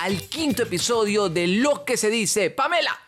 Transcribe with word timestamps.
al 0.00 0.28
quinto 0.28 0.62
episodio 0.62 1.28
de 1.28 1.46
Lo 1.46 1.84
que 1.84 1.98
se 1.98 2.08
dice. 2.08 2.50
Pamela. 2.50 2.98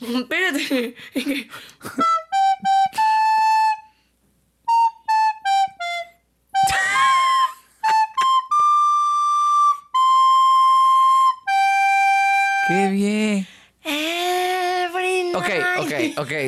Espérate. 0.00 0.96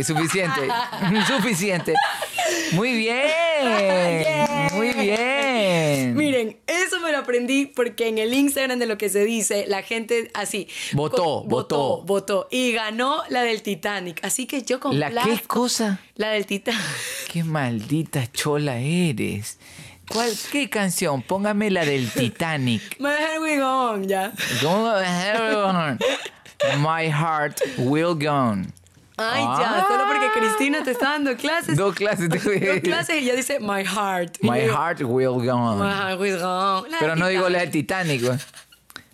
Ok, 0.02 0.18
suficiente. 0.18 0.68
suficiente. 1.26 1.94
Muy 2.72 2.96
bien. 2.96 4.68
Muy 4.72 4.92
bien. 4.92 6.16
Miren, 6.16 6.56
eso 6.66 7.00
me 7.00 7.12
lo 7.12 7.18
aprendí 7.18 7.66
porque 7.66 8.08
en 8.08 8.18
el 8.18 8.32
Instagram 8.34 8.78
de 8.78 8.86
lo 8.86 8.98
que 8.98 9.08
se 9.08 9.24
dice, 9.24 9.66
la 9.68 9.82
gente 9.82 10.30
así. 10.34 10.68
Votó, 10.92 11.44
votó. 11.44 12.02
votó. 12.02 12.48
Y 12.50 12.72
ganó 12.72 13.22
la 13.28 13.42
del 13.42 13.62
Titanic. 13.62 14.24
Así 14.24 14.46
que 14.46 14.62
yo 14.62 14.80
¿La 14.92 15.10
qué 15.10 15.40
cosa? 15.46 16.00
La 16.16 16.30
del 16.30 16.46
Titanic. 16.46 16.80
Qué 17.30 17.44
maldita 17.44 18.30
chola 18.32 18.78
eres. 18.78 19.58
¿Cuál, 20.08 20.30
¿Qué 20.50 20.68
canción? 20.68 21.22
Póngame 21.22 21.70
la 21.70 21.84
del 21.84 22.10
Titanic. 22.10 22.98
My 22.98 23.10
head 23.10 23.40
we 23.40 23.56
go 23.56 23.90
on, 23.92 24.08
ya. 24.08 24.32
My 26.78 27.08
heart 27.08 27.60
will 27.78 28.14
go 28.14 28.30
on. 28.30 28.72
Ay, 29.16 29.44
Ah. 29.46 29.58
ya, 29.60 29.86
solo 29.88 30.04
porque 30.06 30.26
Cristina 30.40 30.82
te 30.82 30.90
está 30.92 31.10
dando 31.10 31.36
clases. 31.36 31.76
Dos 31.76 31.94
clases 31.94 32.28
Dos 32.30 32.40
clases 32.82 33.16
y 33.16 33.24
ella 33.24 33.36
dice 33.36 33.58
my 33.60 33.84
heart. 33.84 34.38
My 34.40 34.60
digo, 34.60 34.74
heart 34.74 35.00
will 35.02 35.46
go 35.46 35.52
on. 35.52 35.78
My 35.78 35.92
heart 35.92 36.20
will 36.20 36.38
go 36.38 36.46
on. 36.48 36.90
La 36.90 36.98
Pero 36.98 37.16
no 37.16 37.28
digo 37.28 37.48
la 37.48 37.60
del 37.60 37.70
Titanic. 37.70 38.22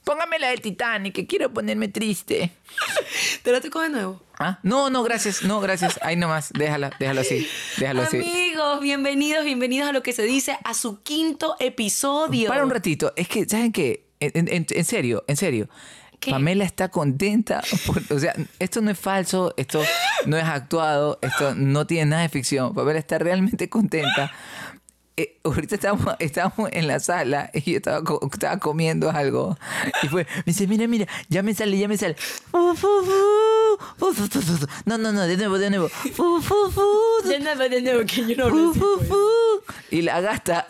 Póngame 0.04 0.38
la 0.38 0.48
del 0.48 0.60
Titanic, 0.62 1.14
que 1.14 1.26
quiero 1.26 1.52
ponerme 1.52 1.88
triste. 1.88 2.50
Te 3.42 3.52
la 3.52 3.60
tocó 3.60 3.82
de 3.82 3.90
nuevo. 3.90 4.22
¿Ah? 4.38 4.58
No, 4.62 4.88
no, 4.88 5.02
gracias, 5.02 5.42
no, 5.42 5.60
gracias. 5.60 5.98
Ahí 6.02 6.16
nomás, 6.16 6.50
déjala, 6.54 6.92
déjalo 6.98 7.20
así, 7.22 7.46
déjalo 7.76 8.02
así. 8.02 8.18
Amigos, 8.18 8.80
bienvenidos, 8.80 9.44
bienvenidos 9.44 9.88
a 9.88 9.92
lo 9.92 10.02
que 10.02 10.12
se 10.12 10.22
dice 10.22 10.56
a 10.64 10.74
su 10.74 11.02
quinto 11.02 11.56
episodio. 11.58 12.48
Para 12.48 12.62
un 12.64 12.70
ratito, 12.70 13.12
es 13.16 13.26
que, 13.28 13.46
¿saben 13.46 13.72
qué? 13.72 14.06
En, 14.20 14.48
en- 14.48 14.66
en 14.70 14.84
serio, 14.84 15.24
en 15.26 15.36
serio. 15.36 15.68
¿Qué? 16.20 16.30
Pamela 16.32 16.64
está 16.64 16.88
contenta. 16.88 17.62
por- 17.86 18.02
o 18.10 18.18
sea, 18.18 18.34
esto 18.58 18.80
no 18.80 18.90
es 18.90 18.98
falso, 18.98 19.54
esto 19.56 19.82
no 20.26 20.36
es 20.36 20.44
actuado, 20.44 21.18
esto 21.22 21.54
no 21.54 21.86
tiene 21.86 22.06
nada 22.10 22.22
de 22.22 22.28
ficción. 22.28 22.74
Pamela 22.74 22.98
está 22.98 23.18
realmente 23.18 23.68
contenta. 23.68 24.32
Eh, 25.16 25.36
ahorita 25.42 25.74
estábamos, 25.74 26.14
estábamos 26.20 26.70
en 26.72 26.86
la 26.86 27.00
sala 27.00 27.50
y 27.52 27.72
yo 27.72 27.76
estaba, 27.78 28.02
estaba 28.32 28.58
comiendo 28.58 29.10
algo. 29.10 29.58
Y 30.02 30.06
fue, 30.08 30.24
me 30.36 30.42
dice, 30.46 30.66
mira, 30.68 30.86
mira, 30.86 31.06
ya 31.28 31.42
me 31.42 31.54
sale, 31.54 31.76
ya 31.76 31.88
me 31.88 31.96
sale. 31.96 32.14
No, 34.86 34.96
no, 34.98 35.12
no, 35.12 35.22
de 35.26 35.36
nuevo, 35.36 35.58
de 35.58 35.70
nuevo. 35.70 35.88
Fu, 35.88 36.40
fu, 36.40 36.70
fu. 36.70 37.28
De 37.28 37.40
nuevo, 37.40 37.62
de 37.68 37.82
nuevo, 37.82 38.00
que 38.06 38.26
yo 38.26 38.36
no 38.36 38.44
hablo 38.46 38.70
así, 38.70 38.80
pues. 38.80 39.10
Y 39.90 40.02
la 40.02 40.20
gata, 40.20 40.66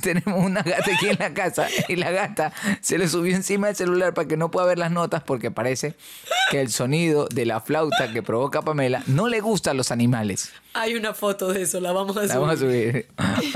tenemos 0.02 0.44
una 0.44 0.62
gata 0.62 0.90
aquí 0.94 1.08
en 1.08 1.18
la 1.18 1.34
casa, 1.34 1.68
y 1.88 1.96
la 1.96 2.10
gata 2.10 2.52
se 2.80 2.98
le 2.98 3.08
subió 3.08 3.34
encima 3.34 3.68
del 3.68 3.76
celular 3.76 4.14
para 4.14 4.28
que 4.28 4.36
no 4.36 4.50
pueda 4.50 4.66
ver 4.66 4.78
las 4.78 4.90
notas 4.90 5.22
porque 5.22 5.50
parece 5.50 5.94
que 6.50 6.60
el 6.60 6.70
sonido 6.70 7.26
de 7.32 7.46
la 7.46 7.60
flauta 7.60 8.12
que 8.12 8.22
provoca 8.22 8.62
Pamela 8.62 9.02
no 9.06 9.28
le 9.28 9.40
gusta 9.40 9.70
a 9.70 9.74
los 9.74 9.90
animales. 9.90 10.52
Hay 10.72 10.94
una 10.94 11.14
foto 11.14 11.52
de 11.52 11.62
eso, 11.62 11.80
la 11.80 11.92
vamos 11.92 12.16
a 12.16 12.20
subir. 12.20 12.28
La 12.28 12.38
vamos 12.38 12.54
a 12.54 12.58
subir. 12.58 13.06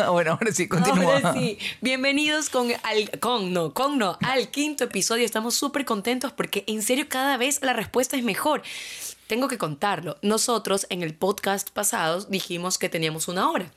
bueno, 0.10 0.32
ahora 0.32 0.52
sí, 0.52 0.66
continúa. 0.66 1.16
Ahora 1.16 1.32
sí, 1.34 1.58
bienvenidos 1.80 2.50
con 2.50 2.68
al 2.82 3.10
con 3.20 3.52
no, 3.52 3.72
con 3.72 3.98
no, 3.98 4.18
al 4.20 4.48
quinto 4.48 4.84
episodio. 4.84 5.24
Estamos 5.24 5.54
súper 5.54 5.84
contentos 5.84 6.32
porque 6.32 6.64
en 6.66 6.82
serio 6.82 7.06
cada 7.08 7.36
vez 7.36 7.60
la 7.62 7.72
respuesta 7.72 8.16
es 8.16 8.24
mejor. 8.24 8.62
Tengo 9.26 9.48
que 9.48 9.56
contarlo. 9.56 10.18
Nosotros 10.20 10.86
en 10.90 11.02
el 11.02 11.14
podcast 11.14 11.70
pasado 11.70 12.20
dijimos 12.28 12.76
que 12.76 12.88
teníamos 12.90 13.26
una 13.28 13.50
hora. 13.50 13.70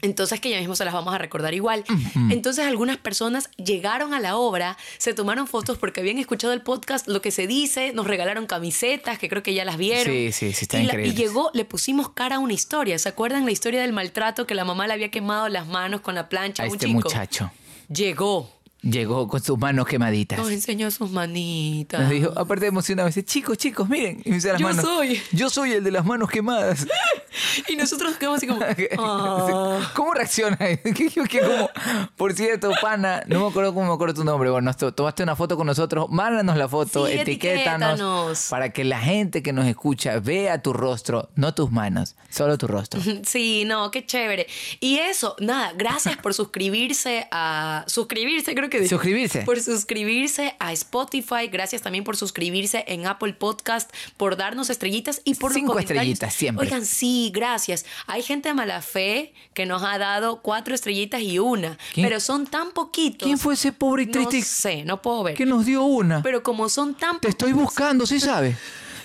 Entonces 0.00 0.40
que 0.40 0.48
ya 0.50 0.58
mismo 0.58 0.74
se 0.74 0.84
las 0.86 0.94
vamos 0.94 1.12
a 1.14 1.18
recordar 1.18 1.52
igual. 1.54 1.84
Entonces 2.30 2.66
algunas 2.66 2.96
personas 2.96 3.50
llegaron 3.56 4.14
a 4.14 4.20
la 4.20 4.36
obra, 4.36 4.76
se 4.98 5.12
tomaron 5.12 5.46
fotos 5.46 5.76
porque 5.78 6.00
habían 6.00 6.18
escuchado 6.18 6.52
el 6.54 6.62
podcast, 6.62 7.06
lo 7.08 7.20
que 7.20 7.30
se 7.30 7.46
dice, 7.46 7.92
nos 7.92 8.06
regalaron 8.06 8.46
camisetas, 8.46 9.18
que 9.18 9.28
creo 9.28 9.42
que 9.42 9.52
ya 9.54 9.64
las 9.66 9.76
vieron. 9.76 10.14
Sí, 10.14 10.32
sí, 10.32 10.52
sí, 10.52 10.64
están 10.64 10.82
y, 10.82 10.86
la- 10.86 11.00
y 11.06 11.12
llegó, 11.14 11.50
le 11.52 11.64
pusimos 11.66 12.10
cara 12.10 12.36
a 12.36 12.38
una 12.38 12.54
historia. 12.54 12.98
¿Se 12.98 13.08
acuerdan 13.10 13.44
la 13.44 13.52
historia 13.52 13.82
del 13.82 13.92
maltrato 13.92 14.46
que 14.46 14.54
la 14.54 14.64
mamá 14.64 14.86
le 14.86 14.94
había 14.94 15.10
quemado 15.10 15.48
las 15.50 15.66
manos 15.66 16.00
con 16.00 16.14
la 16.14 16.28
plancha 16.30 16.62
A 16.62 16.66
a 16.66 16.68
un 16.68 16.74
este 16.76 16.86
chico? 16.86 17.00
muchacho 17.00 17.50
Llegó. 17.92 18.59
Llegó 18.82 19.28
con 19.28 19.42
sus 19.42 19.58
manos 19.58 19.86
quemaditas. 19.86 20.38
Nos 20.38 20.50
enseñó 20.50 20.90
sus 20.90 21.10
manitas. 21.10 22.00
Nos 22.00 22.10
dijo, 22.10 22.32
aparte 22.36 22.62
de 22.62 22.68
emocionado, 22.68 23.06
dice, 23.08 23.24
chicos, 23.24 23.58
chicos, 23.58 23.88
miren. 23.88 24.20
Y 24.24 24.30
me 24.30 24.36
dice 24.36 24.48
las 24.52 24.60
Yo 24.60 24.66
manos. 24.68 24.84
soy. 24.84 25.20
Yo 25.32 25.50
soy 25.50 25.72
el 25.72 25.84
de 25.84 25.90
las 25.90 26.04
manos 26.04 26.30
quemadas. 26.30 26.86
Y 27.68 27.76
nosotros 27.76 28.10
nos 28.10 28.18
quedamos 28.18 28.38
así 28.38 28.46
como. 28.48 28.60
"Ah". 28.98 29.92
¿Cómo 29.94 30.14
reacciona? 30.14 30.56
¿Qué- 30.56 30.80
qué- 30.82 31.08
qué- 31.28 31.40
cómo? 31.40 31.70
Por 32.16 32.32
cierto, 32.32 32.72
pana, 32.82 33.22
no 33.28 33.40
me 33.40 33.46
acuerdo 33.48 33.72
cómo 33.72 33.86
me 33.86 33.94
acuerdo 33.94 34.14
tu 34.14 34.24
nombre. 34.24 34.50
Bueno, 34.50 34.74
to- 34.74 34.92
tomaste 34.92 35.22
una 35.22 35.36
foto 35.36 35.56
con 35.56 35.66
nosotros, 35.66 36.06
mándanos 36.10 36.56
la 36.56 36.68
foto, 36.68 37.06
Sí, 37.06 37.12
etiquétanos, 37.12 37.90
etiquétanos. 37.92 38.46
para 38.50 38.70
que 38.72 38.82
la 38.84 38.98
gente 39.00 39.42
que 39.44 39.52
nos 39.52 39.66
escucha 39.66 40.18
vea 40.18 40.60
tu 40.60 40.72
rostro, 40.72 41.30
no 41.36 41.54
tus 41.54 41.70
manos, 41.70 42.16
solo 42.30 42.58
tu 42.58 42.66
rostro. 42.66 43.00
Sí, 43.24 43.64
no, 43.64 43.90
qué 43.92 44.04
chévere. 44.04 44.46
Y 44.80 44.98
eso, 44.98 45.36
nada, 45.38 45.72
gracias 45.76 46.16
por 46.16 46.34
suscribirse 46.34 47.28
a. 47.30 47.84
Suscribirse, 47.86 48.54
creo 48.56 48.69
que 48.70 48.78
dije. 48.78 48.88
Suscribirse. 48.88 49.42
Por 49.42 49.60
suscribirse 49.60 50.54
a 50.58 50.72
Spotify. 50.72 51.48
Gracias 51.50 51.82
también 51.82 52.04
por 52.04 52.16
suscribirse 52.16 52.84
en 52.88 53.06
Apple 53.06 53.34
Podcast, 53.34 53.90
por 54.16 54.36
darnos 54.36 54.70
estrellitas 54.70 55.20
y 55.24 55.34
por 55.34 55.52
Cinco 55.52 55.78
estrellitas, 55.78 56.32
siempre. 56.32 56.66
Oigan, 56.66 56.86
sí, 56.86 57.30
gracias. 57.34 57.84
Hay 58.06 58.22
gente 58.22 58.48
de 58.48 58.54
mala 58.54 58.80
fe 58.80 59.34
que 59.52 59.66
nos 59.66 59.82
ha 59.82 59.98
dado 59.98 60.40
cuatro 60.40 60.74
estrellitas 60.74 61.20
y 61.20 61.38
una. 61.38 61.76
¿Quién? 61.92 62.06
Pero 62.06 62.20
son 62.20 62.46
tan 62.46 62.70
poquitos. 62.72 63.26
¿Quién 63.26 63.38
fue 63.38 63.54
ese 63.54 63.72
pobre 63.72 64.04
y 64.04 64.06
triste 64.06 64.38
No 64.38 64.44
sé, 64.44 64.84
no 64.84 65.02
puedo 65.02 65.24
ver. 65.24 65.34
que 65.34 65.46
nos 65.46 65.66
dio 65.66 65.82
una? 65.82 66.22
Pero 66.22 66.42
como 66.42 66.68
son 66.68 66.94
tan 66.94 67.20
Te 67.20 67.28
estoy 67.28 67.52
buscando, 67.52 68.06
¿sí 68.06 68.20
sabes? 68.20 68.56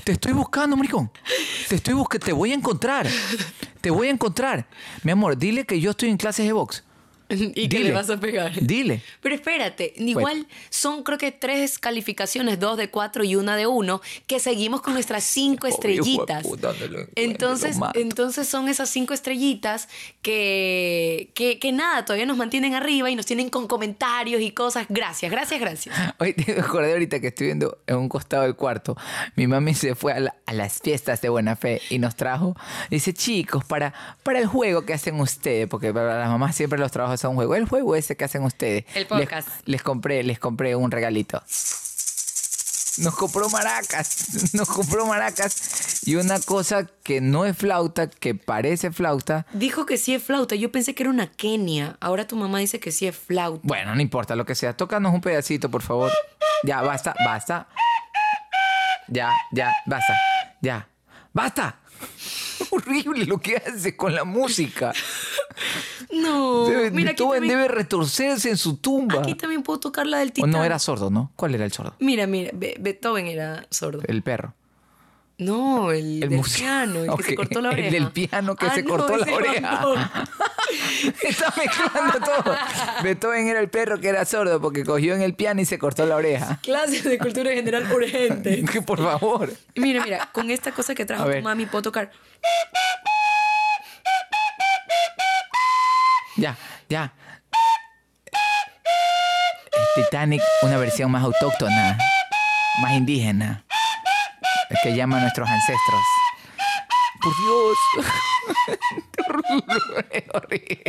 Te 0.05 0.11
estoy 0.11 0.33
buscando, 0.33 0.77
maricón. 0.77 1.09
Te 1.67 1.75
estoy 1.75 1.95
buscando, 1.95 2.25
te 2.25 2.31
voy 2.31 2.51
a 2.51 2.53
encontrar. 2.53 3.07
Te 3.81 3.89
voy 3.89 4.07
a 4.07 4.11
encontrar. 4.11 4.67
Mi 5.01 5.11
amor, 5.11 5.35
dile 5.35 5.65
que 5.65 5.79
yo 5.79 5.91
estoy 5.91 6.09
en 6.09 6.17
clases 6.17 6.45
de 6.45 6.53
box. 6.53 6.83
¿Y 7.55 7.67
que 7.67 7.77
Dile. 7.77 7.83
le 7.89 7.91
vas 7.93 8.09
a 8.09 8.19
pegar? 8.19 8.51
Dile. 8.61 9.01
Pero 9.21 9.35
espérate, 9.35 9.93
igual 9.97 10.47
son 10.69 11.03
creo 11.03 11.17
que 11.17 11.31
tres 11.31 11.79
calificaciones, 11.79 12.59
dos 12.59 12.77
de 12.77 12.89
cuatro 12.89 13.23
y 13.23 13.35
una 13.35 13.55
de 13.55 13.67
uno, 13.67 14.01
que 14.27 14.39
seguimos 14.39 14.81
con 14.81 14.93
nuestras 14.93 15.23
cinco 15.23 15.67
estrellitas. 15.67 16.43
puta, 16.43 16.73
lo 16.89 16.99
Entonces, 17.15 17.77
lo 17.77 17.89
entonces 17.95 18.47
son 18.47 18.69
esas 18.69 18.89
cinco 18.89 19.13
estrellitas 19.13 19.87
que, 20.21 21.29
que, 21.33 21.59
que 21.59 21.71
nada, 21.71 22.03
todavía 22.05 22.25
nos 22.25 22.37
mantienen 22.37 22.73
arriba 22.75 23.09
y 23.09 23.15
nos 23.15 23.25
tienen 23.25 23.49
con 23.49 23.67
comentarios 23.67 24.41
y 24.41 24.51
cosas. 24.51 24.85
Gracias, 24.89 25.31
gracias, 25.31 25.59
gracias. 25.59 25.95
Hoy 26.19 26.33
te 26.33 26.59
acordé 26.59 26.93
ahorita 26.93 27.19
que 27.19 27.27
estoy 27.27 27.47
viendo 27.47 27.77
en 27.87 27.95
un 27.97 28.09
costado 28.09 28.43
del 28.43 28.55
cuarto. 28.55 28.95
Mi 29.35 29.47
mami 29.47 29.73
se 29.73 29.95
fue 29.95 30.13
a, 30.13 30.19
la- 30.19 30.35
a 30.45 30.53
las 30.53 30.79
fiestas 30.79 31.21
de 31.21 31.29
Buena 31.29 31.55
Fe 31.55 31.81
y 31.89 31.99
nos 31.99 32.15
trajo. 32.15 32.55
Dice, 32.89 33.13
chicos, 33.13 33.63
para, 33.65 33.93
para 34.23 34.39
el 34.39 34.47
juego 34.47 34.85
que 34.85 34.93
hacen 34.93 35.19
ustedes, 35.19 35.67
porque 35.67 35.93
para 35.93 36.19
las 36.19 36.29
mamás 36.29 36.55
siempre 36.55 36.77
los 36.79 36.91
trabajos 36.91 37.14
son 37.17 37.31
un 37.31 37.35
juego. 37.37 37.55
El 37.55 37.67
juego 37.67 37.95
ese 37.95 38.15
que 38.15 38.25
hacen 38.25 38.43
ustedes. 38.43 38.85
El 38.95 39.07
podcast. 39.07 39.47
Les, 39.59 39.67
les 39.67 39.83
compré, 39.83 40.23
les 40.23 40.39
compré 40.39 40.75
un 40.75 40.91
regalito. 40.91 41.41
Nos 42.97 43.15
compró 43.15 43.49
maracas, 43.49 44.53
nos 44.53 44.69
compró 44.69 45.05
maracas 45.05 46.07
y 46.07 46.15
una 46.15 46.39
cosa 46.39 46.87
que 47.03 47.19
no 47.19 47.45
es 47.45 47.57
flauta, 47.57 48.09
que 48.09 48.35
parece 48.35 48.91
flauta. 48.91 49.45
Dijo 49.51 49.85
que 49.85 49.97
sí 49.97 50.13
es 50.13 50.23
flauta. 50.23 50.55
Yo 50.55 50.71
pensé 50.71 50.95
que 50.95 51.03
era 51.03 51.09
una 51.09 51.27
Kenia. 51.27 51.97
Ahora 51.99 52.25
tu 52.25 52.37
mamá 52.37 52.59
dice 52.59 52.79
que 52.79 52.91
sí 52.91 53.05
es 53.05 53.17
flauta. 53.17 53.59
Bueno, 53.63 53.95
no 53.95 54.01
importa 54.01 54.35
lo 54.35 54.45
que 54.45 54.55
sea. 54.55 54.77
Tócanos 54.77 55.13
un 55.13 55.21
pedacito, 55.21 55.69
por 55.69 55.81
favor. 55.81 56.11
Ya, 56.63 56.81
basta, 56.81 57.13
basta. 57.25 57.67
Ya, 59.09 59.29
ya, 59.51 59.73
basta. 59.85 60.13
Ya. 60.61 60.87
¡Basta! 61.35 61.75
Horrible 62.71 63.25
lo 63.25 63.39
que 63.39 63.57
hace 63.57 63.95
con 63.95 64.13
la 64.15 64.23
música. 64.23 64.93
No, 66.11 66.67
Debe, 66.67 66.91
mira 66.91 67.11
Beethoven 67.11 67.39
también, 67.41 67.57
debe 67.57 67.67
retorcerse 67.69 68.49
en 68.49 68.57
su 68.57 68.77
tumba. 68.77 69.21
aquí 69.21 69.35
también 69.35 69.63
puedo 69.63 69.79
tocar 69.79 70.05
la 70.05 70.19
del 70.19 70.29
O 70.29 70.33
titán. 70.33 70.51
no 70.51 70.63
era 70.63 70.79
sordo, 70.79 71.09
¿no? 71.09 71.31
¿Cuál 71.35 71.55
era 71.55 71.65
el 71.65 71.71
sordo? 71.71 71.95
Mira, 71.99 72.27
mira, 72.27 72.51
Be- 72.53 72.75
Beethoven 72.79 73.27
era 73.27 73.65
sordo. 73.69 74.01
El 74.07 74.21
perro. 74.21 74.53
No, 75.37 75.91
el, 75.91 76.23
El 76.23 76.29
del 76.29 76.41
piano, 76.41 77.03
el 77.03 77.11
que 77.17 77.23
se 77.23 77.35
cortó 77.35 77.59
la 77.59 77.69
el 77.71 77.73
oreja. 77.73 77.91
del 77.91 78.11
piano 78.11 78.55
que 78.55 78.65
Ah, 78.67 78.73
se 78.75 78.83
no, 78.83 78.89
cortó 78.89 79.17
la 79.17 79.33
oreja. 79.35 79.85
Está 81.23 81.53
mezclando 81.57 82.19
todo. 82.19 82.55
Beethoven 83.03 83.47
era 83.49 83.59
el 83.59 83.69
perro 83.69 83.99
que 83.99 84.07
era 84.07 84.23
sordo 84.23 84.61
porque 84.61 84.85
cogió 84.85 85.13
en 85.13 85.21
el 85.21 85.33
piano 85.33 85.59
y 85.59 85.65
se 85.65 85.77
cortó 85.77 86.05
la 86.05 86.15
oreja. 86.15 86.57
Clases 86.63 87.03
de 87.03 87.17
cultura 87.17 87.51
general 87.51 87.91
urgente. 87.91 88.63
Que 88.71 88.81
por 88.81 88.97
favor. 89.03 89.51
Mira, 89.75 90.03
mira, 90.05 90.29
con 90.31 90.49
esta 90.51 90.71
cosa 90.71 90.95
que 90.95 91.05
trajo 91.05 91.29
tu 91.29 91.41
mami 91.41 91.65
puedo 91.65 91.81
tocar. 91.81 92.11
Ya, 96.37 96.57
ya. 96.89 97.13
El 99.95 100.03
Titanic, 100.03 100.41
una 100.61 100.77
versión 100.77 101.11
más 101.11 101.23
autóctona, 101.23 101.97
más 102.81 102.91
indígena, 102.93 103.64
que 104.83 104.95
llama 104.95 105.17
a 105.17 105.21
nuestros 105.21 105.47
ancestros. 105.49 106.01
Por 107.21 107.33
Dios. 107.37 107.77
Qué 109.11 109.21
horrible, 109.31 110.05
es 110.11 110.23
horrible. 110.33 110.83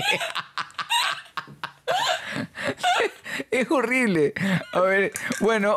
Es 3.51 3.71
horrible. 3.71 4.33
A 4.73 4.81
ver, 4.81 5.13
bueno, 5.41 5.77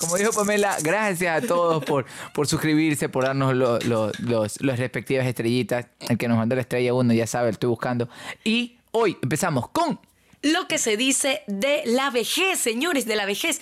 como 0.00 0.16
dijo 0.16 0.32
Pamela, 0.32 0.76
gracias 0.82 1.44
a 1.44 1.46
todos 1.46 1.84
por, 1.84 2.06
por 2.34 2.46
suscribirse, 2.48 3.08
por 3.08 3.24
darnos 3.24 3.54
lo- 3.54 3.78
lo- 3.80 4.12
los, 4.18 4.60
las 4.60 4.78
respectivas 4.78 5.26
estrellitas. 5.26 5.86
El 6.08 6.18
que 6.18 6.28
nos 6.28 6.36
mandó 6.36 6.54
la 6.56 6.62
estrella 6.62 6.92
uno 6.94 7.12
ya 7.14 7.26
sabe, 7.26 7.46
lo 7.46 7.52
estoy 7.52 7.68
buscando. 7.70 8.08
Y 8.44 8.78
hoy 8.92 9.16
empezamos 9.22 9.68
con 9.70 10.00
Lo 10.42 10.66
que 10.68 10.78
se 10.78 10.96
dice 10.96 11.42
de 11.46 11.82
la 11.86 12.10
vejez, 12.10 12.58
señores, 12.58 13.06
de 13.06 13.16
la 13.16 13.26
vejez. 13.26 13.60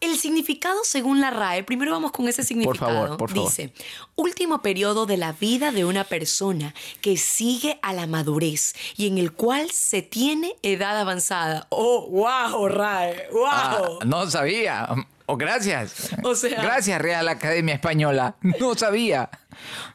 El 0.00 0.16
significado 0.18 0.78
según 0.84 1.20
la 1.20 1.30
RAE, 1.30 1.64
primero 1.64 1.92
vamos 1.92 2.12
con 2.12 2.28
ese 2.28 2.42
significado. 2.42 2.92
favor, 2.92 3.16
por 3.16 3.30
favor. 3.30 3.48
Dice, 3.48 3.72
último 4.14 4.62
periodo 4.62 5.06
de 5.06 5.16
la 5.16 5.32
vida 5.32 5.70
de 5.72 5.84
una 5.84 6.04
persona 6.04 6.74
que 7.00 7.16
sigue 7.16 7.78
a 7.82 7.92
la 7.92 8.06
madurez 8.06 8.74
y 8.96 9.06
en 9.06 9.18
el 9.18 9.32
cual 9.32 9.70
se 9.70 10.02
tiene 10.02 10.54
edad 10.62 10.98
avanzada. 10.98 11.66
Oh, 11.70 12.08
wow, 12.08 12.68
RAE, 12.68 13.28
wow. 13.32 13.46
Ah, 13.46 13.98
no 14.04 14.30
sabía. 14.30 14.88
O 15.28 15.36
gracias. 15.36 16.10
O 16.22 16.34
sea- 16.36 16.62
Gracias, 16.62 17.00
Real 17.02 17.26
Academia 17.28 17.74
Española. 17.74 18.36
No 18.60 18.74
sabía. 18.76 19.28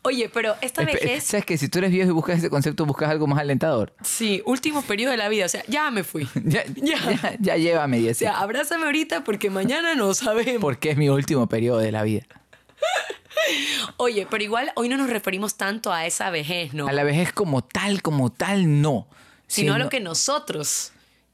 Oye, 0.01 0.29
pero 0.33 0.55
esta 0.61 0.81
Espe- 0.81 0.93
vejez, 0.93 1.23
¿Sabes 1.23 1.45
que 1.45 1.57
Si 1.57 1.69
tú 1.69 1.79
eres 1.79 1.91
viejo 1.91 2.09
y 2.09 2.13
buscas 2.13 2.39
ese 2.39 2.49
concepto, 2.49 2.85
buscas 2.85 3.09
algo 3.09 3.27
más 3.27 3.39
alentador. 3.39 3.93
sí, 4.03 4.41
último 4.45 4.81
periodo 4.81 5.11
de 5.11 5.17
la 5.17 5.29
vida, 5.29 5.45
o 5.45 5.49
sea, 5.49 5.63
ya 5.67 5.89
me 5.91 6.03
fui. 6.03 6.27
Ya, 6.43 6.63
Ya. 6.75 6.97
ya, 7.21 7.35
ya 7.39 7.55
llévame, 7.57 8.09
O 8.09 8.13
sea, 8.13 8.39
abrázame 8.39 8.85
ahorita 8.85 9.23
porque 9.23 9.49
mañana 9.49 9.95
no 9.95 10.13
sabemos. 10.13 10.61
Porque 10.61 10.91
es 10.91 10.97
mi 10.97 11.09
último 11.09 11.47
periodo 11.47 11.77
de 11.79 11.91
la 11.91 12.03
vida. 12.03 12.23
Oye, 13.97 14.27
pero 14.29 14.43
igual 14.43 14.71
hoy 14.75 14.89
no 14.89 14.97
nos 14.97 15.09
referimos 15.09 15.55
tanto 15.55 15.91
a 15.93 16.05
esa 16.05 16.29
vejez, 16.29 16.73
¿no? 16.73 16.87
A 16.87 16.91
la 16.91 17.03
vejez 17.03 17.31
como 17.31 17.63
tal, 17.63 18.01
como 18.01 18.31
tal, 18.31 18.81
no. 18.81 19.07
Sino 19.47 19.73
a 19.73 19.79
lo 19.79 19.89
que 19.89 19.99
nosotros 19.99 20.91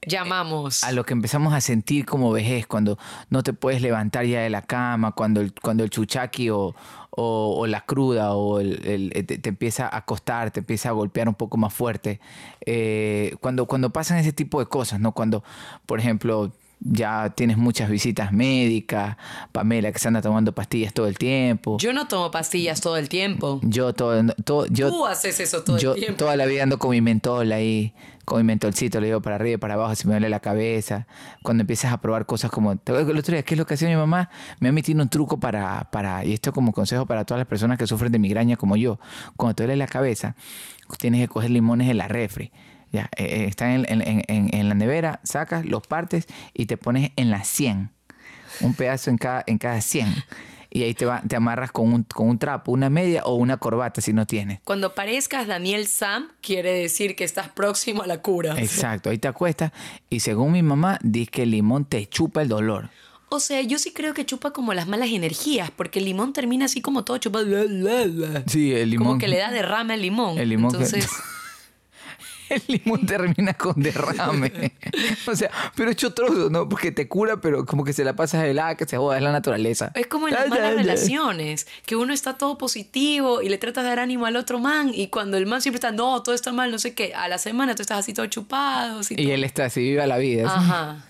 llamamos. 0.08 0.84
a 0.84 0.92
lo 0.92 1.06
que 1.06 1.14
empezamos 1.14 1.54
a 1.54 1.62
sentir 1.62 2.06
como 2.06 2.32
vejez, 2.32 2.66
cuando 2.68 2.98
no 3.30 3.44
te 3.44 3.54
puedes 3.54 3.82
levantar 3.82 4.26
ya 4.26 4.42
de 4.42 4.50
la 4.50 4.62
cama, 4.62 5.12
cuando 5.12 5.42
el, 5.42 5.54
cuando 5.54 5.84
el 5.84 5.90
chuchaqui 5.90 6.50
o, 6.50 6.76
o- 7.12 7.68
la 7.68 7.82
cruda 7.82 8.34
o 8.36 8.60
el, 8.60 9.12
el- 9.14 9.26
te, 9.26 9.50
empieza 9.50 9.94
a 9.96 10.06
costar, 10.06 10.52
te 10.52 10.60
empieza 10.62 10.90
a 10.90 10.92
golpear 10.94 11.28
un 11.28 11.36
poco 11.36 11.58
más 11.58 11.74
fuerte. 11.74 12.20
Eh, 12.66 13.36
cuando, 13.42 13.66
cuando 13.66 13.90
pasan 13.92 14.18
ese 14.18 14.34
tipo 14.34 14.60
de 14.60 14.66
cosas, 14.68 15.00
¿no? 15.00 15.12
Cuando, 15.14 15.44
por 15.86 16.00
ejemplo, 16.00 16.52
ya 16.80 17.34
tienes 17.36 17.58
muchas 17.58 17.90
visitas 17.90 18.32
médicas, 18.32 19.18
Pamela 19.52 19.92
que 19.92 20.00
se 20.00 20.08
anda 20.08 20.22
tomando 20.22 20.54
pastillas 20.54 20.94
todo 20.94 21.08
el 21.08 21.18
tiempo. 21.18 21.78
Yo 21.80 21.94
no 21.94 22.08
tomo 22.08 22.32
pastillas 22.32 22.82
todo 22.82 22.98
el 22.98 23.10
tiempo. 23.10 23.60
Yo 23.64 23.94
todo, 23.94 24.24
todo 24.46 24.68
yo, 24.68 24.90
Tú 24.90 25.06
haces 25.06 25.40
eso 25.40 25.64
todo 25.64 25.78
yo 25.78 25.94
el 25.94 26.00
tiempo. 26.00 26.18
toda 26.18 26.36
la 26.36 26.46
vida 26.46 26.64
ando 26.64 26.78
con 26.78 26.92
mi 26.92 27.02
mentol 27.02 27.52
ahí, 27.52 27.94
con 28.26 28.38
mi 28.38 28.44
mentolcito, 28.44 29.00
le 29.00 29.08
digo 29.08 29.22
para 29.22 29.36
arriba 29.36 29.56
y 29.56 29.58
para 29.58 29.74
abajo, 29.74 29.96
si 29.96 30.08
me 30.08 30.14
duele 30.14 30.30
la 30.30 30.40
cabeza. 30.40 31.08
Cuando 31.44 31.62
empiezas 31.62 31.92
a 31.92 32.00
probar 32.00 32.26
cosas 32.26 32.52
como, 32.52 32.76
¿te 32.78 32.92
acuerdas 32.92 33.12
el 33.12 33.18
otro 33.18 33.34
día 33.34 33.44
qué 33.44 33.56
es 33.56 33.58
lo 33.58 33.66
que 33.66 33.74
hacía 33.74 33.90
mi 33.90 33.96
mamá? 33.96 34.30
Me 34.60 34.70
ha 34.70 34.72
metido 34.72 35.02
un 35.02 35.10
truco 35.10 35.40
para, 35.40 35.90
para, 35.92 36.24
y 36.26 36.34
esto 36.34 36.54
como 36.54 36.74
consejo 36.74 37.06
para 37.06 37.26
todas 37.26 37.40
las 37.40 37.48
personas 37.48 37.78
que 37.78 37.88
sufren 37.88 38.12
de 38.12 38.20
migraña 38.20 38.56
como 38.56 38.76
yo. 38.76 39.00
Cuando 39.36 39.56
te 39.56 39.64
duele 39.64 39.78
la 39.78 39.88
cabeza, 39.88 40.36
tienes 41.00 41.22
que 41.22 41.28
coger 41.28 41.50
limones 41.50 41.88
de 41.88 41.94
la 41.94 42.08
refri. 42.08 42.52
Ya, 42.92 43.10
eh, 43.18 43.26
eh, 43.26 43.46
están 43.46 43.86
en, 43.86 44.02
en- 44.02 44.24
en- 44.28 44.54
en- 44.54 44.70
la 44.70 44.76
nevera, 44.76 45.20
sacas, 45.24 45.66
los 45.66 45.86
partes 45.86 46.26
y 46.54 46.66
te 46.68 46.78
pones 46.78 47.12
en 47.16 47.30
la 47.32 47.44
100. 47.44 47.92
Un 48.62 48.74
pedazo 48.74 49.10
en 49.10 49.18
cada, 49.18 49.44
en 49.46 49.58
cada 49.58 49.82
100. 49.82 50.08
Y 50.70 50.84
ahí 50.84 50.94
te, 50.94 51.06
va, 51.06 51.22
te 51.28 51.36
amarras 51.36 51.72
con 51.72 51.94
un, 51.94 52.04
con 52.04 52.28
un 52.28 52.40
trapo, 52.40 52.72
una 52.72 52.90
media 52.90 53.24
o 53.24 53.36
una 53.36 53.58
corbata 53.58 54.02
si 54.02 54.12
no 54.14 54.26
tienes. 54.26 54.60
Cuando 54.64 54.94
parezcas 54.96 55.48
Daniel 55.48 55.88
Sam, 55.88 56.30
quiere 56.42 56.72
decir 56.74 57.16
que 57.16 57.24
estás 57.24 57.50
próximo 57.50 58.04
a 58.04 58.08
la 58.08 58.22
cura. 58.22 58.54
Exacto, 58.60 59.10
ahí 59.10 59.18
te 59.18 59.28
acuestas 59.28 59.72
y 60.10 60.20
según 60.20 60.52
mi 60.52 60.64
mamá, 60.64 61.00
dice 61.04 61.32
que 61.32 61.44
el 61.44 61.52
limón 61.52 61.86
te 61.86 62.06
chupa 62.08 62.42
el 62.42 62.50
dolor. 62.50 62.90
O 63.30 63.40
sea, 63.42 63.62
yo 63.62 63.78
sí 63.80 63.92
creo 63.92 64.14
que 64.14 64.26
chupa 64.26 64.52
como 64.52 64.74
las 64.74 64.88
malas 64.88 65.10
energías, 65.10 65.70
porque 65.72 66.00
el 66.00 66.06
limón 66.06 66.32
termina 66.34 66.66
así 66.66 66.82
como 66.82 67.04
todo 67.04 67.18
chupado. 67.18 67.46
Sí, 68.48 68.74
el 68.74 68.90
limón. 68.92 69.08
Como 69.08 69.20
que 69.20 69.28
le 69.28 69.38
da 69.38 69.52
derrame 69.52 69.94
al 69.96 70.02
limón. 70.02 70.38
El 70.38 70.50
limón 70.50 70.72
que- 70.72 70.78
Entonces, 70.84 71.10
El 72.50 72.62
limón 72.68 73.06
termina 73.06 73.54
con 73.54 73.82
derrame. 73.82 74.74
o 75.28 75.36
sea, 75.36 75.52
pero 75.76 75.92
hecho 75.92 76.14
trozo, 76.14 76.50
¿no? 76.50 76.68
Porque 76.70 76.92
te 76.92 77.08
cura, 77.08 77.42
pero 77.42 77.66
como 77.66 77.84
que 77.84 77.94
se 77.94 78.04
la 78.04 78.16
pasas 78.16 78.44
de 78.44 78.54
la 78.54 78.76
que 78.78 78.86
se 78.86 78.98
joda, 78.98 79.18
es 79.18 79.24
la 79.24 79.32
naturaleza. 79.32 79.92
es 79.96 80.08
como 80.08 80.28
en 80.28 80.34
las 80.36 80.48
malas 80.50 80.76
relaciones, 80.76 81.68
que 81.86 81.96
uno 81.96 82.14
está 82.14 82.38
todo 82.38 82.58
positivo 82.58 83.42
y 83.42 83.50
le 83.50 83.58
tratas 83.58 83.84
de 83.84 83.90
dar 83.90 84.00
ánimo 84.00 84.26
al 84.26 84.36
otro 84.36 84.60
man, 84.60 84.92
y 84.94 85.08
cuando 85.08 85.38
el 85.38 85.46
man 85.46 85.62
siempre 85.62 85.78
está, 85.78 85.92
no, 85.92 86.24
todo 86.24 86.34
está 86.36 86.52
mal, 86.52 86.72
no 86.72 86.80
sé 86.80 86.94
qué, 86.94 87.14
a 87.14 87.28
la 87.28 87.38
semana 87.38 87.76
tú 87.76 87.82
estás 87.82 88.00
así 88.00 88.14
todo 88.14 88.26
chupado. 88.28 89.00
así 89.00 89.14
Y 89.18 89.24
todo- 89.24 89.34
él 89.34 89.44
está 89.44 89.66
así, 89.66 89.82
viva 89.82 90.06
la 90.08 90.18
vida. 90.18 90.44
Eso, 90.44 90.52
Ajá. 90.54 91.06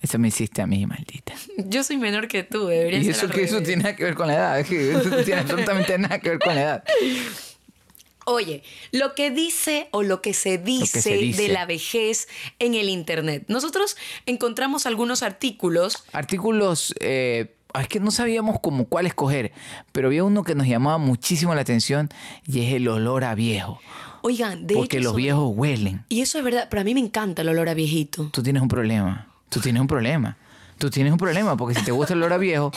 eso 0.00 0.18
me 0.18 0.28
hiciste 0.28 0.62
a 0.62 0.66
mí, 0.66 0.86
maldita. 0.86 1.34
Yo 1.58 1.82
soy 1.84 1.96
menor 1.98 2.28
que 2.28 2.42
tú, 2.42 2.66
debería 2.66 2.98
Y 3.00 3.04
ser 3.04 3.12
eso 3.16 3.26
al 3.26 3.32
que 3.32 3.42
eso 3.44 3.62
tiene 3.62 3.82
nada 3.82 3.96
que 3.96 4.04
ver 4.04 4.14
con 4.14 4.26
la 4.28 4.34
edad. 4.34 4.60
Es 4.60 4.66
que 4.68 4.92
eso 4.92 5.10
tiene 5.24 5.40
absolutamente 5.42 5.98
nada 5.98 6.18
que 6.20 6.30
ver 6.30 6.38
con 6.38 6.54
la 6.54 6.60
edad. 6.62 6.84
Oye, 8.26 8.62
lo 8.92 9.14
que 9.14 9.30
dice 9.30 9.88
o 9.90 10.02
lo 10.02 10.22
que 10.22 10.34
se 10.34 10.58
dice, 10.58 11.02
se 11.02 11.16
dice. 11.16 11.42
de 11.42 11.48
la 11.48 11.66
vejez 11.66 12.28
en 12.58 12.74
el 12.74 12.88
Internet. 12.88 13.44
Nosotros 13.48 13.96
encontramos 14.26 14.86
algunos 14.86 15.22
artículos. 15.22 16.04
Artículos, 16.12 16.94
eh, 17.00 17.54
es 17.80 17.88
que 17.88 18.00
no 18.00 18.10
sabíamos 18.10 18.60
como 18.60 18.86
cuál 18.86 19.06
escoger, 19.06 19.52
pero 19.92 20.08
había 20.08 20.24
uno 20.24 20.44
que 20.44 20.54
nos 20.54 20.66
llamaba 20.66 20.98
muchísimo 20.98 21.54
la 21.54 21.60
atención 21.62 22.08
y 22.46 22.64
es 22.64 22.74
el 22.74 22.88
olor 22.88 23.24
a 23.24 23.34
viejo. 23.34 23.80
Oigan, 24.22 24.66
de 24.66 24.74
Porque 24.74 24.98
hecho, 24.98 25.08
los 25.08 25.16
viejos 25.16 25.52
huelen. 25.54 26.04
Y 26.08 26.22
eso 26.22 26.38
es 26.38 26.44
verdad, 26.44 26.68
pero 26.70 26.80
a 26.80 26.84
mí 26.84 26.94
me 26.94 27.00
encanta 27.00 27.42
el 27.42 27.48
olor 27.50 27.68
a 27.68 27.74
viejito. 27.74 28.30
Tú 28.32 28.42
tienes 28.42 28.62
un 28.62 28.68
problema. 28.68 29.28
Tú 29.50 29.60
tienes 29.60 29.80
un 29.80 29.86
problema. 29.86 30.38
Tú 30.78 30.88
tienes 30.90 31.12
un 31.12 31.18
problema 31.18 31.56
porque 31.56 31.78
si 31.78 31.84
te 31.84 31.92
gusta 31.92 32.14
el 32.14 32.20
olor 32.20 32.32
a 32.32 32.38
viejo, 32.38 32.72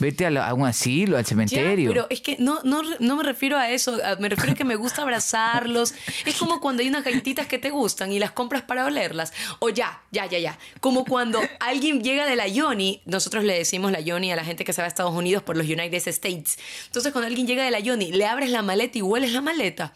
vete 0.00 0.26
a, 0.26 0.30
la- 0.30 0.48
a 0.48 0.54
un 0.54 0.66
asilo, 0.66 1.16
al 1.16 1.24
Ya, 1.24 1.28
cementerio. 1.28 1.90
pero 1.90 2.06
es 2.10 2.20
que 2.20 2.36
no, 2.38 2.60
no, 2.64 2.82
no 3.00 3.16
me 3.16 3.22
refiero 3.22 3.56
a 3.56 3.70
eso, 3.70 3.98
me 4.20 4.28
refiero 4.28 4.52
a 4.52 4.54
que 4.54 4.64
me 4.64 4.76
gusta 4.76 5.02
abrazarlos. 5.02 5.94
Es 6.24 6.36
como 6.36 6.60
cuando 6.60 6.82
hay 6.82 6.88
unas 6.88 7.04
galletitas 7.04 7.46
que 7.46 7.58
te 7.58 7.70
gustan 7.70 8.12
y 8.12 8.18
las 8.18 8.32
compras 8.32 8.62
para 8.62 8.84
olerlas. 8.84 9.32
O 9.58 9.68
ya, 9.70 10.00
ya, 10.10 10.26
ya, 10.26 10.38
ya. 10.38 10.58
Como 10.80 11.04
cuando 11.04 11.40
alguien 11.60 12.02
llega 12.02 12.26
de 12.26 12.36
la 12.36 12.48
Yoni, 12.48 13.02
nosotros 13.06 13.44
le 13.44 13.54
decimos 13.56 13.92
la 13.92 14.00
Yoni 14.00 14.32
a 14.32 14.36
la 14.36 14.44
gente 14.44 14.64
que 14.64 14.72
se 14.72 14.80
va 14.80 14.86
a 14.86 14.88
Estados 14.88 15.14
Unidos 15.14 15.42
por 15.42 15.56
los 15.56 15.66
United 15.66 16.06
States. 16.08 16.58
Entonces 16.86 17.12
cuando 17.12 17.26
alguien 17.26 17.46
llega 17.46 17.64
de 17.64 17.70
la 17.70 17.80
Yoni, 17.80 18.12
le 18.12 18.26
abres 18.26 18.50
la 18.50 18.62
maleta 18.62 18.98
y 18.98 19.02
hueles 19.02 19.32
la 19.32 19.40
maleta. 19.40 19.92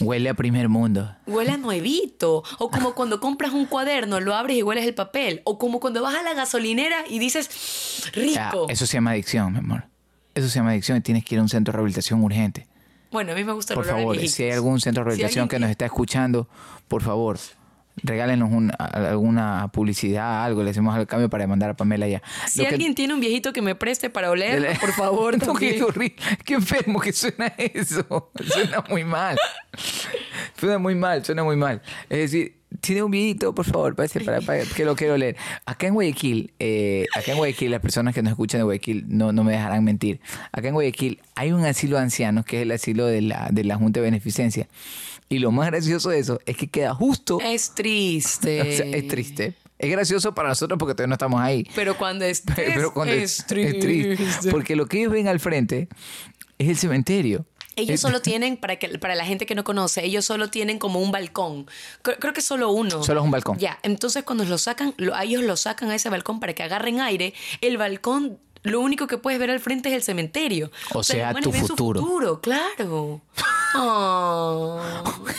Huele 0.00 0.28
a 0.28 0.34
primer 0.34 0.68
mundo. 0.68 1.14
Huele 1.26 1.52
a 1.52 1.56
nuevito. 1.56 2.42
O 2.58 2.70
como 2.70 2.94
cuando 2.94 3.20
compras 3.20 3.52
un 3.52 3.66
cuaderno, 3.66 4.20
lo 4.20 4.34
abres 4.34 4.56
y 4.56 4.62
hueles 4.62 4.86
el 4.86 4.94
papel. 4.94 5.42
O 5.44 5.58
como 5.58 5.80
cuando 5.80 6.02
vas 6.02 6.14
a 6.14 6.22
la 6.22 6.34
gasolinera 6.34 7.04
y 7.08 7.18
dices, 7.18 8.10
Ya, 8.14 8.50
rico. 8.50 8.66
eso 8.68 8.86
se 8.86 8.94
llama 8.94 9.12
adicción, 9.12 9.52
mi 9.52 9.58
amor. 9.58 9.84
Eso 10.34 10.48
se 10.48 10.56
llama 10.58 10.70
adicción 10.70 10.98
y 10.98 11.00
tienes 11.00 11.24
que 11.24 11.34
ir 11.34 11.38
a 11.40 11.42
un 11.42 11.48
centro 11.48 11.72
de 11.72 11.76
rehabilitación 11.76 12.22
urgente. 12.22 12.66
Bueno, 13.10 13.32
a 13.32 13.34
mí 13.34 13.42
me 13.42 13.52
gusta 13.52 13.74
Por 13.74 13.86
favor, 13.86 14.18
si 14.18 14.42
hay 14.44 14.50
algún 14.50 14.80
centro 14.80 15.02
de 15.02 15.10
Si 15.10 15.16
rehabilitación 15.16 15.44
alguien 15.44 15.48
que 15.48 15.60
nos 15.60 15.70
está 15.70 15.86
escuchando, 15.86 16.48
por 16.88 17.02
favor, 17.02 17.38
regálenos 18.02 18.50
un- 18.52 18.72
alguna 18.78 19.68
publicidad, 19.72 20.44
algo, 20.44 20.62
le 20.62 20.70
hacemos 20.70 20.94
al 20.96 21.06
cambio 21.06 21.28
para 21.30 21.46
mandar 21.46 21.70
a 21.70 21.74
Pamela 21.76 22.06
ya. 22.08 22.22
Si 22.46 22.60
Lo 22.60 22.66
que- 22.68 22.74
alguien 22.74 22.94
tiene 22.94 23.14
un 23.14 23.20
viejito 23.20 23.52
que 23.52 23.62
me 23.62 23.74
preste 23.74 24.10
para 24.10 24.30
oler, 24.30 24.78
por 24.80 24.92
favor, 24.92 25.38
no, 25.46 25.54
qué 25.54 25.82
qué 26.44 26.54
enfermo 26.54 27.00
que 27.00 27.12
suena 27.12 27.46
eso. 27.58 28.30
Suena 28.46 28.84
muy 28.88 29.04
mal. 29.04 29.38
Suena 30.58 30.78
muy 30.78 30.94
mal, 30.94 31.24
suena 31.24 31.44
muy 31.44 31.56
mal. 31.56 31.80
Es 32.08 32.18
decir, 32.32 32.56
tiene 32.80 33.02
un 33.02 33.10
viejito, 33.10 33.54
por 33.54 33.64
favor, 33.64 33.94
parece 33.94 34.20
para, 34.20 34.40
para- 34.40 34.64
que 34.64 34.84
lo 34.84 34.94
quiero 34.96 35.16
leer. 35.16 35.36
Acá 35.64 35.86
en 35.86 35.94
Guayaquil, 35.94 36.52
eh, 36.58 37.06
acá 37.16 37.32
en 37.32 37.38
Guayaquil, 37.38 37.70
las 37.70 37.80
personas 37.80 38.14
que 38.14 38.22
nos 38.22 38.32
escuchan 38.32 38.58
de 38.60 38.64
Guayaquil 38.64 39.04
no, 39.08 39.32
no 39.32 39.44
me 39.44 39.52
dejarán 39.52 39.84
mentir. 39.84 40.20
Acá 40.52 40.68
en 40.68 40.74
Guayaquil 40.74 41.20
hay 41.34 41.52
un 41.52 41.64
asilo 41.64 41.96
de 41.96 42.02
ancianos 42.02 42.44
que 42.44 42.56
es 42.58 42.62
el 42.62 42.70
asilo 42.72 43.06
de 43.06 43.22
la, 43.22 43.48
de 43.50 43.64
la 43.64 43.76
Junta 43.76 44.00
de 44.00 44.04
Beneficencia. 44.04 44.68
Y 45.28 45.38
lo 45.40 45.50
más 45.50 45.66
gracioso 45.66 46.10
de 46.10 46.18
eso 46.18 46.40
es 46.46 46.56
que 46.56 46.68
queda 46.68 46.94
justo. 46.94 47.38
Es 47.42 47.74
triste. 47.74 48.60
O 48.62 48.64
sea, 48.64 48.86
es 48.86 49.08
triste. 49.08 49.54
Es 49.78 49.90
gracioso 49.90 50.34
para 50.34 50.48
nosotros 50.48 50.78
porque 50.78 50.94
todavía 50.94 51.08
no 51.08 51.14
estamos 51.14 51.40
ahí. 51.40 51.64
Pero 51.74 51.96
cuando 51.96 52.24
estés, 52.24 52.54
Pero 52.56 52.92
cuando 52.92 53.14
es, 53.14 53.40
es, 53.40 53.46
triste. 53.46 54.12
es 54.12 54.18
triste. 54.18 54.50
Porque 54.50 54.74
lo 54.74 54.86
que 54.86 54.98
ellos 55.00 55.12
ven 55.12 55.28
al 55.28 55.38
frente 55.38 55.88
es 56.58 56.68
el 56.68 56.76
cementerio. 56.76 57.44
Ellos 57.76 58.00
solo 58.00 58.20
tienen, 58.20 58.56
para, 58.56 58.74
que, 58.74 58.88
para 58.98 59.14
la 59.14 59.24
gente 59.24 59.46
que 59.46 59.54
no 59.54 59.62
conoce, 59.62 60.04
ellos 60.04 60.24
solo 60.24 60.50
tienen 60.50 60.80
como 60.80 60.98
un 61.00 61.12
balcón. 61.12 61.68
Creo, 62.02 62.16
creo 62.18 62.32
que 62.32 62.40
solo 62.40 62.72
uno. 62.72 63.04
Solo 63.04 63.20
es 63.20 63.24
un 63.24 63.30
balcón. 63.30 63.56
Ya, 63.58 63.78
entonces 63.84 64.24
cuando 64.24 64.44
lo 64.44 64.58
sacan, 64.58 64.94
lo- 64.96 65.14
a 65.14 65.22
ellos 65.22 65.44
lo 65.44 65.56
sacan 65.56 65.88
a 65.90 65.94
ese 65.94 66.08
balcón 66.10 66.40
para 66.40 66.54
que 66.54 66.64
agarren 66.64 67.00
aire. 67.00 67.34
El 67.60 67.76
balcón, 67.78 68.40
lo 68.64 68.80
único 68.80 69.06
que 69.06 69.16
puedes 69.16 69.38
ver 69.38 69.50
al 69.52 69.60
frente 69.60 69.90
es 69.90 69.94
el 69.94 70.02
cementerio. 70.02 70.72
O 70.92 71.04
sea, 71.04 71.32
tu 71.34 71.52
futuro. 71.52 72.00
Su 72.00 72.06
futuro, 72.06 72.40
claro. 72.40 73.20
Oh. 73.74 74.80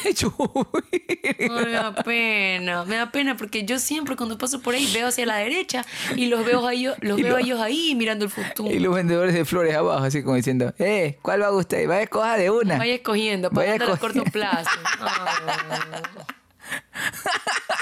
Ay, 0.05 0.13
me 1.49 1.71
da 1.71 1.93
pena, 1.95 2.85
me 2.85 2.95
da 2.95 3.11
pena 3.11 3.35
porque 3.35 3.63
yo 3.65 3.79
siempre 3.79 4.15
cuando 4.15 4.37
paso 4.37 4.61
por 4.61 4.75
ahí 4.75 4.89
veo 4.93 5.07
hacia 5.07 5.25
la 5.25 5.37
derecha 5.37 5.83
y 6.15 6.27
los 6.27 6.45
veo 6.45 6.65
a 6.67 6.73
ellos, 6.73 6.95
los 7.01 7.19
Y 7.19 7.23
veo 7.23 7.31
lo- 7.33 7.37
a 7.37 7.41
ellos 7.41 7.59
ahí 7.59 7.95
mirando 7.95 8.25
el 8.25 8.31
futuro. 8.31 8.69
y 8.73 8.79
los 8.79 8.93
vendedores 8.93 9.33
de 9.33 9.45
flores 9.45 9.75
abajo, 9.75 10.03
así 10.05 10.21
como 10.23 10.35
diciendo, 10.35 10.73
eh, 10.79 11.17
¿cuál 11.21 11.41
va 11.41 11.47
a 11.47 11.51
usted? 11.51 11.87
Vaya 11.87 11.99
a 12.01 12.03
escoja 12.03 12.37
de 12.37 12.49
una. 12.49 12.77
Vaya 12.77 12.93
escogiendo, 12.95 13.49
pagando 13.49 13.93
a 13.93 13.97
corto 13.97 14.23
plazo. 14.25 14.69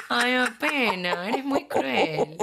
Ay, 0.10 0.38
pena, 0.60 1.28
eres 1.28 1.44
muy 1.44 1.68
cruel. 1.68 2.38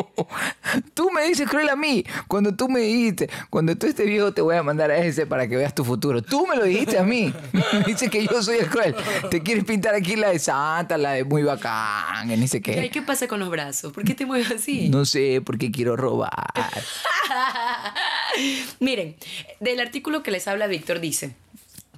Tú 0.93 1.11
me 1.11 1.25
dices 1.25 1.49
cruel 1.49 1.69
a 1.71 1.77
mí. 1.77 2.05
Cuando 2.29 2.55
tú 2.55 2.69
me 2.69 2.81
dijiste, 2.81 3.31
cuando 3.49 3.77
tú 3.77 3.87
estés 3.87 4.07
viejo 4.07 4.33
te 4.33 4.43
voy 4.43 4.57
a 4.57 4.63
mandar 4.63 4.91
a 4.91 4.99
ese 4.99 5.27
para 5.27 5.49
que 5.49 5.57
veas 5.57 5.75
tu 5.75 5.85
futuro. 5.85 6.23
Tú 6.23 6.47
me 6.47 6.57
lo 6.57 6.65
dijiste 6.65 6.99
a 6.99 7.03
mí. 7.03 7.33
Me 7.53 7.85
dices 7.85 8.11
que 8.11 8.27
yo 8.27 8.43
soy 8.43 8.59
el 8.59 8.69
cruel. 8.69 8.95
Te 9.31 9.43
quieres 9.43 9.65
pintar 9.65 9.95
aquí 9.95 10.17
la 10.17 10.31
de 10.31 10.39
Santa, 10.39 10.99
la 10.99 11.13
de 11.13 11.25
muy 11.25 11.43
bacán, 11.43 12.29
ni 12.29 12.49
sé 12.49 12.61
qué. 12.61 12.91
¿qué 12.91 13.03
pasa 13.03 13.27
con 13.27 13.41
los 13.41 13.51
brazos? 13.51 13.93
¿Por 13.93 14.05
qué 14.05 14.15
te 14.15 14.27
mueves 14.27 14.51
así? 14.51 14.89
No 14.89 15.05
sé, 15.05 15.41
porque 15.45 15.71
quiero 15.71 15.97
robar. 15.97 16.33
Miren, 18.81 19.17
del 19.61 19.81
artículo 19.81 20.23
que 20.23 20.31
les 20.31 20.47
habla 20.49 20.67
Víctor 20.67 21.01
dice 21.01 21.35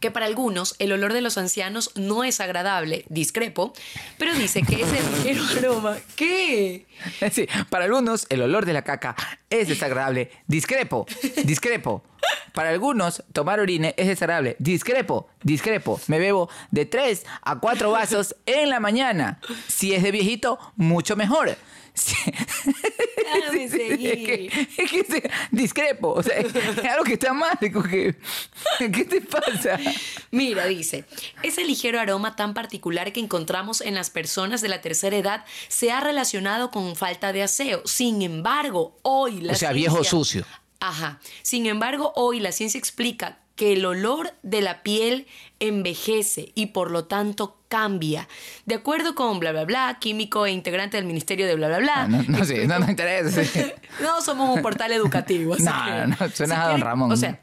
que 0.00 0.11
para 0.11 0.26
algunos 0.26 0.75
el 0.79 0.93
olor 0.93 1.12
de 1.12 1.21
los 1.21 1.38
ancianos 1.38 1.91
no 1.95 2.25
es 2.25 2.41
agradable, 2.41 3.05
discrepo, 3.09 3.73
pero 4.19 4.35
dice 4.35 4.62
que 4.62 4.83
es 4.83 4.93
el 4.93 5.11
ligero 5.25 5.45
aroma. 5.59 5.97
¿Qué? 6.15 6.87
Sí, 7.33 7.49
para 7.71 7.85
algunos 7.85 8.26
el 8.29 8.43
olor 8.43 8.67
de 8.67 8.73
la 8.73 8.83
caca 8.83 9.17
es 9.50 9.69
desagradable. 9.69 10.31
Discrepo, 10.47 11.07
discrepo. 11.45 12.03
Para 12.53 12.71
algunos 12.71 13.23
tomar 13.33 13.61
orine 13.61 13.95
es 13.97 14.09
desagradable. 14.09 14.57
Discrepo, 14.59 15.29
discrepo. 15.43 16.00
Me 16.07 16.19
bebo 16.19 16.49
de 16.71 16.87
3 16.87 17.25
a 17.43 17.59
4 17.59 17.91
vasos 17.91 18.35
en 18.47 18.71
la 18.71 18.81
mañana. 18.81 19.41
Si 19.69 19.95
es 19.95 20.03
de 20.03 20.11
viejito, 20.11 20.59
mucho 20.76 21.17
mejor. 21.17 21.57
Déjame 21.97 23.65
Es 23.65 23.73
que, 23.73 23.88
seguir. 23.88 24.69
es 24.76 24.91
que 24.91 25.31
discrepo. 25.50 26.12
O 26.12 26.23
sea, 26.23 26.38
es 26.38 26.55
algo 26.85 27.05
que 27.05 27.15
está 27.15 27.33
mal. 27.33 27.59
que- 27.59 28.15
¿Qué 28.79 29.05
te 29.05 29.21
pasa? 29.21 29.79
Mira, 30.31 30.67
dice, 30.67 31.05
ese 31.43 31.65
ligero 31.65 31.99
aroma 32.00 32.37
tan 32.37 32.55
particular 32.55 33.12
que 33.12 33.21
encontramos 33.21 33.81
en 33.81 33.95
las 33.95 34.11
personas 34.11 34.61
de 34.61 34.69
la 34.69 34.81
tercera 34.81 35.17
edad 35.17 35.45
se 35.69 35.91
ha 35.91 36.00
relacionado 36.00 36.71
con 36.71 36.97
falta 36.97 37.33
de 37.33 37.43
aseo. 37.43 37.83
Sin 37.87 38.23
embargo, 38.23 38.99
hoy 39.03 39.41
la 39.41 39.53
O 39.53 39.57
sea, 39.57 39.73
viejo 39.73 40.05
sucio. 40.05 40.45
Ajá. 40.81 41.21
Sin 41.43 41.67
embargo, 41.67 42.12
hoy 42.17 42.38
la 42.41 42.53
ciencia 42.53 42.79
explica 42.79 43.38
que 43.57 43.73
el 43.73 43.85
olor 43.85 44.33
de 44.43 44.61
la 44.61 44.83
piel 44.83 45.27
envejece 45.59 46.53
y 46.55 46.67
por 46.67 46.91
lo 46.91 47.07
tanto 47.07 47.57
cambia. 47.69 48.29
De 48.67 48.77
acuerdo 48.77 49.15
con 49.15 49.41
bla 49.41 49.53
bla 49.53 49.65
bla, 49.65 49.97
químico 50.01 50.47
e 50.47 50.53
integrante 50.53 50.97
del 50.99 51.07
Ministerio 51.07 51.47
de 51.47 51.57
bla 51.57 51.69
bla 51.69 51.79
bla. 51.79 52.03
Ah, 52.03 52.09
no, 52.09 52.23
no 52.23 52.45
sé, 52.45 52.67
no 52.67 52.79
nos 52.79 52.89
interesa. 52.91 53.45
sí. 53.45 53.73
No 54.01 54.21
somos 54.23 54.55
un 54.55 54.63
portal 54.63 54.93
educativo. 54.93 55.57
No, 55.59 55.73
que, 55.85 56.07
no, 56.07 56.31
suena 56.31 56.65
a 56.65 56.69
don 56.69 56.81
Ramón. 56.81 57.11
O 57.11 57.17
sea, 57.17 57.41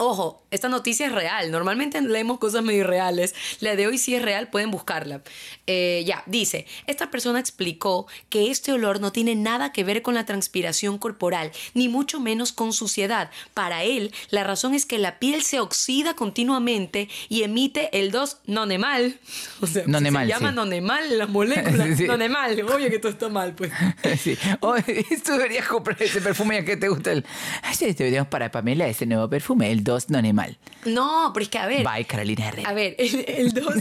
ojo, 0.00 0.42
esta 0.50 0.68
noticia 0.68 1.06
es 1.06 1.12
real. 1.12 1.50
Normalmente 1.50 2.00
leemos 2.00 2.38
cosas 2.38 2.62
medio 2.62 2.80
irreales. 2.80 3.34
La 3.60 3.76
de 3.76 3.86
hoy 3.86 3.98
sí 3.98 4.14
es 4.14 4.22
real, 4.22 4.48
pueden 4.48 4.70
buscarla. 4.70 5.20
Eh, 5.66 6.02
ya, 6.06 6.22
dice, 6.26 6.66
esta 6.86 7.10
persona 7.10 7.38
explicó 7.38 8.06
que 8.30 8.50
este 8.50 8.72
olor 8.72 9.00
no 9.00 9.12
tiene 9.12 9.34
nada 9.34 9.72
que 9.72 9.84
ver 9.84 10.00
con 10.00 10.14
la 10.14 10.24
transpiración 10.24 10.98
corporal, 10.98 11.52
ni 11.74 11.88
mucho 11.88 12.18
menos 12.18 12.52
con 12.52 12.72
suciedad. 12.72 13.30
Para 13.52 13.84
él, 13.84 14.12
la 14.30 14.42
razón 14.42 14.74
es 14.74 14.86
que 14.86 14.98
la 14.98 15.18
piel 15.18 15.42
se 15.42 15.60
oxida 15.60 16.14
continuamente 16.14 17.08
y 17.28 17.42
emite 17.42 17.90
el 17.98 18.10
2 18.10 18.38
nonemal. 18.46 19.18
O 19.62 19.66
sea, 19.66 19.84
se 19.84 19.90
llama 19.90 20.50
sí. 20.50 20.54
nonemal 20.54 21.18
las 21.18 21.28
moléculas. 21.28 21.88
Sí. 22.00 22.06
Nonemal, 22.06 22.58
obvio 22.62 22.88
que 22.88 22.98
todo 22.98 23.12
está 23.12 23.28
mal, 23.28 23.54
pues. 23.54 23.70
Sí. 24.18 24.36
Oye, 24.60 25.04
tú 25.24 25.32
deberías 25.32 25.66
comprar 25.66 26.02
ese 26.02 26.20
perfume 26.20 26.56
ya 26.56 26.64
que 26.64 26.76
te 26.76 26.88
gusta 26.88 27.12
el. 27.12 27.26
Ay, 27.62 27.74
sí, 27.74 27.92
deberíamos 27.92 28.28
para 28.28 28.50
Pamela 28.50 28.86
ese 28.86 29.04
nuevo 29.06 29.28
perfume, 29.28 29.70
el 29.70 29.84
2 29.84 29.89
Nonemal. 30.08 30.58
No, 30.84 31.30
pero 31.34 31.42
es 31.44 31.50
que 31.50 31.58
a 31.58 31.66
ver. 31.66 31.84
Bye, 31.86 32.04
Carolina 32.06 32.44
A 32.44 32.48
Herrera. 32.48 32.72
ver, 32.72 32.94
el, 32.98 33.24
el 33.28 33.52
2 33.52 33.74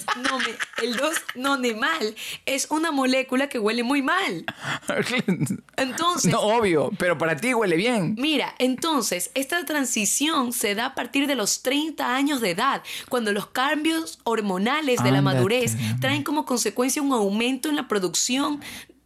el 0.83 0.95
2 0.97 1.13
nonemal 1.35 2.15
es 2.45 2.67
una 2.69 2.91
molécula 2.91 3.47
que 3.49 3.59
huele 3.59 3.83
muy 3.83 4.01
mal. 4.01 4.45
Entonces, 5.77 6.31
No, 6.31 6.41
obvio, 6.41 6.91
pero 6.97 7.17
para 7.17 7.35
ti 7.37 7.53
huele 7.53 7.75
bien. 7.77 8.15
Mira, 8.17 8.53
entonces, 8.59 9.31
esta 9.33 9.63
transición 9.65 10.51
se 10.53 10.75
da 10.75 10.87
a 10.87 10.95
partir 10.95 11.27
de 11.27 11.35
los 11.35 11.61
30 11.61 12.15
años 12.15 12.41
de 12.41 12.51
edad, 12.51 12.83
cuando 13.09 13.31
los 13.31 13.47
cambios 13.47 14.19
hormonales 14.23 15.03
de 15.03 15.11
la 15.11 15.21
madurez 15.21 15.75
traen 16.01 16.23
como 16.23 16.45
consecuencia 16.45 17.01
un 17.01 17.13
aumento 17.13 17.69
en 17.69 17.75
la 17.75 17.87
producción. 17.87 18.61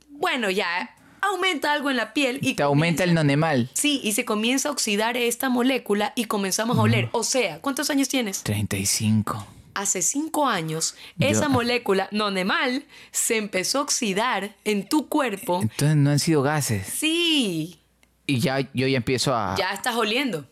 Bueno, 0.10 0.50
ya 0.50 0.96
aumenta 1.32 1.74
algo 1.74 1.90
en 1.90 1.98
la 1.98 2.14
piel 2.14 2.40
y 2.42 2.54
Te 2.56 2.64
aumenta 2.64 3.04
el 3.04 3.14
Nonemal. 3.14 3.70
Sí, 3.74 4.00
y 4.04 4.14
se 4.14 4.26
comienza 4.26 4.70
a 4.70 4.72
oxidar 4.72 5.18
esta 5.18 5.50
molécula 5.50 6.14
y 6.16 6.26
comenzamos 6.26 6.78
a 6.78 6.82
oler. 6.82 7.10
O 7.12 7.24
sea, 7.24 7.60
¿cuántos 7.60 7.90
años 7.90 8.08
tienes? 8.10 8.44
35. 8.44 9.48
Hace 9.76 10.02
cinco 10.04 10.46
años, 10.48 10.96
Yo- 11.18 11.28
esa 11.28 11.50
molécula 11.50 12.08
nonemal 12.12 12.86
se 13.12 13.38
empezó 13.38 13.80
a 13.80 13.82
oxidar 13.82 14.56
en 14.66 14.88
tu 14.88 15.08
cuerpo. 15.10 15.62
Entonces 15.64 15.98
no 15.98 16.12
han 16.12 16.20
sido 16.20 16.44
gases. 16.44 16.86
Sí, 16.86 17.80
Y 18.28 18.40
ya 18.40 18.60
yo 18.74 18.88
ya 18.88 18.98
empiezo 18.98 19.34
a. 19.36 19.56
ya 19.58 19.72
estás 19.74 19.96
oliendo. 19.96 20.46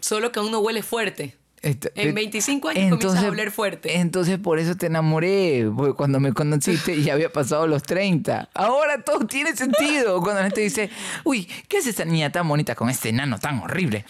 Solo 0.00 0.32
que 0.32 0.38
aún 0.40 0.50
no 0.50 0.60
huele 0.60 0.82
fuerte. 0.82 1.36
Esto- 1.62 1.88
En 1.94 2.10
eh, 2.10 2.12
25 2.12 2.68
años 2.68 2.90
comienzas 2.90 3.24
a 3.24 3.28
oler 3.28 3.50
fuerte. 3.50 3.96
Entonces 3.98 4.38
por 4.38 4.58
eso 4.58 4.76
te 4.76 4.86
enamoré, 4.86 5.68
porque 5.76 5.94
cuando 5.94 6.20
me 6.20 6.32
conociste 6.32 7.02
ya 7.02 7.14
había 7.14 7.32
pasado 7.32 7.66
los 7.66 7.82
30. 7.82 8.48
Ahora 8.54 9.02
todo 9.02 9.26
tiene 9.26 9.56
sentido. 9.56 10.20
Cuando 10.20 10.40
la 10.40 10.46
gente 10.46 10.60
dice, 10.60 10.90
uy, 11.24 11.48
¿qué 11.68 11.78
hace 11.78 11.90
esta 11.90 12.04
niña 12.04 12.30
tan 12.30 12.46
bonita 12.48 12.74
con 12.74 12.88
este 12.90 13.08
enano 13.08 13.38
tan 13.38 13.58
horrible? 13.60 14.04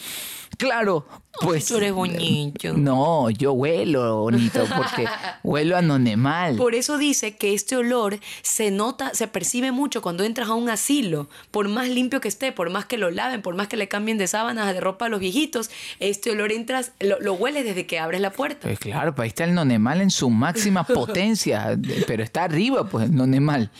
Claro, 0.58 1.06
pues... 1.40 1.66
tú 1.66 1.76
eres 1.76 1.92
bonito. 1.92 2.72
No, 2.74 3.30
yo 3.30 3.52
huelo 3.52 4.22
bonito 4.22 4.64
porque 4.76 5.06
huelo 5.44 5.76
a 5.76 5.82
nonemal. 5.82 6.56
Por 6.56 6.74
eso 6.74 6.98
dice 6.98 7.36
que 7.36 7.54
este 7.54 7.76
olor 7.76 8.18
se 8.42 8.72
nota, 8.72 9.14
se 9.14 9.28
percibe 9.28 9.70
mucho 9.70 10.02
cuando 10.02 10.24
entras 10.24 10.48
a 10.48 10.54
un 10.54 10.68
asilo. 10.68 11.28
Por 11.52 11.68
más 11.68 11.88
limpio 11.88 12.20
que 12.20 12.26
esté, 12.26 12.50
por 12.50 12.70
más 12.70 12.86
que 12.86 12.98
lo 12.98 13.12
laven, 13.12 13.40
por 13.40 13.54
más 13.54 13.68
que 13.68 13.76
le 13.76 13.86
cambien 13.86 14.18
de 14.18 14.26
sábanas, 14.26 14.74
de 14.74 14.80
ropa 14.80 15.06
a 15.06 15.08
los 15.08 15.20
viejitos, 15.20 15.70
este 16.00 16.32
olor 16.32 16.50
entras, 16.50 16.90
lo, 16.98 17.20
lo 17.20 17.34
hueles 17.34 17.64
desde 17.64 17.86
que 17.86 18.00
abres 18.00 18.20
la 18.20 18.32
puerta. 18.32 18.62
Pues 18.62 18.80
claro, 18.80 19.14
pues 19.14 19.26
ahí 19.26 19.28
está 19.28 19.44
el 19.44 19.54
nonemal 19.54 20.00
en 20.00 20.10
su 20.10 20.28
máxima 20.28 20.82
potencia, 20.84 21.78
pero 22.08 22.24
está 22.24 22.42
arriba, 22.42 22.88
pues 22.88 23.04
el 23.04 23.14
nonemal. 23.14 23.70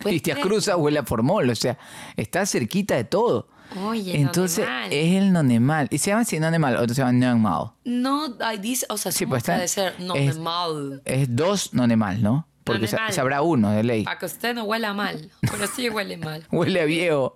Pues 0.00 0.12
Cristian. 0.12 0.40
Cruz 0.40 0.68
huele 0.76 0.98
a 0.98 1.04
formol, 1.04 1.48
o 1.48 1.54
sea, 1.54 1.78
está 2.16 2.44
cerquita 2.44 2.96
de 2.96 3.04
todo. 3.04 3.46
Oye, 3.76 4.18
Entonces 4.20 4.64
nonemal. 4.66 4.92
es 4.92 5.14
el 5.22 5.32
nonemal. 5.32 5.88
¿Y 5.90 5.98
se 5.98 6.10
llama 6.10 6.22
así 6.22 6.40
nonemal 6.40 6.76
o 6.76 6.88
se 6.88 6.94
llama 6.94 7.12
nonemal? 7.12 7.72
No, 7.84 8.28
dice, 8.60 8.86
o 8.88 8.96
sea, 8.96 9.12
Sí, 9.12 9.26
pues 9.26 9.44
puede 9.44 9.68
ser 9.68 9.94
es- 9.98 10.36
normal. 10.36 11.02
Es 11.04 11.34
dos 11.36 11.74
nonemal, 11.74 12.22
¿no? 12.22 12.47
Porque 12.72 12.86
sa- 12.86 13.10
sabrá 13.12 13.42
uno 13.42 13.70
de 13.70 13.82
ley. 13.82 14.04
Para 14.04 14.18
que 14.18 14.26
usted 14.26 14.54
no 14.54 14.64
huela 14.64 14.94
mal, 14.94 15.30
pero 15.40 15.66
sí 15.66 15.88
huele 15.90 16.16
mal. 16.16 16.46
Huele 16.50 16.80
a 16.80 16.84
viejo. 16.84 17.34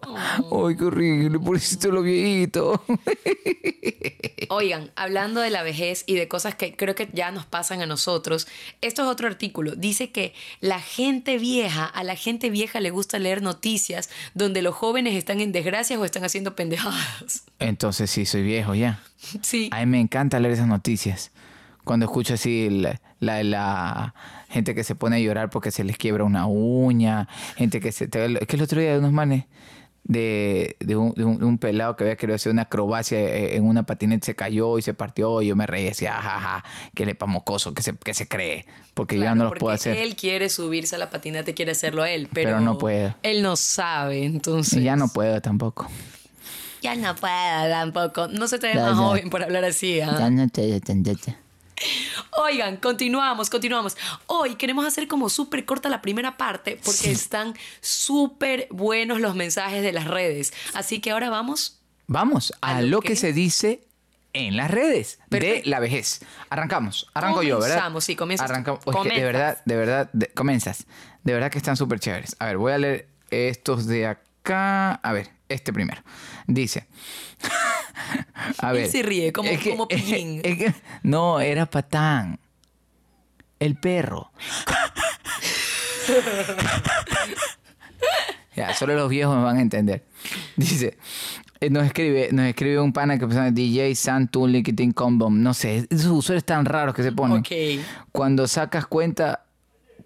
Oh. 0.50 0.68
Ay, 0.68 0.76
qué 0.76 0.84
horrible, 0.84 1.38
pobrecito 1.38 1.90
lo 1.90 2.02
viejito. 2.02 2.82
Oigan, 4.48 4.90
hablando 4.96 5.40
de 5.40 5.50
la 5.50 5.62
vejez 5.62 6.04
y 6.06 6.14
de 6.14 6.28
cosas 6.28 6.54
que 6.54 6.76
creo 6.76 6.94
que 6.94 7.08
ya 7.12 7.30
nos 7.30 7.46
pasan 7.46 7.80
a 7.80 7.86
nosotros, 7.86 8.46
esto 8.80 9.02
es 9.02 9.08
otro 9.08 9.26
artículo. 9.28 9.74
Dice 9.76 10.10
que 10.10 10.34
la 10.60 10.80
gente 10.80 11.38
vieja, 11.38 11.84
a 11.86 12.04
la 12.04 12.16
gente 12.16 12.50
vieja 12.50 12.80
le 12.80 12.90
gusta 12.90 13.18
leer 13.18 13.42
noticias 13.42 14.10
donde 14.34 14.60
los 14.62 14.74
jóvenes 14.74 15.14
están 15.14 15.40
en 15.40 15.52
desgracias 15.52 15.98
o 15.98 16.04
están 16.04 16.24
haciendo 16.24 16.54
pendejadas. 16.54 17.44
Entonces 17.58 18.10
sí, 18.10 18.26
soy 18.26 18.42
viejo 18.42 18.74
ya. 18.74 19.00
Sí. 19.42 19.68
A 19.72 19.80
mí 19.80 19.86
me 19.86 20.00
encanta 20.00 20.38
leer 20.40 20.54
esas 20.54 20.66
noticias. 20.66 21.30
Cuando 21.84 22.06
escucho 22.06 22.34
así 22.34 22.68
la, 22.70 23.00
la, 23.20 23.42
la 23.42 24.14
gente 24.52 24.74
que 24.74 24.84
se 24.84 24.94
pone 24.94 25.16
a 25.16 25.18
llorar 25.18 25.50
porque 25.50 25.70
se 25.70 25.82
les 25.82 25.96
quiebra 25.96 26.22
una 26.24 26.46
uña, 26.46 27.26
gente 27.56 27.80
que 27.80 27.90
se... 27.90 28.06
te- 28.06 28.24
Es 28.40 28.46
que 28.46 28.56
el 28.56 28.62
otro 28.62 28.80
día 28.80 28.92
de 28.92 28.98
unos 28.98 29.12
manes 29.12 29.44
de, 30.04 30.76
de, 30.80 30.96
un, 30.96 31.12
de 31.14 31.24
un- 31.24 31.38
de 31.38 31.44
un 31.44 31.58
pelado 31.58 31.94
que 31.96 32.04
había 32.04 32.16
querido 32.16 32.34
hacer 32.34 32.50
una 32.52 32.62
acrobacia 32.62 33.18
eh, 33.20 33.56
en 33.56 33.64
una 33.64 33.84
patineta, 33.84 34.26
se 34.26 34.34
cayó 34.34 34.76
y 34.78 34.82
se 34.82 34.94
partió 34.94 35.40
y 35.42 35.46
yo 35.46 35.56
me 35.56 35.66
reí 35.66 35.82
y 35.84 35.86
decía, 35.86 36.12
jaja, 36.14 36.64
que 36.94 37.06
le 37.06 37.14
pamocoso, 37.14 37.72
que 37.72 37.82
se, 37.82 37.96
que 37.96 38.12
se 38.12 38.26
cree, 38.28 38.66
porque 38.94 39.14
yo 39.16 39.22
ya 39.22 39.26
Claro, 39.32 39.36
no 39.36 39.44
los 39.50 39.58
puedo 39.60 39.72
hacer. 39.74 39.96
Él 39.96 40.16
quiere 40.16 40.48
subirse 40.48 40.96
a 40.96 40.98
la 40.98 41.08
patineta, 41.08 41.52
quiere 41.52 41.70
hacerlo 41.72 42.04
él, 42.04 42.28
pero, 42.32 42.50
Pero 42.50 42.60
no 42.60 42.78
puede. 42.78 43.14
Él 43.22 43.42
no 43.42 43.54
sabe, 43.56 44.24
entonces. 44.24 44.80
Y 44.80 44.82
ya 44.82 44.96
no 44.96 45.08
puedo 45.08 45.40
tampoco. 45.40 45.88
Ya 46.82 46.96
no 46.96 47.14
puedo 47.14 47.68
tampoco. 47.70 48.26
No 48.26 48.48
se 48.48 48.58
te 48.58 48.66
ve 48.74 48.74
más 48.74 48.96
joven 48.98 49.30
por 49.30 49.44
hablar 49.44 49.64
así. 49.64 50.00
¿ah? 50.00 50.16
Ya 50.18 50.30
no 50.30 50.48
te- 50.48 50.68
ya, 50.68 50.78
ya. 50.80 51.38
Oigan, 52.38 52.76
continuamos, 52.76 53.50
continuamos. 53.50 53.96
Hoy 54.26 54.54
queremos 54.56 54.86
hacer 54.86 55.08
como 55.08 55.28
súper 55.28 55.64
corta 55.64 55.88
la 55.88 56.00
primera 56.02 56.36
parte 56.36 56.76
porque 56.82 56.98
Sí. 56.98 57.10
están 57.10 57.54
súper 57.80 58.68
buenos 58.70 59.20
los 59.20 59.34
mensajes 59.34 59.82
de 59.82 59.92
las 59.92 60.06
redes. 60.06 60.52
Así 60.74 61.00
que 61.00 61.10
ahora 61.10 61.30
vamos. 61.30 61.80
Vamos 62.06 62.52
a, 62.60 62.76
A 62.78 62.82
lo 62.82 63.00
que- 63.00 63.08
que 63.08 63.16
se 63.16 63.32
dice 63.32 63.84
en 64.34 64.56
las 64.56 64.70
redes 64.70 65.18
Perfecto. 65.28 65.64
de 65.64 65.70
la 65.70 65.80
vejez. 65.80 66.20
Arrancamos. 66.50 67.06
Arranco 67.14 67.42
yo, 67.42 67.56
¿verdad? 67.58 67.76
Comenzamos, 67.76 68.04
sí, 68.04 68.16
comienzas 68.16 68.46
tú. 68.46 68.52
Arrancamos. 68.52 68.80
Oye, 68.86 69.10
de 69.14 69.24
verdad, 69.24 69.58
de 69.64 69.76
verdad, 69.76 70.10
de- 70.12 70.28
comienzas. 70.28 70.86
De 71.22 71.32
verdad 71.34 71.50
que 71.50 71.58
están 71.58 71.76
súper 71.76 72.00
chéveres. 72.00 72.34
A 72.38 72.46
ver, 72.46 72.56
voy 72.56 72.72
a 72.72 72.78
leer 72.78 73.08
estos 73.30 73.86
de 73.86 74.06
acá. 74.06 74.94
A 74.94 75.12
ver, 75.12 75.30
este 75.48 75.72
primero. 75.72 76.02
Dice. 76.46 76.86
A 78.58 78.70
Él 78.70 78.76
ver. 78.76 78.88
se 78.90 79.02
ríe, 79.02 79.32
como- 79.32 79.48
es 79.48 79.60
que- 79.60 79.70
como 79.70 79.88
pillín. 79.88 80.40
es 80.44 80.58
que- 80.58 80.74
no, 81.02 81.40
era 81.40 81.66
Patán. 81.66 82.38
El 83.58 83.76
perro. 83.76 84.30
Ya, 88.54 88.74
solo 88.74 88.94
los 88.94 89.08
viejos 89.08 89.34
me 89.34 89.42
van 89.42 89.56
a 89.56 89.62
entender. 89.62 90.04
Dice, 90.56 90.98
eh, 91.60 91.70
nos 91.70 91.86
escribe, 91.86 92.28
nos 92.32 92.44
escribe 92.46 92.80
un 92.80 92.92
pana 92.92 93.18
que 93.18 93.26
pone 93.26 93.50
DJ 93.50 93.94
Santu 93.94 94.46
Liquitin 94.46 94.92
Combom. 94.92 95.42
No 95.42 95.54
sé, 95.54 95.86
esos 95.88 96.06
usuarios 96.10 96.44
tan 96.44 96.66
raros 96.66 96.94
que 96.94 97.02
se 97.02 97.12
ponen. 97.12 97.38
Ok. 97.38 97.82
Cuando 98.12 98.46
sacas 98.46 98.86
cuenta 98.86 99.46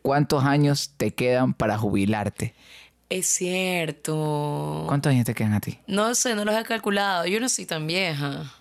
cuántos 0.02 0.44
años 0.44 0.92
te 0.96 1.12
quedan 1.12 1.54
para 1.54 1.76
jubilarte. 1.76 2.54
Es 3.08 3.26
cierto. 3.28 4.84
¿Cuántos 4.88 5.10
años 5.10 5.24
te 5.26 5.34
quedan 5.34 5.54
a 5.54 5.60
ti? 5.60 5.78
No 5.86 6.14
sé, 6.14 6.34
no 6.34 6.44
los 6.44 6.54
he 6.56 6.64
calculado. 6.64 7.26
Yo 7.26 7.38
no 7.40 7.48
soy 7.48 7.66
tan 7.66 7.86
vieja. 7.86 8.52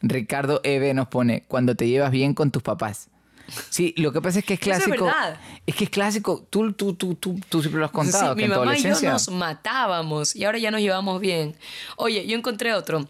Ricardo 0.00 0.60
Eve 0.64 0.94
nos 0.94 1.08
pone, 1.08 1.42
cuando 1.48 1.74
te 1.74 1.86
llevas 1.88 2.10
bien 2.10 2.34
con 2.34 2.50
tus 2.50 2.62
papás. 2.62 3.08
Sí, 3.68 3.94
lo 3.96 4.12
que 4.12 4.22
pasa 4.22 4.38
es 4.38 4.44
que 4.44 4.54
es 4.54 4.60
Eso 4.62 4.70
es 4.70 4.84
clásico. 4.84 5.04
verdad. 5.06 5.38
es 5.66 5.74
que 5.74 5.84
es 5.84 5.90
clásico. 5.90 6.46
Tú, 6.48 6.72
tú, 6.72 6.94
tú, 6.94 7.14
tú, 7.14 7.38
tú 7.48 7.60
siempre 7.60 7.78
lo 7.80 7.86
has 7.86 7.90
contado. 7.92 8.32
Sí, 8.32 8.36
que 8.36 8.36
mi 8.36 8.44
en 8.44 8.50
tu 8.52 8.58
mamá 8.60 8.76
y 8.76 8.80
yo 8.82 8.88
adolescencia. 8.88 9.12
nos 9.12 9.28
matábamos 9.30 10.36
y 10.36 10.44
ahora 10.44 10.58
ya 10.58 10.70
nos 10.70 10.80
llevamos 10.80 11.20
bien. 11.20 11.54
Oye, 11.96 12.26
yo 12.26 12.36
encontré 12.38 12.72
otro. 12.74 13.06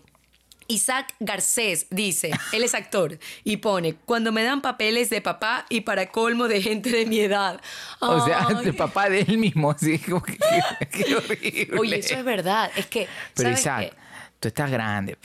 Isaac 0.71 1.15
Garcés 1.21 1.87
dice, 1.91 2.31
él 2.53 2.63
es 2.65 2.75
actor, 2.75 3.19
y 3.45 3.57
pone, 3.59 3.95
cuando 4.05 4.31
me 4.33 4.43
dan 4.45 4.61
papeles 4.63 5.11
de 5.11 5.21
papá 5.21 5.67
y 5.69 5.81
para 5.83 6.11
colmo 6.11 6.47
de 6.49 6.63
gente 6.63 6.91
de 6.91 7.07
mi 7.07 7.21
edad. 7.21 7.61
O 7.99 8.25
sea, 8.25 8.47
Ay. 8.49 8.65
de 8.65 8.73
papá 8.73 9.09
de 9.09 9.21
él 9.23 9.39
mismo, 9.39 9.71
así 9.73 9.99
como 9.99 10.23
que 10.23 10.39
qué 10.93 11.17
horrible. 11.17 11.79
Oye, 11.79 11.99
eso 11.99 12.15
es 12.15 12.25
verdad. 12.25 12.71
Es 12.77 12.87
que, 12.87 13.09
Pero 13.35 13.49
¿sabes 13.49 13.61
Isaac, 13.61 13.81
qué? 13.91 13.97
tú 14.39 14.49
estás 14.49 14.71
grande. 14.71 15.19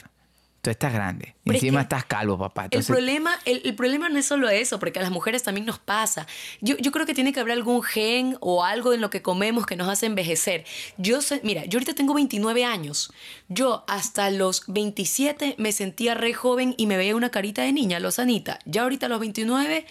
Tú 0.65 0.71
estás 0.71 0.93
grande. 0.93 1.35
Pero 1.43 1.57
es 1.57 1.63
Encima 1.63 1.81
que 1.81 1.83
estás 1.83 2.05
calvo, 2.05 2.39
papá. 2.39 2.63
El 2.63 2.65
Entonces, 2.65 2.87
problema, 2.87 3.37
el, 3.45 3.61
el 3.65 3.75
problema 3.75 4.09
no 4.09 4.17
es 4.17 4.25
solo 4.25 4.49
eso, 4.49 4.79
porque 4.79 4.97
a 4.97 5.03
las 5.03 5.11
mujeres 5.11 5.43
también 5.43 5.63
nos 5.63 5.77
pasa. 5.77 6.25
Yo, 6.59 6.75
yo 6.77 6.91
creo 6.91 7.05
que 7.05 7.13
tiene 7.13 7.33
que 7.33 7.39
haber 7.39 7.53
algún 7.53 7.83
gen 7.83 8.35
o 8.39 8.63
algo 8.63 8.91
en 8.91 8.99
lo 8.99 9.11
que 9.11 9.21
comemos 9.21 9.67
que 9.67 9.75
nos 9.75 9.87
hace 9.87 10.07
envejecer. 10.07 10.65
Yo 10.97 11.21
sé, 11.21 11.39
mira, 11.43 11.65
yo 11.65 11.77
ahorita 11.77 11.93
tengo 11.93 12.15
29 12.15 12.65
años. 12.65 13.13
Yo 13.47 13.83
hasta 13.87 14.31
los 14.31 14.63
27 14.65 15.53
me 15.59 15.71
sentía 15.71 16.15
re 16.15 16.33
joven 16.33 16.73
y 16.77 16.87
me 16.87 16.97
veía 16.97 17.15
una 17.15 17.29
carita 17.29 17.61
de 17.61 17.71
niña, 17.71 17.99
lozanita. 17.99 18.57
Ya 18.65 18.81
ahorita 18.81 19.05
a 19.05 19.09
los 19.09 19.19
29 19.19 19.85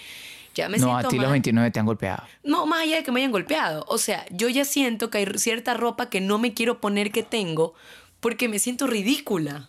ya 0.57 0.69
me 0.69 0.79
no, 0.79 0.97
a 0.97 1.05
ti 1.05 1.19
los 1.19 1.27
mal. 1.27 1.35
29 1.35 1.71
te 1.71 1.79
han 1.79 1.87
golpeado. 1.87 2.25
No, 2.43 2.67
más 2.67 2.81
allá 2.81 2.97
de 2.97 3.05
que 3.05 3.13
me 3.13 3.21
hayan 3.21 3.31
golpeado. 3.31 3.85
O 3.87 3.99
sea, 3.99 4.27
yo 4.31 4.49
ya 4.49 4.65
siento 4.65 5.09
que 5.09 5.19
hay 5.19 5.27
cierta 5.37 5.75
ropa 5.75 6.11
que 6.11 6.21
no 6.21 6.41
me 6.41 6.53
quiero 6.53 6.81
poner 6.81 7.13
que 7.13 7.23
tengo 7.23 7.75
porque 8.19 8.49
me 8.49 8.59
siento 8.59 8.89
ridícula. 8.89 9.69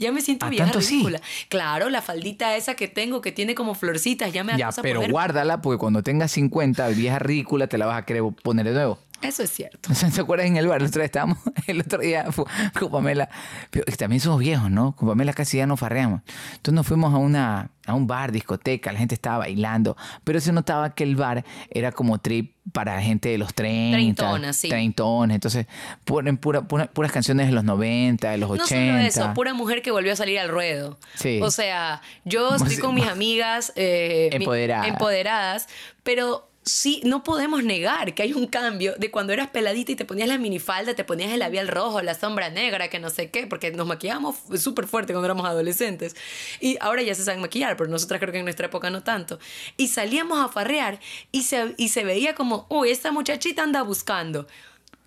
Ya 0.00 0.10
me 0.12 0.20
siento 0.22 0.46
¿Ah, 0.46 0.48
vieja 0.50 0.72
ridícula. 0.72 1.20
Claro, 1.48 1.90
la 1.90 2.00
faldita 2.02 2.56
esa 2.56 2.74
que 2.74 2.88
tengo 2.88 3.20
que 3.20 3.32
tiene 3.32 3.54
como 3.54 3.74
florcitas, 3.74 4.32
ya 4.32 4.42
me 4.42 4.52
da 4.52 4.58
Ya, 4.58 4.66
cosa 4.66 4.82
pero 4.82 5.00
poner- 5.00 5.12
guárdala 5.12 5.60
porque 5.60 5.78
cuando 5.78 6.02
tengas 6.02 6.32
50, 6.32 6.88
vieja 6.88 7.18
ridícula, 7.18 7.66
te 7.68 7.76
la 7.78 7.86
vas 7.86 7.98
a 8.02 8.06
querer 8.06 8.22
poner 8.42 8.64
de 8.66 8.72
nuevo. 8.72 8.98
Eso 9.22 9.42
es 9.42 9.50
cierto. 9.50 9.94
¿Se 9.94 10.20
acuerdan 10.20 10.48
en 10.48 10.56
el 10.56 10.66
bar? 10.68 10.80
El 10.80 10.86
otro 10.88 11.00
día 11.00 11.06
estábamos, 11.06 11.38
el 11.66 11.80
otro 11.80 11.98
día 12.00 12.30
fu- 12.32 12.46
con 12.78 12.90
Pamela. 12.90 13.28
Pero 13.70 13.84
también 13.96 14.20
somos 14.20 14.40
viejos, 14.40 14.70
¿no? 14.70 14.96
Con 14.96 15.08
Pamela 15.08 15.32
casi 15.32 15.58
ya 15.58 15.66
nos 15.66 15.78
farreamos. 15.80 16.22
Entonces 16.52 16.74
nos 16.74 16.86
fuimos 16.86 17.12
a 17.14 17.18
una 17.18 17.70
a 17.86 17.94
un 17.94 18.06
bar, 18.06 18.30
discoteca, 18.30 18.92
la 18.92 18.98
gente 19.00 19.16
estaba 19.16 19.38
bailando, 19.38 19.96
pero 20.22 20.38
se 20.40 20.52
notaba 20.52 20.94
que 20.94 21.02
el 21.02 21.16
bar 21.16 21.44
era 21.70 21.90
como 21.90 22.18
trip 22.18 22.54
para 22.72 23.00
gente 23.02 23.30
de 23.30 23.38
los 23.38 23.52
30, 23.52 23.96
Treintonas, 23.96 24.56
sí. 24.56 24.68
treintones. 24.68 25.34
Entonces 25.34 25.66
ponen 26.04 26.36
pura- 26.36 26.62
pura- 26.62 26.86
puras 26.86 27.10
canciones 27.10 27.46
de 27.46 27.52
los 27.52 27.64
90, 27.64 28.30
de 28.30 28.38
los 28.38 28.48
80. 28.50 28.64
No 28.76 29.10
solo 29.10 29.24
eso, 29.26 29.34
pura 29.34 29.54
mujer 29.54 29.82
que 29.82 29.90
volvió 29.90 30.12
a 30.12 30.16
salir 30.16 30.38
al 30.38 30.50
ruedo. 30.50 30.98
Sí. 31.14 31.40
O 31.42 31.50
sea, 31.50 32.00
yo 32.24 32.54
estoy 32.54 32.76
con 32.78 32.94
mis 32.94 33.06
amigas 33.08 33.72
eh, 33.74 34.28
Empoderadas. 34.32 34.86
empoderadas, 34.86 35.68
pero 36.04 36.48
sí, 36.62 37.00
no 37.04 37.22
podemos 37.22 37.64
negar 37.64 38.14
que 38.14 38.22
hay 38.22 38.32
un 38.32 38.46
cambio 38.46 38.94
de 38.98 39.10
cuando 39.10 39.32
eras 39.32 39.48
peladita 39.48 39.92
y 39.92 39.96
te 39.96 40.04
ponías 40.04 40.28
la 40.28 40.38
minifalda, 40.38 40.94
te 40.94 41.04
ponías 41.04 41.32
el 41.32 41.40
labial 41.40 41.68
rojo, 41.68 42.02
la 42.02 42.14
sombra 42.14 42.50
negra, 42.50 42.88
que 42.88 42.98
no 42.98 43.10
sé 43.10 43.30
qué, 43.30 43.46
porque 43.46 43.70
nos 43.70 43.86
maquillábamos 43.86 44.36
súper 44.56 44.86
fuerte 44.86 45.12
cuando 45.12 45.26
éramos 45.26 45.46
adolescentes. 45.46 46.16
Y 46.60 46.76
ahora 46.80 47.02
ya 47.02 47.14
se 47.14 47.24
saben 47.24 47.40
maquillar, 47.40 47.76
pero 47.76 47.88
nosotras 47.88 48.20
creo 48.20 48.32
que 48.32 48.38
en 48.38 48.44
nuestra 48.44 48.66
época 48.66 48.90
no 48.90 49.02
tanto. 49.02 49.38
Y 49.76 49.88
salíamos 49.88 50.38
a 50.38 50.48
farrear 50.48 51.00
y 51.32 51.44
se, 51.44 51.74
y 51.76 51.88
se 51.88 52.04
veía 52.04 52.34
como, 52.34 52.66
uy, 52.68 52.90
esta 52.90 53.10
muchachita 53.10 53.62
anda 53.62 53.82
buscando. 53.82 54.46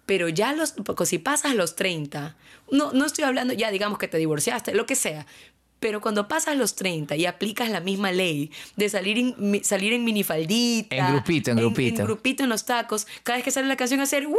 Pero 0.06 0.28
ya 0.28 0.54
los, 0.54 0.74
porque 0.74 1.06
si 1.06 1.18
pasas 1.18 1.56
los 1.56 1.76
30, 1.76 2.36
no, 2.72 2.92
no 2.92 3.06
estoy 3.06 3.24
hablando, 3.24 3.54
ya 3.54 3.72
digamos 3.72 4.00
que 4.00 4.10
te 4.10 4.18
divorciaste, 4.18 4.74
lo 4.74 4.86
que 4.86 4.96
sea. 4.96 5.26
Pero 5.84 6.00
cuando 6.00 6.30
pasas 6.30 6.56
los 6.56 6.76
30 6.76 7.18
y 7.18 7.26
aplicas 7.26 7.70
la 7.70 7.82
misma 7.82 8.14
ley 8.14 8.52
de 8.78 8.88
salir 8.88 9.18
en, 9.18 9.36
mi- 9.38 9.62
salir 9.66 9.92
en 9.92 10.06
minifaldita. 10.06 10.96
En 10.96 11.08
grupito, 11.12 11.52
en 11.52 11.58
grupito. 11.58 12.00
En, 12.00 12.06
grupito 12.08 12.44
en 12.44 12.50
los 12.50 12.64
tacos. 12.64 13.06
Cada 13.24 13.36
vez 13.38 13.44
que 13.44 13.52
sale 13.52 13.68
la 13.68 13.76
canción 13.76 14.00
hacer 14.00 14.26
¡Woo! 14.28 14.38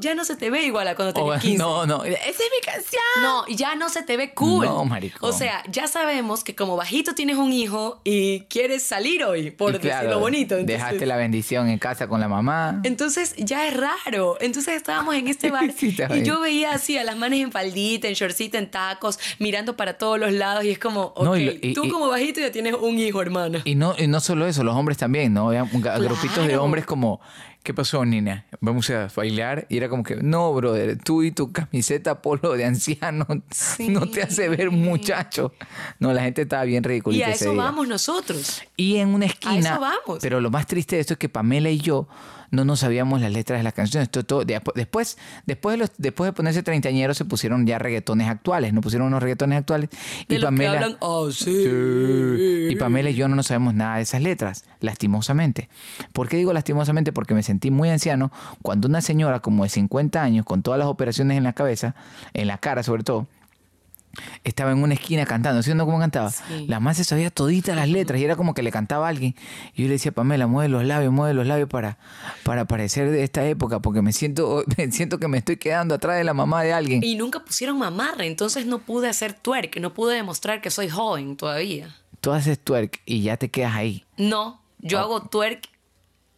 Ya 0.00 0.14
no 0.14 0.26
se 0.26 0.36
te 0.36 0.50
ve 0.50 0.62
igual 0.66 0.86
a 0.88 0.94
cuando 0.94 1.14
tenías 1.14 1.40
15. 1.40 1.56
no, 1.62 1.86
no, 1.86 2.04
esa 2.04 2.18
es 2.20 2.38
mi 2.38 2.64
canción. 2.64 3.02
No, 3.22 3.46
ya 3.48 3.76
no 3.76 3.88
se 3.88 4.02
te 4.02 4.18
ve 4.18 4.34
cool. 4.34 4.66
No, 4.66 4.84
maricón. 4.84 5.30
O 5.30 5.32
sea, 5.32 5.62
ya 5.70 5.88
sabemos 5.88 6.44
que 6.44 6.54
como 6.54 6.76
bajito 6.76 7.14
tienes 7.14 7.36
un 7.38 7.50
hijo 7.54 8.02
y 8.04 8.40
quieres 8.50 8.82
salir 8.82 9.24
hoy, 9.24 9.52
por 9.52 9.80
claro, 9.80 10.00
decirlo 10.02 10.20
bonito. 10.20 10.56
Entonces, 10.58 10.66
Dejaste 10.84 11.06
la 11.06 11.16
bendición 11.16 11.70
en 11.70 11.78
casa 11.78 12.08
con 12.08 12.20
la 12.20 12.28
mamá. 12.28 12.82
entonces 12.84 13.34
ya 13.38 13.66
es 13.66 13.74
raro. 13.74 14.36
Entonces 14.40 14.76
estábamos 14.76 15.14
en 15.14 15.28
este 15.28 15.50
bar 15.50 15.72
Sí, 15.74 15.96
y 16.14 16.22
yo 16.24 16.40
veía 16.40 16.72
así 16.72 16.98
a 16.98 17.04
las 17.04 17.16
manes 17.16 17.40
en 17.40 17.52
faldita, 17.52 18.06
en 18.06 18.12
shortcita, 18.14 18.58
en 18.58 18.70
tacos, 18.70 19.18
mirando 19.38 19.76
para 19.78 19.96
todos 19.96 20.18
los 20.18 20.30
lados 20.32 20.64
y 20.66 20.73
es 20.74 20.78
como, 20.78 21.12
ok, 21.16 21.24
No, 21.24 21.36
y 21.36 21.58
y- 21.62 21.72
tú 21.74 21.84
y- 21.84 21.90
como 21.90 22.08
bajito 22.08 22.40
ya 22.40 22.52
tienes 22.52 22.74
un 22.74 22.98
hijo, 22.98 23.20
hermana. 23.22 23.62
Y 23.64 23.74
no, 23.74 23.94
y 23.98 24.06
no 24.06 24.20
solo 24.20 24.46
eso, 24.46 24.62
los 24.62 24.74
hombres 24.76 24.98
también, 24.98 25.32
¿no? 25.34 25.48
Había 25.48 25.64
grupitos 25.64 26.46
de 26.46 26.56
hombres 26.56 26.84
como, 26.84 27.20
¿qué 27.62 27.72
pasó, 27.72 28.04
niña? 28.04 28.44
Vamos 28.60 28.90
a 28.90 29.08
bailar. 29.14 29.66
Y 29.70 29.76
era 29.78 29.88
como 29.88 30.02
que, 30.02 30.16
no, 30.16 30.52
brother, 30.52 30.98
tú 31.02 31.22
y 31.22 31.30
tu 31.30 31.50
camiseta 31.52 32.20
polo 32.22 32.52
de 32.54 32.64
anciano 32.64 33.26
no 33.88 34.06
te 34.08 34.22
hace 34.22 34.48
ver 34.48 34.70
muchacho. 34.70 35.52
No, 35.98 36.12
la 36.12 36.22
gente 36.22 36.42
estaba 36.42 36.64
bien 36.64 36.84
y 36.84 36.88
ridícula 36.88 37.26
a 37.26 37.30
ese 37.30 37.44
eso 37.46 37.52
día. 37.54 37.62
vamos 37.62 37.88
nosotros. 37.88 38.62
Y 38.76 38.96
en 38.96 39.14
una 39.14 39.26
esquina. 39.26 39.58
eso 39.70 39.80
vamos. 39.80 40.18
Pero 40.20 40.40
lo 40.40 40.50
más 40.50 40.66
triste 40.66 40.96
de 40.96 41.00
esto 41.00 41.14
es 41.14 41.18
que 41.18 41.28
Pamela 41.28 41.70
y 41.70 41.78
yo 41.78 42.06
no 42.54 42.64
nos 42.64 42.80
sabíamos 42.80 43.20
las 43.20 43.32
letras 43.32 43.58
de 43.58 43.64
las 43.64 43.74
canciones. 43.74 44.08
Todo, 44.10 44.44
de- 44.44 44.60
después, 44.74 45.18
después, 45.46 45.72
de 45.74 45.76
los, 45.78 45.90
después 45.98 46.28
de 46.28 46.32
ponerse 46.32 46.62
treintañeros 46.62 47.16
se 47.18 47.24
pusieron 47.24 47.66
ya 47.66 47.78
reggaetones 47.78 48.28
actuales, 48.28 48.72
no 48.72 48.80
pusieron 48.80 49.08
unos 49.08 49.22
reggaetones 49.22 49.58
actuales. 49.58 49.90
De 50.28 50.36
y 50.36 50.38
los 50.38 50.44
Pamela, 50.46 50.70
que 50.70 50.76
hablan, 50.78 50.96
oh. 51.00 51.30
Sí. 51.30 52.68
Y 52.70 52.76
Pamela 52.76 53.10
y 53.10 53.14
yo 53.14 53.28
no 53.28 53.36
nos 53.36 53.46
sabemos 53.48 53.74
nada 53.74 53.96
de 53.96 54.02
esas 54.02 54.22
letras, 54.22 54.64
lastimosamente. 54.80 55.68
¿Por 56.12 56.28
qué 56.28 56.36
digo 56.36 56.52
lastimosamente? 56.52 57.12
Porque 57.12 57.34
me 57.34 57.42
sentí 57.42 57.70
muy 57.70 57.90
anciano 57.90 58.32
cuando 58.62 58.88
una 58.88 59.00
señora 59.00 59.40
como 59.40 59.64
de 59.64 59.70
50 59.70 60.22
años, 60.22 60.44
con 60.46 60.62
todas 60.62 60.78
las 60.78 60.88
operaciones 60.88 61.36
en 61.36 61.44
la 61.44 61.52
cabeza, 61.52 61.94
en 62.32 62.46
la 62.46 62.58
cara 62.58 62.82
sobre 62.82 63.02
todo, 63.02 63.26
estaba 64.44 64.72
en 64.72 64.82
una 64.82 64.94
esquina 64.94 65.24
cantando, 65.26 65.62
¿sí 65.62 65.72
no 65.74 65.84
cómo 65.86 65.98
cantaba? 65.98 66.30
Sí. 66.30 66.66
La 66.68 66.80
más 66.80 66.96
se 66.96 67.04
sabía 67.04 67.30
toditas 67.30 67.76
las 67.76 67.88
letras 67.88 68.20
y 68.20 68.24
era 68.24 68.36
como 68.36 68.54
que 68.54 68.62
le 68.62 68.70
cantaba 68.70 69.06
a 69.06 69.10
alguien. 69.10 69.34
Y 69.74 69.82
yo 69.82 69.88
le 69.88 69.94
decía, 69.94 70.12
Pamela, 70.12 70.46
mueve 70.46 70.68
los 70.68 70.84
labios, 70.84 71.12
mueve 71.12 71.34
los 71.34 71.46
labios 71.46 71.68
para, 71.68 71.98
para 72.42 72.64
parecer 72.66 73.10
de 73.10 73.22
esta 73.24 73.46
época, 73.46 73.80
porque 73.80 74.02
me 74.02 74.12
siento, 74.12 74.64
me 74.76 74.90
siento 74.92 75.18
que 75.18 75.28
me 75.28 75.38
estoy 75.38 75.56
quedando 75.56 75.94
atrás 75.94 76.16
de 76.16 76.24
la 76.24 76.34
mamá 76.34 76.62
de 76.62 76.72
alguien. 76.72 77.02
Y 77.04 77.14
nunca 77.16 77.40
pusieron 77.40 77.78
mamarra, 77.78 78.24
entonces 78.24 78.66
no 78.66 78.78
pude 78.80 79.08
hacer 79.08 79.32
twerk, 79.34 79.78
no 79.80 79.92
pude 79.94 80.14
demostrar 80.16 80.60
que 80.60 80.70
soy 80.70 80.88
joven 80.88 81.36
todavía. 81.36 81.94
Tú 82.20 82.32
haces 82.32 82.58
twerk 82.58 83.00
y 83.04 83.22
ya 83.22 83.36
te 83.36 83.50
quedas 83.50 83.74
ahí. 83.74 84.04
No, 84.16 84.62
yo 84.78 84.98
Oh. 84.98 85.02
hago 85.02 85.22
twerk 85.28 85.68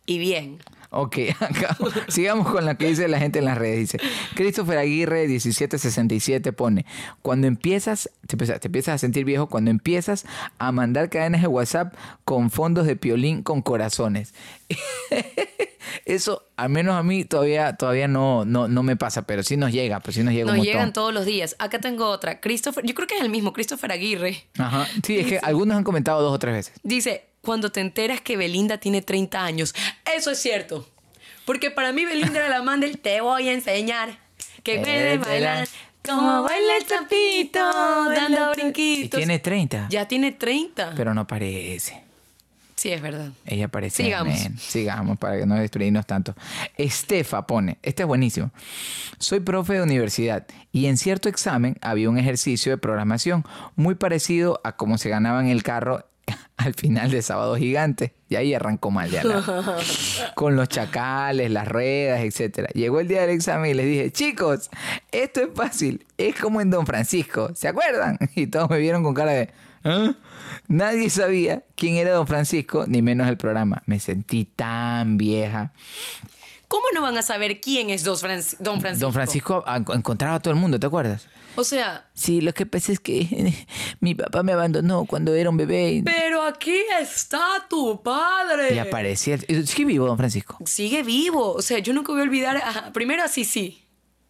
y 0.05 0.19
bien. 0.19 0.59
Ok, 0.91 1.19
acá, 1.41 1.77
sigamos 2.09 2.49
con 2.51 2.65
la 2.65 2.77
que 2.77 2.89
dice 2.89 3.09
la 3.09 3.19
gente 3.19 3.39
en 3.41 3.45
las 3.45 3.59
redes. 3.59 3.79
Dice, 3.79 3.99
Christopher 4.35 4.79
Aguirre 4.79 5.27
1767 5.29 6.53
pone, 6.53 6.87
cuando 7.23 7.47
empiezas, 7.47 8.11
te 8.27 8.35
empiezas, 8.35 8.61
te 8.61 8.69
empiezas 8.69 8.95
a 8.95 8.99
sentir 8.99 9.25
viejo, 9.25 9.49
cuando 9.49 9.71
empiezas 9.71 10.25
a 10.59 10.73
mandar 10.73 11.11
cadenas 11.11 11.43
de 11.43 11.49
WhatsApp 11.49 11.95
con 12.25 12.51
fondos 12.51 12.87
de 12.87 12.97
piolín 12.97 13.43
con 13.43 13.63
corazones. 13.63 14.35
Eso, 16.05 16.43
al 16.57 16.71
menos 16.71 16.95
a 16.97 17.03
mí, 17.03 17.25
todavía, 17.25 17.75
todavía 17.77 18.09
no, 18.09 18.45
no, 18.45 18.69
no 18.69 18.83
me 18.83 18.97
pasa, 18.97 19.23
pero 19.23 19.43
sí 19.43 19.57
nos 19.57 19.73
llega, 19.73 20.01
pero 20.01 20.13
sí 20.13 20.23
nos 20.23 20.33
llega 20.35 20.45
un 20.47 20.49
Nos 20.49 20.57
montón. 20.59 20.73
llegan 20.73 20.93
todos 20.93 21.15
los 21.15 21.25
días. 21.25 21.57
Acá 21.59 21.81
tengo 21.81 22.07
otra. 22.09 22.41
Christopher, 22.41 22.85
yo 22.85 22.95
creo 22.95 23.07
que 23.07 23.15
es 23.17 23.21
el 23.23 23.31
mismo, 23.31 23.53
Christopher 23.53 23.93
Aguirre. 23.93 24.45
Ajá. 24.59 24.87
Sí, 25.05 25.19
es 25.19 25.27
que 25.27 25.39
algunos 25.39 25.77
han 25.77 25.85
comentado 25.85 26.23
dos 26.23 26.33
o 26.35 26.39
tres 26.39 26.55
veces. 26.55 26.75
Dice, 26.83 27.25
cuando 27.47 27.73
te 27.73 27.81
enteras 27.81 28.21
que 28.21 28.37
Belinda 28.37 28.79
tiene 28.79 29.01
30 29.01 29.43
años. 29.43 29.75
Eso 30.15 30.33
es 30.33 30.39
cierto. 30.39 30.87
Porque 31.47 31.71
para 31.71 31.93
mí 31.93 32.05
Belinda 32.05 32.41
era 32.41 32.49
la 32.49 32.61
man 32.63 32.81
del 32.81 32.99
te 32.99 33.21
voy 33.21 33.49
a 33.49 33.53
enseñar 33.53 34.19
que 34.65 34.81
puede 34.81 35.17
bailar 35.19 35.69
como 36.05 36.43
baila 36.43 36.77
el 36.77 36.87
chapito 36.87 37.61
dando 37.61 38.53
Y 38.53 38.55
brinquitos. 38.61 39.19
tiene 39.19 39.39
30, 39.39 39.87
Ya 39.91 40.07
tiene 40.09 40.33
30. 40.33 40.93
pero 40.97 41.15
no 41.15 41.27
parece. 41.27 42.03
Sí, 42.75 42.93
es 42.93 43.01
verdad. 43.01 43.31
Ella 43.47 43.69
parece. 43.69 44.03
Sigamos. 44.05 44.39
Sigamos 44.59 45.19
para 45.19 45.39
que 45.39 45.47
no 45.47 45.55
destruirnos 45.55 46.05
tanto. 46.05 46.35
Estefa 46.77 47.47
pone, 47.47 47.79
este 47.83 48.03
es 48.03 48.07
buenísimo. 48.07 48.51
Soy 49.19 49.41
profe 49.41 49.75
de 49.75 49.83
universidad 49.83 50.47
y 50.73 50.87
en 50.87 50.97
cierto 50.99 51.29
examen 51.29 51.79
había 51.81 52.11
un 52.11 52.19
ejercicio 52.19 52.71
de 52.73 52.79
programación 52.79 53.45
muy 53.77 53.95
parecido 53.95 54.61
a 54.63 54.77
cómo 54.77 54.99
se 54.99 55.09
ganaba 55.09 55.41
en 55.41 55.49
el 55.49 55.63
carro 55.63 56.05
al 56.57 56.75
final 56.75 57.11
de 57.11 57.23
Sábado 57.23 57.57
Gigante. 57.57 58.15
Y 58.29 58.35
ahí 58.37 58.55
arrancó 58.55 58.91
mal 58.91 59.11
ya. 59.11 59.23
la- 59.25 59.77
Con 60.35 60.57
los 60.57 60.69
chacales, 60.69 61.51
las 61.51 61.69
ruedas, 61.69 62.21
etcétera. 62.21 62.69
Llegó 62.75 63.01
el 63.01 63.09
día 63.09 63.21
del 63.23 63.31
examen 63.31 63.71
y 63.71 63.75
les 63.75 63.87
dije, 63.87 64.11
chicos, 64.13 64.71
esto 65.13 65.41
es 65.43 65.49
fácil. 65.55 66.07
Es 66.19 66.35
como 66.35 66.61
en 66.61 66.71
Don 66.71 66.87
Francisco. 66.87 67.51
¿Se 67.55 67.69
acuerdan? 67.69 68.19
Y 68.35 68.47
todos 68.49 68.69
me 68.71 68.79
vieron 68.79 69.03
con 69.03 69.15
cara 69.15 69.33
de... 69.33 69.51
¿Ah? 69.85 70.15
Nadie 70.69 71.11
sabía 71.11 71.63
quién 71.77 71.97
era 71.97 72.11
Don 72.13 72.27
Francisco, 72.27 72.85
ni 72.89 73.01
menos 73.03 73.29
el 73.29 73.37
programa. 73.37 73.83
Me 73.87 74.01
sentí 74.01 74.45
tan 74.45 75.17
vieja. 75.17 75.73
¿Cómo 76.69 76.85
no 76.93 77.03
van 77.03 77.17
a 77.17 77.23
saber 77.23 77.61
quién 77.61 77.91
es 77.91 78.03
Don 78.03 78.19
Francisco? 78.19 78.65
Don 78.65 79.13
Francisco. 79.13 79.65
Encontraba 79.95 80.35
a 80.37 80.41
todo 80.41 80.53
el 80.53 80.59
mundo, 80.59 80.81
¿te 80.81 80.87
acuerdas? 80.89 81.29
O 81.57 81.65
sea, 81.65 82.09
Sí, 82.15 82.41
lo 82.41 82.53
que 82.55 82.67
pasa 82.67 82.93
es 82.93 83.01
que 83.01 83.53
mi 84.01 84.15
papá 84.15 84.43
me 84.43 84.53
abandonó 84.53 85.05
cuando 85.07 85.35
era 85.35 85.51
un 85.51 85.57
bebé 85.57 86.03
pero 86.05 86.43
aquí 86.43 86.77
está 87.01 87.67
tu 87.69 88.03
padre. 88.03 88.75
y 88.75 88.79
aparecía. 88.79 89.39
Sí, 89.67 89.85
vivo, 89.85 90.07
Don 90.07 90.17
Francisco. 90.17 90.59
Sigue 90.65 91.03
vivo. 91.03 91.53
O 91.53 91.63
sea, 91.63 91.79
yo 91.79 91.93
nunca 91.93 92.13
voy 92.13 92.21
a 92.21 92.25
olvidar. 92.25 92.57
a- 92.59 92.93
primero 92.93 93.23
a 93.23 93.29
Sisi, 93.29 93.83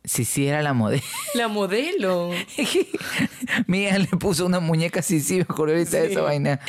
sí, 0.05 0.47
era 0.47 0.63
la 0.63 0.73
modelo. 0.73 1.03
la 1.35 1.49
modelo. 1.49 2.31
Hija 3.69 3.99
le 3.99 4.07
puso 4.07 4.47
una 4.47 4.61
muñeca 4.61 5.01
así, 5.01 5.21
sí, 5.21 5.37
me 5.37 5.43
acuerdo 5.43 5.75
ahorita 5.75 5.97
de 5.99 6.13
esa 6.13 6.23
vaina. 6.23 6.61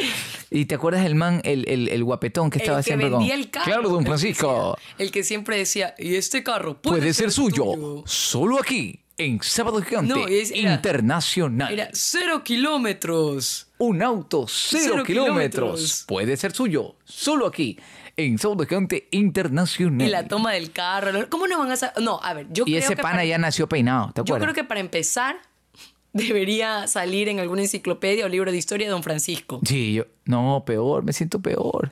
¿Y 0.49 0.65
te 0.65 0.75
acuerdas 0.75 1.03
del 1.03 1.15
man, 1.15 1.41
el, 1.43 1.67
el, 1.69 1.87
el 1.89 2.03
guapetón 2.03 2.49
que 2.49 2.59
estaba 2.59 2.79
el 2.79 2.83
que 2.83 2.89
siempre 2.89 3.09
vendía 3.09 3.31
con... 3.33 3.39
el 3.39 3.49
carro. 3.49 3.65
Claro, 3.65 3.89
don 3.89 3.99
el 3.99 4.03
que 4.03 4.07
Francisco. 4.09 4.77
decía- 4.79 4.95
El 5.05 5.11
que 5.11 5.23
siempre 5.23 5.57
decía, 5.57 5.95
y 5.97 6.15
este 6.15 6.43
carro 6.43 6.81
puede, 6.81 6.97
Puede 6.99 7.13
ser 7.13 7.31
suyo, 7.31 8.03
solo 8.05 8.59
aquí, 8.59 9.01
en 9.17 9.41
Sábado 9.41 9.81
Gigante 9.81 10.13
No, 10.13 10.27
es- 10.27 10.51
era- 10.51 10.73
Internacional. 10.75 11.73
Era 11.73 11.89
cero 11.93 12.43
kilómetros. 12.43 13.67
Un 13.79 14.01
auto 14.01 14.45
cero, 14.47 14.83
Cero 14.93 15.03
kilómetros. 15.03 15.51
kilómetros. 15.51 16.03
Puede 16.07 16.37
ser 16.37 16.51
suyo, 16.53 16.95
solo 17.03 17.45
aquí, 17.47 17.77
en 18.15 18.37
Sábado 18.37 18.65
Gigante 18.65 19.07
Internacional. 19.11 20.07
Y 20.07 20.09
la 20.11 20.27
toma 20.27 20.53
del 20.53 20.71
carro. 20.71 21.27
¿Cómo 21.29 21.47
no 21.47 21.57
van 21.59 21.71
a 21.71 21.75
saber? 21.77 22.01
No, 22.03 22.19
a 22.23 22.33
ver, 22.33 22.47
yo 22.51 22.63
Y 22.65 22.71
creo 22.73 22.79
ese 22.79 22.95
que 22.95 23.01
pana 23.01 23.15
para- 23.17 23.25
ya 23.25 23.37
nació 23.37 23.67
peinado, 23.67 24.07
¿te 24.13 24.19
Yo 24.19 24.21
acuerdas? 24.23 24.45
creo 24.45 24.53
que 24.55 24.63
para 24.67 24.79
empezar 24.79 25.37
debería 26.13 26.87
salir 26.87 27.27
en 27.29 27.39
alguna 27.39 27.61
enciclopedia 27.61 28.25
o 28.25 28.29
libro 28.29 28.51
de 28.51 28.57
historia 28.57 28.87
de 28.87 28.91
Don 28.91 29.03
Francisco. 29.03 29.61
Sí, 29.65 29.93
yo... 29.93 30.05
No, 30.25 30.63
peor, 30.65 31.03
me 31.03 31.13
siento 31.13 31.39
peor. 31.41 31.91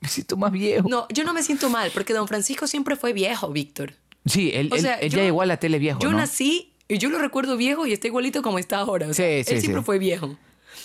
Me 0.00 0.08
siento 0.08 0.36
más 0.36 0.52
viejo. 0.52 0.88
No, 0.88 1.06
yo 1.10 1.24
no 1.24 1.32
me 1.32 1.42
siento 1.42 1.68
mal 1.70 1.90
porque 1.92 2.12
Don 2.12 2.28
Francisco 2.28 2.66
siempre 2.66 2.96
fue 2.96 3.12
viejo, 3.12 3.50
Víctor. 3.50 3.94
Sí, 4.26 4.50
él, 4.54 4.68
O 4.72 4.76
sea, 4.78 4.94
él 4.94 5.10
yo- 5.10 5.18
ya 5.18 5.24
llegó 5.24 5.42
a 5.42 5.46
la 5.46 5.56
tele 5.56 5.78
viejo, 5.78 6.00
Yo 6.00 6.10
¿no? 6.10 6.18
nací 6.18 6.72
y 6.88 6.98
yo 6.98 7.08
lo 7.10 7.18
recuerdo 7.18 7.56
viejo 7.56 7.86
y 7.86 7.92
está 7.92 8.06
igualito 8.08 8.42
como 8.42 8.58
está 8.58 8.78
ahora. 8.78 9.06
O 9.08 9.14
sea, 9.14 9.26
Sí, 9.38 9.44
sí, 9.44 9.54
él 9.54 9.60
siempre 9.60 9.80
sí. 9.82 9.86
fue 9.86 9.98
viejo. 9.98 10.36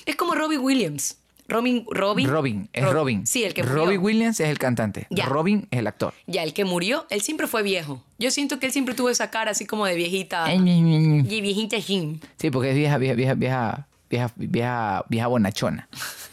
Es 0.06 0.15
como 0.15 0.34
Robbie 0.36 0.58
Williams. 0.58 1.17
Robin, 1.47 1.86
Robin. 1.89 2.30
Robin, 2.30 2.69
es 2.71 2.84
Ro- 2.86 2.93
Robin. 2.93 3.27
Sí, 3.27 3.43
el 3.43 3.54
que 3.54 3.62
murió. 3.63 3.84
Robin 3.84 3.99
Williams 4.01 4.39
es 4.39 4.47
el 4.47 4.58
cantante. 4.58 5.08
Ya. 5.10 5.25
Robin 5.25 5.67
es 5.69 5.80
el 5.80 5.88
actor. 5.88 6.13
Ya, 6.25 6.43
el 6.43 6.54
que 6.54 6.63
murió, 6.63 7.06
él 7.10 7.19
siempre 7.21 7.45
fue 7.45 7.62
viejo. 7.62 8.01
Yo 8.19 8.32
siento 8.32 8.58
que 8.58 8.67
él 8.67 8.71
siempre 8.71 8.95
tuvo 8.95 9.10
esa 9.10 9.32
cara 9.32 9.51
así 9.51 9.65
como 9.65 9.86
de 9.86 9.95
viejita. 9.95 10.45
Sí, 10.45 10.54
Y 10.56 11.41
viejita 11.41 11.77
Jim. 11.82 12.19
porque 12.54 12.69
es 12.69 12.75
vieja, 12.77 12.97
vieja, 12.97 13.15
vieja, 13.15 13.34
vieja, 13.34 13.88
vieja, 14.10 14.32
vieja, 14.38 15.06
vieja 15.10 15.27
bonachona. 15.27 15.89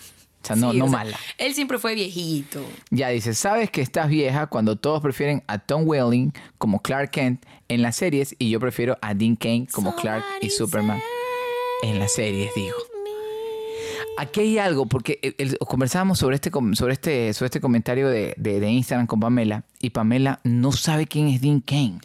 No, 0.57 0.73
Sí, 0.73 0.79
no 0.79 0.87
sea, 0.89 0.99
mala. 0.99 1.19
Él 1.39 1.55
siempre 1.55 1.79
fue 1.79 1.95
viejito. 1.95 2.61
Ya 2.91 3.09
dice, 3.09 3.35
sabes 3.35 3.71
que 3.71 3.81
estás 3.81 4.09
vieja 4.09 4.47
cuando 4.47 4.77
todos 4.77 5.01
prefieren 5.03 5.43
a 5.47 5.59
Tom 5.59 5.83
Welling 5.87 6.33
como 6.59 6.81
Clark 6.81 7.11
Kent 7.11 7.45
en 7.69 7.83
las 7.83 7.97
series 7.97 8.35
y 8.39 8.51
yo 8.51 8.61
prefiero 8.61 8.97
a 9.03 9.15
Dean 9.15 9.37
Kane 9.37 9.67
como 9.73 9.95
Clark 9.97 10.25
y 10.41 10.51
Superman 10.51 11.01
en 11.83 11.99
las 11.99 12.13
series, 12.13 12.55
digo. 12.55 12.75
Aquí 14.17 14.41
hay 14.41 14.59
algo, 14.59 14.87
porque 14.87 15.21
el- 15.23 15.35
el- 15.39 15.59
conversábamos 15.59 16.19
sobre 16.19 16.35
este, 16.35 16.51
sobre 16.75 16.93
este, 16.93 17.33
sobre 17.35 17.47
este 17.47 17.61
comentario 17.61 18.09
de, 18.09 18.35
de- 18.37 18.59
de 18.59 18.69
Instagram 18.71 19.07
con 19.07 19.21
Pamela 19.21 19.63
y 19.81 19.91
Pamela 19.91 20.41
no 20.43 20.73
sabe 20.73 21.07
quién 21.07 21.29
es 21.29 21.41
Dean 21.41 21.61
Kane. 21.61 22.01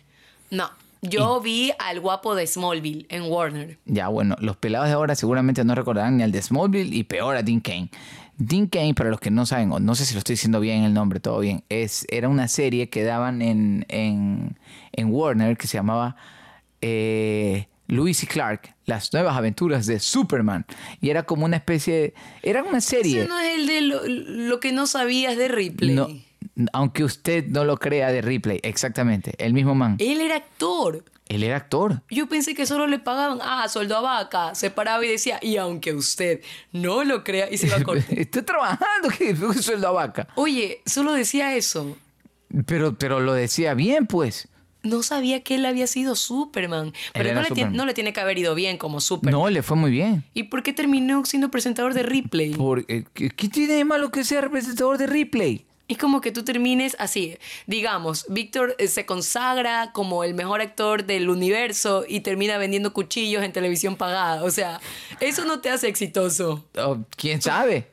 No, 0.51 0.69
yo 1.01 1.41
vi 1.41 1.71
al 1.79 1.99
guapo 1.99 2.35
de 2.35 2.45
Smallville 2.45 3.07
en 3.09 3.23
Warner. 3.23 3.79
Ya, 3.85 4.09
bueno, 4.09 4.35
los 4.39 4.57
pelados 4.57 4.87
de 4.89 4.93
ahora 4.93 5.15
seguramente 5.15 5.63
no 5.63 5.73
recordarán 5.73 6.17
ni 6.17 6.23
al 6.23 6.31
de 6.31 6.41
Smallville 6.43 6.95
y 6.95 7.03
peor 7.03 7.35
a 7.35 7.41
Dean 7.41 7.61
Kane. 7.61 7.89
Dean 8.45 8.67
Kane, 8.67 8.93
para 8.93 9.09
los 9.09 9.19
que 9.19 9.31
no 9.31 9.45
saben, 9.45 9.71
o 9.71 9.79
no 9.79 9.95
sé 9.95 10.05
si 10.05 10.13
lo 10.13 10.19
estoy 10.19 10.33
diciendo 10.33 10.59
bien 10.59 10.83
el 10.83 10.93
nombre, 10.93 11.19
todo 11.19 11.39
bien, 11.39 11.63
es, 11.69 12.05
era 12.09 12.27
una 12.29 12.47
serie 12.47 12.89
que 12.89 13.03
daban 13.03 13.41
en, 13.41 13.85
en, 13.89 14.57
en 14.91 15.11
Warner 15.11 15.57
que 15.57 15.67
se 15.67 15.77
llamaba 15.77 16.15
eh, 16.81 17.67
Lewis 17.87 18.23
y 18.23 18.27
Clark, 18.27 18.75
las 18.85 19.13
nuevas 19.13 19.37
aventuras 19.37 19.85
de 19.85 19.99
Superman. 19.99 20.65
Y 20.99 21.09
era 21.09 21.23
como 21.23 21.45
una 21.45 21.57
especie 21.57 21.93
de... 21.93 22.13
Era 22.41 22.63
una 22.63 22.81
serie. 22.81 23.21
Ese 23.21 23.29
no 23.29 23.39
es 23.39 23.55
el 23.55 23.67
de 23.67 23.81
lo, 23.81 24.01
lo 24.07 24.59
que 24.59 24.71
no 24.73 24.87
sabías 24.87 25.37
de 25.37 25.47
Ripley. 25.47 25.95
No, 25.95 26.09
aunque 26.73 27.03
usted 27.03 27.47
no 27.47 27.63
lo 27.63 27.77
crea 27.77 28.11
de 28.11 28.21
Ripley, 28.21 28.59
exactamente, 28.63 29.33
el 29.37 29.53
mismo 29.53 29.73
man. 29.75 29.95
Él 29.99 30.21
era 30.21 30.35
actor. 30.35 31.05
Él 31.33 31.43
era 31.43 31.57
actor. 31.57 32.03
Yo 32.11 32.27
pensé 32.27 32.53
que 32.53 32.67
solo 32.67 32.85
le 32.85 32.99
pagaban, 32.99 33.39
ah, 33.41 33.67
sueldo 33.67 33.97
a 33.97 34.01
vaca. 34.01 34.53
Se 34.53 34.69
paraba 34.69 35.03
y 35.03 35.09
decía, 35.09 35.39
y 35.41 35.57
aunque 35.57 35.93
usted 35.93 36.41
no 36.71 37.03
lo 37.03 37.23
crea, 37.23 37.51
y 37.51 37.57
se 37.57 37.67
iba 37.67 37.77
a 37.77 37.83
corte. 37.83 38.05
Estoy 38.21 38.43
trabajando, 38.43 39.09
que 39.17 39.35
sueldo 39.35 39.87
a 39.87 39.91
vaca. 39.91 40.27
Oye, 40.35 40.81
solo 40.85 41.13
decía 41.13 41.55
eso. 41.55 41.97
Pero, 42.67 42.97
pero 42.97 43.19
lo 43.19 43.33
decía 43.33 43.73
bien, 43.73 44.05
pues. 44.05 44.47
No 44.83 45.01
sabía 45.01 45.41
que 45.41 45.55
él 45.55 45.65
había 45.65 45.87
sido 45.87 46.15
Superman. 46.15 46.93
Pero 47.13 47.33
no 47.33 47.41
le, 47.41 47.47
tiene, 47.47 47.61
Superman. 47.61 47.77
no 47.77 47.85
le 47.85 47.93
tiene 47.93 48.13
que 48.13 48.19
haber 48.19 48.37
ido 48.37 48.53
bien 48.53 48.77
como 48.77 48.99
Superman. 48.99 49.39
No, 49.39 49.49
le 49.49 49.63
fue 49.63 49.75
muy 49.75 49.89
bien. 49.89 50.23
¿Y 50.35 50.43
por 50.43 50.61
qué 50.61 50.71
terminó 50.71 51.25
siendo 51.25 51.49
presentador 51.49 51.95
de 51.95 52.03
Ripley? 52.03 52.53
Por, 52.53 52.85
eh, 52.89 53.05
¿qué, 53.13 53.29
tiene 53.49 53.73
de 53.73 53.85
malo 53.85 54.11
que 54.11 54.23
sea 54.23 54.41
representador 54.41 54.97
de 54.97 55.07
Ripley? 55.07 55.65
Es 55.87 55.97
como 55.97 56.21
que 56.21 56.31
tú 56.31 56.43
termines 56.43 56.95
así. 56.97 57.37
Digamos, 57.67 58.25
Víctor 58.29 58.75
eh, 58.79 58.87
se 58.87 59.05
consagra 59.05 59.91
como 59.91 60.23
el 60.23 60.33
mejor 60.33 60.61
actor 60.61 61.05
del 61.05 61.29
universo 61.29 62.05
y 62.07 62.21
termina 62.21 62.57
vendiendo 62.57 62.93
cuchillos 62.93 63.43
en 63.43 63.51
televisión 63.51 63.97
pagada. 63.97 64.43
O 64.43 64.49
sea, 64.49 64.79
eso 65.19 65.43
no 65.45 65.59
te 65.59 65.69
hace 65.69 65.87
exitoso. 65.89 66.65
Oh, 66.77 66.99
¿Quién 67.17 67.41
sabe? 67.41 67.91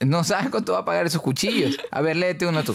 No 0.00 0.24
sabes 0.24 0.50
cuánto 0.50 0.72
va 0.72 0.80
a 0.80 0.84
pagar 0.84 1.06
esos 1.06 1.22
cuchillos. 1.22 1.78
A 1.90 2.00
ver, 2.00 2.16
léete 2.16 2.46
uno 2.46 2.62
tú. 2.64 2.74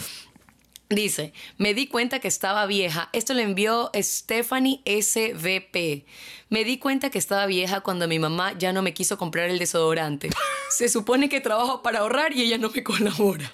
Dice, 0.89 1.33
me 1.57 1.73
di 1.73 1.87
cuenta 1.87 2.19
que 2.19 2.27
estaba 2.27 2.65
vieja. 2.65 3.09
Esto 3.13 3.33
le 3.33 3.43
envió 3.43 3.89
Stephanie 3.95 4.81
SVP. 4.85 6.05
Me 6.49 6.63
di 6.63 6.77
cuenta 6.77 7.09
que 7.09 7.17
estaba 7.17 7.45
vieja 7.47 7.81
cuando 7.81 8.07
mi 8.07 8.19
mamá 8.19 8.53
ya 8.57 8.73
no 8.73 8.81
me 8.81 8.93
quiso 8.93 9.17
comprar 9.17 9.49
el 9.49 9.59
desodorante. 9.59 10.29
Se 10.69 10.89
supone 10.89 11.29
que 11.29 11.41
trabajo 11.41 11.81
para 11.81 11.99
ahorrar 11.99 12.33
y 12.33 12.43
ella 12.43 12.57
no 12.57 12.69
me 12.69 12.83
colabora. 12.83 13.51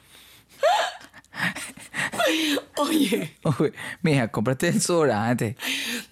Oye, 2.77 3.35
Uy, 3.59 3.73
Mija, 4.01 4.27
cómprate 4.29 4.69
el 4.69 4.75
desodorante. 4.75 5.57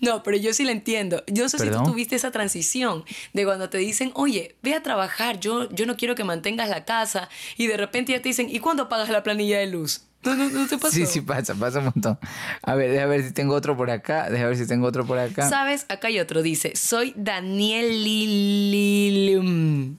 no, 0.01 0.23
pero 0.23 0.37
yo 0.37 0.53
sí 0.53 0.63
la 0.63 0.71
entiendo. 0.71 1.23
Yo 1.27 1.43
no 1.43 1.49
sé 1.49 1.59
si 1.59 1.69
tú 1.69 1.83
tuviste 1.83 2.15
esa 2.15 2.31
transición 2.31 3.03
de 3.33 3.45
cuando 3.45 3.69
te 3.69 3.77
dicen, 3.77 4.11
oye, 4.15 4.55
ve 4.63 4.73
a 4.73 4.83
trabajar, 4.83 5.39
yo, 5.39 5.69
yo 5.71 5.85
no 5.85 5.95
quiero 5.97 6.15
que 6.15 6.23
mantengas 6.23 6.69
la 6.69 6.85
casa, 6.85 7.29
y 7.57 7.67
de 7.67 7.77
repente 7.77 8.13
ya 8.13 8.21
te 8.21 8.29
dicen, 8.29 8.49
¿y 8.49 8.59
cuándo 8.59 8.89
pagas 8.89 9.09
la 9.09 9.23
planilla 9.23 9.59
de 9.59 9.67
luz? 9.67 10.03
No, 10.23 10.35
no, 10.35 10.49
no 10.49 10.67
te 10.67 10.77
pasó. 10.77 10.93
Sí, 10.93 11.05
sí, 11.05 11.21
pasa, 11.21 11.55
pasa 11.55 11.79
un 11.79 11.85
montón. 11.85 12.19
A 12.61 12.75
ver, 12.75 12.91
déjame 12.91 13.17
ver 13.17 13.23
si 13.23 13.31
tengo 13.33 13.53
otro 13.53 13.77
por 13.77 13.89
acá. 13.91 14.29
Déjame 14.29 14.49
ver 14.49 14.57
si 14.57 14.67
tengo 14.67 14.87
otro 14.87 15.05
por 15.05 15.19
acá. 15.19 15.47
¿Sabes? 15.47 15.85
Acá 15.89 16.07
hay 16.09 16.19
otro. 16.19 16.41
Dice, 16.41 16.75
soy 16.75 17.13
Daniel 17.15 18.03
Lilium. 18.03 19.97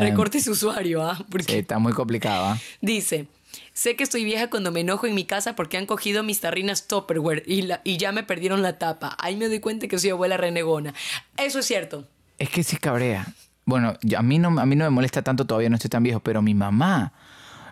Recorte 0.00 0.40
su 0.40 0.52
usuario, 0.52 1.02
¿ah? 1.04 1.18
Porque 1.30 1.58
está 1.58 1.78
muy 1.78 1.92
complicado, 1.92 2.46
¿ah? 2.46 2.58
dice, 2.80 3.26
sé 3.74 3.96
que 3.96 4.04
estoy 4.04 4.24
vieja 4.24 4.48
cuando 4.48 4.72
me 4.72 4.80
enojo 4.80 5.06
en 5.06 5.14
mi 5.14 5.24
casa 5.24 5.54
porque 5.54 5.76
han 5.76 5.84
cogido 5.84 6.22
mis 6.22 6.40
tarrinas 6.40 6.86
Tupperware 6.86 7.42
y, 7.46 7.96
ya 7.98 8.12
me 8.12 8.22
perdieron 8.22 8.62
la 8.62 8.78
tapa. 8.78 9.16
Ahí 9.18 9.36
me 9.36 9.48
doy 9.48 9.60
cuenta 9.60 9.88
que 9.88 9.98
soy 9.98 10.10
abuela 10.10 10.36
renegona. 10.36 10.94
Eso 11.36 11.58
es 11.58 11.66
cierto. 11.66 12.08
Es 12.38 12.48
que 12.48 12.62
sí 12.62 12.76
cabrea. 12.78 13.26
Bueno, 13.66 13.94
a 14.16 14.22
mí, 14.22 14.38
no, 14.38 14.48
a 14.60 14.66
mí 14.66 14.76
no 14.76 14.84
me 14.84 14.90
molesta 14.90 15.22
tanto, 15.22 15.46
todavía 15.46 15.68
no 15.68 15.76
estoy 15.76 15.90
tan 15.90 16.02
viejo, 16.02 16.20
pero 16.20 16.40
mi 16.40 16.54
mamá, 16.54 17.12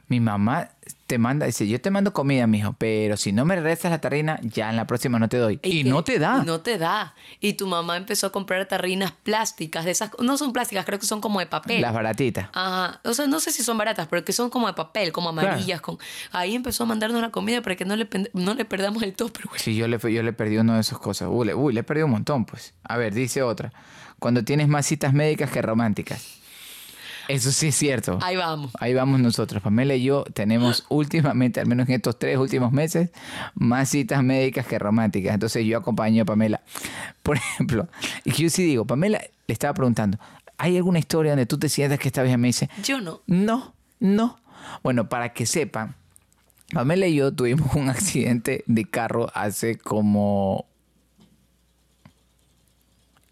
Mi 0.08 0.20
mamá 0.20 0.70
te 1.12 1.18
manda, 1.18 1.44
dice, 1.44 1.68
yo 1.68 1.78
te 1.78 1.90
mando 1.90 2.14
comida, 2.14 2.46
mijo, 2.46 2.74
pero 2.78 3.18
si 3.18 3.32
no 3.32 3.44
me 3.44 3.54
regresas 3.54 3.90
la 3.90 4.00
tarrina, 4.00 4.40
ya 4.42 4.70
en 4.70 4.76
la 4.76 4.86
próxima 4.86 5.18
no 5.18 5.28
te 5.28 5.36
doy. 5.36 5.60
Y, 5.62 5.82
que- 5.82 5.90
no 5.90 6.02
te 6.02 6.18
da. 6.18 6.42
no 6.42 6.62
te 6.62 6.78
da. 6.78 7.14
Y 7.38 7.52
tu 7.52 7.66
mamá 7.66 7.98
empezó 7.98 8.28
a 8.28 8.32
comprar 8.32 8.64
tarrinas 8.64 9.12
plásticas, 9.12 9.84
de 9.84 9.90
esas, 9.90 10.10
no 10.20 10.38
son 10.38 10.54
plásticas, 10.54 10.86
creo 10.86 10.98
que 10.98 11.04
son 11.04 11.20
como 11.20 11.38
de 11.40 11.44
papel. 11.44 11.82
Las 11.82 11.92
baratitas. 11.92 12.48
Ajá, 12.54 13.00
o 13.04 13.12
sea, 13.12 13.26
no 13.26 13.40
sé 13.40 13.52
si 13.52 13.62
son 13.62 13.76
baratas, 13.76 14.06
pero 14.08 14.24
que 14.24 14.32
son 14.32 14.48
como 14.48 14.68
de 14.68 14.72
papel, 14.72 15.12
como 15.12 15.32
Claro. 15.34 15.48
amarillas. 15.50 15.82
Con... 15.82 15.98
Ahí 16.30 16.54
empezó 16.54 16.84
a 16.84 16.86
mandarnos 16.86 17.20
la 17.20 17.28
comida 17.28 17.60
para 17.60 17.76
que 17.76 17.84
no 17.84 17.94
le, 17.94 18.08
no 18.32 18.54
le 18.54 18.64
perdamos 18.64 19.02
el 19.02 19.12
topper, 19.12 19.44
güey. 19.48 19.60
Sí, 19.60 19.76
yo 19.76 19.86
le, 19.88 19.98
yo 19.98 20.22
le 20.22 20.32
perdí 20.32 20.56
una 20.56 20.76
de 20.76 20.80
esas 20.80 20.98
cosas. 20.98 21.28
Uy 21.30 21.48
le, 21.48 21.54
uy, 21.54 21.74
le 21.74 21.80
he 21.80 21.84
perdido 21.84 22.06
un 22.06 22.12
montón, 22.12 22.46
pues. 22.46 22.72
A 22.84 22.96
ver, 22.96 23.12
dice 23.12 23.42
otra. 23.42 23.70
Cuando 24.18 24.44
tienes 24.44 24.66
más 24.66 24.86
citas 24.86 25.12
médicas 25.12 25.50
que 25.50 25.60
románticas. 25.60 26.38
Eso 27.28 27.52
sí 27.52 27.68
es 27.68 27.76
cierto. 27.76 28.18
Ahí 28.22 28.36
vamos. 28.36 28.72
Ahí 28.80 28.94
vamos 28.94 29.20
nosotros. 29.20 29.62
Pamela 29.62 29.94
y 29.94 30.04
yo 30.04 30.24
tenemos 30.34 30.84
últimamente, 30.88 31.60
al 31.60 31.66
menos 31.66 31.88
en 31.88 31.96
estos 31.96 32.18
tres 32.18 32.38
últimos 32.38 32.72
meses, 32.72 33.10
más 33.54 33.88
citas 33.88 34.22
médicas 34.22 34.66
que 34.66 34.78
románticas. 34.78 35.34
Entonces 35.34 35.64
yo 35.66 35.78
acompaño 35.78 36.22
a 36.22 36.26
Pamela. 36.26 36.62
Por 37.22 37.36
ejemplo, 37.36 37.88
y 38.24 38.32
yo 38.32 38.50
sí 38.50 38.64
digo, 38.64 38.84
Pamela 38.84 39.20
le 39.46 39.52
estaba 39.52 39.74
preguntando, 39.74 40.18
¿hay 40.58 40.76
alguna 40.76 40.98
historia 40.98 41.32
donde 41.32 41.46
tú 41.46 41.58
te 41.58 41.68
sientas 41.68 41.98
que 41.98 42.08
esta 42.08 42.22
vieja 42.22 42.36
me 42.38 42.48
dice, 42.48 42.68
Yo 42.82 43.00
no. 43.00 43.20
no, 43.26 43.74
no? 44.00 44.38
Bueno, 44.82 45.08
para 45.08 45.32
que 45.32 45.46
sepan, 45.46 45.94
Pamela 46.72 47.06
y 47.06 47.16
yo 47.16 47.32
tuvimos 47.32 47.74
un 47.74 47.88
accidente 47.88 48.64
de 48.66 48.84
carro 48.84 49.30
hace 49.34 49.76
como... 49.76 50.66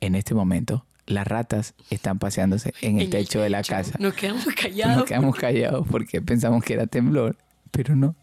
En 0.03 0.15
este 0.15 0.35
momento, 0.35 0.87
las 1.11 1.27
ratas 1.27 1.75
están 1.91 2.19
paseándose 2.19 2.73
en 2.81 2.97
el 2.99 3.05
En 3.05 3.11
techo 3.11 3.41
de 3.41 3.51
la 3.51 3.63
casa. 3.63 3.97
Nos 3.99 4.15
quedamos 4.15 4.47
Nos 4.47 4.55
callados. 4.55 5.05
quedamos 5.05 5.37
callados 5.37 5.87
porque 5.91 6.23
pensamos 6.23 6.63
que 6.65 6.75
era 6.75 6.87
temblor, 6.87 7.37
pero 7.71 7.95
no. 7.97 8.15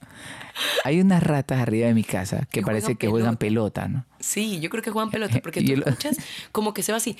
Hay 0.84 1.00
unas 1.00 1.22
ratas 1.22 1.60
arriba 1.62 1.88
de 1.88 1.94
mi 1.94 2.04
casa 2.04 2.40
que 2.52 2.60
Que 2.60 2.66
parece 2.66 2.96
que 2.96 3.08
juegan 3.08 3.38
pelota, 3.38 3.88
¿no? 3.88 4.06
Sí, 4.20 4.60
yo 4.60 4.70
creo 4.72 4.82
que 4.82 4.90
juegan 4.92 5.12
pelota, 5.12 5.40
porque 5.44 5.62
tú 5.62 5.74
escuchas 5.74 6.18
como 6.52 6.74
que 6.74 6.82
se 6.84 6.92
va 6.92 6.98
así, 6.98 7.16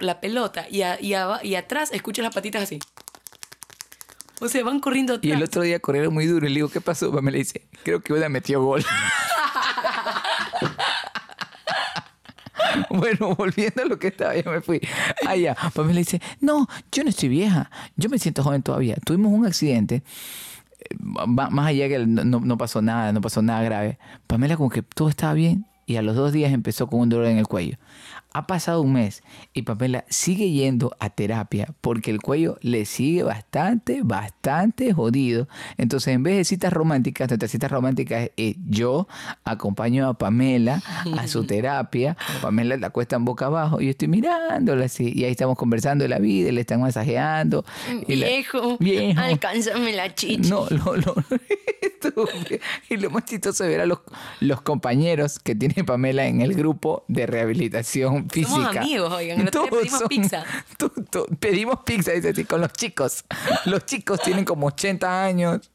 la 0.00 0.20
pelota, 0.20 0.66
y, 0.70 0.82
a- 0.82 1.00
y, 1.00 1.12
aba- 1.14 1.44
y 1.44 1.54
atrás 1.56 1.90
escuchas 1.92 2.22
las 2.22 2.34
patitas 2.34 2.62
así. 2.62 2.78
O 4.40 4.48
sea, 4.48 4.62
van 4.64 4.80
corriendo 4.80 5.14
atrás. 5.14 5.24
Y 5.28 5.32
el 5.32 5.42
otro 5.42 5.62
día 5.62 5.78
corrieron 5.80 6.12
muy 6.12 6.26
duro 6.26 6.46
y 6.46 6.50
le 6.50 6.56
digo, 6.56 6.68
¿qué 6.68 6.80
pasó? 6.80 7.10
Me 7.22 7.30
le 7.32 7.38
dice, 7.38 7.62
creo 7.84 8.00
que 8.00 8.12
una 8.12 8.28
metió 8.28 8.62
gol. 8.62 8.84
bueno, 12.90 13.34
volviendo 13.34 13.82
a 13.82 13.86
lo 13.86 13.98
que 13.98 14.08
estaba, 14.08 14.34
ya 14.36 14.50
me 14.50 14.60
fui. 14.60 14.80
Allá, 15.26 15.56
Pamela 15.74 15.98
dice, 15.98 16.20
no, 16.40 16.66
yo 16.92 17.02
no 17.04 17.10
estoy 17.10 17.28
vieja, 17.28 17.70
yo 17.96 18.08
me 18.08 18.18
siento 18.18 18.42
joven 18.42 18.62
todavía. 18.62 18.96
Tuvimos 19.04 19.32
un 19.32 19.46
accidente, 19.46 20.02
eh, 20.78 20.94
más 21.26 21.66
allá 21.66 21.88
que 21.88 22.06
no- 22.06 22.40
no 22.40 22.58
pasó 22.58 22.82
nada, 22.82 23.12
no 23.12 23.20
pasó 23.20 23.42
nada 23.42 23.62
grave. 23.62 23.98
Pamela 24.26 24.56
como 24.56 24.70
que 24.70 24.82
todo 24.82 25.08
estaba 25.08 25.32
bien 25.34 25.66
y 25.86 25.96
a 25.96 26.02
los 26.02 26.16
dos 26.16 26.32
días 26.32 26.52
empezó 26.52 26.86
con 26.88 27.00
un 27.00 27.08
dolor 27.08 27.26
en 27.26 27.38
el 27.38 27.46
cuello. 27.46 27.76
Ha 28.36 28.46
pasado 28.46 28.82
un 28.82 28.92
mes 28.92 29.22
y 29.54 29.62
Pamela 29.62 30.04
sigue 30.10 30.50
yendo 30.50 30.94
a 31.00 31.08
terapia 31.08 31.68
porque 31.80 32.10
el 32.10 32.20
cuello 32.20 32.58
le 32.60 32.84
sigue 32.84 33.22
bastante, 33.22 34.00
bastante 34.02 34.92
jodido. 34.92 35.48
Entonces, 35.78 36.08
en 36.14 36.22
vez 36.22 36.36
de 36.36 36.44
citas 36.44 36.70
románticas, 36.70 37.30
nuestras 37.30 37.50
citas 37.50 37.70
románticas 37.70 38.24
es 38.24 38.30
eh, 38.36 38.56
yo 38.68 39.08
acompaño 39.44 40.06
a 40.06 40.14
Pamela 40.18 40.82
a 41.18 41.26
su 41.28 41.44
terapia. 41.46 42.16
Pamela 42.42 42.76
la 42.76 42.90
cuesta 42.90 43.16
en 43.16 43.24
boca 43.24 43.46
abajo 43.46 43.80
y 43.80 43.86
yo 43.86 43.90
estoy 43.92 44.08
mirándola 44.08 44.84
así. 44.84 45.12
Y 45.14 45.24
ahí 45.24 45.30
estamos 45.30 45.56
conversando 45.56 46.02
de 46.04 46.10
la 46.10 46.18
vida, 46.18 46.50
y 46.50 46.52
le 46.52 46.60
están 46.60 46.82
masajeando. 46.82 47.64
y 48.06 48.16
la- 48.16 48.26
Viejo, 48.26 48.76
Viejo. 48.78 49.18
alcánzame 49.18 49.94
la 49.94 50.14
chicha. 50.14 50.50
no, 50.50 50.68
no, 50.68 50.94
no. 50.96 51.14
Y 52.88 52.96
lo 52.98 53.10
más 53.10 53.24
chistoso 53.24 53.64
es 53.64 53.70
ver 53.70 53.80
a 53.80 53.86
los, 53.86 53.98
los 54.40 54.60
compañeros 54.62 55.38
que 55.38 55.54
tiene 55.54 55.82
Pamela 55.84 56.26
en 56.26 56.40
el 56.40 56.54
grupo 56.54 57.04
de 57.08 57.26
rehabilitación 57.26 58.25
física. 58.30 58.80
amigos, 58.80 59.12
oigan, 59.12 59.40
el 59.40 59.48
otro 59.48 59.66
pedimos 59.68 59.98
son- 60.00 60.08
pizza. 60.08 60.44
pedimos 61.40 61.80
pizza, 61.84 62.12
dice 62.12 62.30
así, 62.30 62.44
con 62.44 62.60
los 62.60 62.72
chicos. 62.72 63.24
Los 63.64 63.86
chicos 63.86 64.20
tienen 64.22 64.44
como 64.44 64.66
80 64.66 65.24
años. 65.24 65.70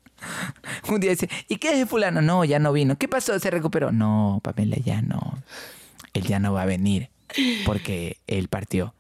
Un 0.88 1.00
día 1.00 1.12
dice, 1.12 1.30
¿y 1.48 1.56
qué 1.58 1.72
es 1.74 1.80
de 1.80 1.86
fulano? 1.86 2.22
No, 2.22 2.46
ya 2.46 2.60
no 2.60 2.72
vino. 2.74 2.98
¿Qué 2.98 3.08
pasó? 3.08 3.38
¿Se 3.40 3.50
recuperó? 3.50 3.92
No, 3.92 4.40
Pamela 4.44 4.78
ya 4.78 5.02
no. 5.02 5.42
Él 6.14 6.24
ya 6.24 6.40
no 6.40 6.54
va 6.54 6.64
a 6.64 6.66
venir 6.66 7.10
porque 7.66 8.18
él 8.28 8.48
partió. 8.48 8.94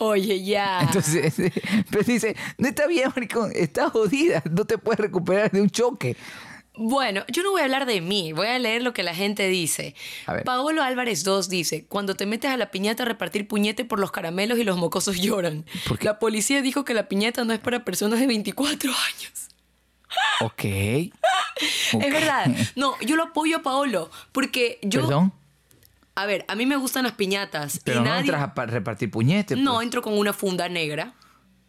Oye, 0.00 0.42
ya. 0.42 0.80
Entonces, 0.80 1.34
pero 1.90 2.02
dice, 2.02 2.36
no 2.58 2.68
está 2.68 2.86
bien, 2.88 3.10
maricón, 3.14 3.52
está 3.54 3.88
jodida, 3.90 4.42
no 4.50 4.64
te 4.64 4.76
puedes 4.76 4.98
recuperar 4.98 5.50
de 5.52 5.62
un 5.62 5.70
choque. 5.70 6.16
Bueno, 6.76 7.24
yo 7.28 7.42
no 7.44 7.52
voy 7.52 7.60
a 7.60 7.64
hablar 7.64 7.86
de 7.86 8.00
mí, 8.00 8.32
voy 8.32 8.48
a 8.48 8.58
leer 8.58 8.82
lo 8.82 8.92
que 8.92 9.02
la 9.04 9.14
gente 9.14 9.46
dice. 9.48 9.94
Paolo 10.44 10.82
Álvarez 10.82 11.22
2 11.22 11.48
dice, 11.48 11.84
cuando 11.86 12.16
te 12.16 12.26
metes 12.26 12.50
a 12.50 12.56
la 12.56 12.70
piñata 12.72 13.04
a 13.04 13.06
repartir 13.06 13.46
puñete 13.46 13.84
por 13.84 14.00
los 14.00 14.10
caramelos 14.10 14.58
y 14.58 14.64
los 14.64 14.76
mocosos 14.76 15.16
lloran. 15.20 15.64
La 16.00 16.18
policía 16.18 16.62
dijo 16.62 16.84
que 16.84 16.92
la 16.94 17.06
piñata 17.08 17.44
no 17.44 17.52
es 17.52 17.60
para 17.60 17.84
personas 17.84 18.18
de 18.18 18.26
24 18.26 18.90
años. 18.90 19.48
Ok. 20.40 20.64
Es 21.60 22.12
verdad. 22.12 22.46
No, 22.76 22.98
yo 23.00 23.14
lo 23.14 23.22
apoyo 23.24 23.58
a 23.58 23.62
Paolo, 23.62 24.10
porque 24.32 24.80
yo... 24.82 25.02
Perdón, 25.02 25.32
A 26.16 26.26
ver, 26.26 26.44
a 26.48 26.56
mí 26.56 26.66
me 26.66 26.74
gustan 26.74 27.04
las 27.04 27.12
piñatas. 27.12 27.80
pero 27.84 27.98
y 28.00 28.02
no 28.02 28.06
nadie... 28.10 28.22
entras 28.22 28.42
a 28.42 28.54
pa- 28.54 28.66
repartir 28.66 29.08
puñetes 29.12 29.56
No, 29.56 29.74
pues, 29.74 29.84
entro 29.84 30.02
con 30.02 30.18
una 30.18 30.32
funda 30.32 30.68
negra 30.68 31.14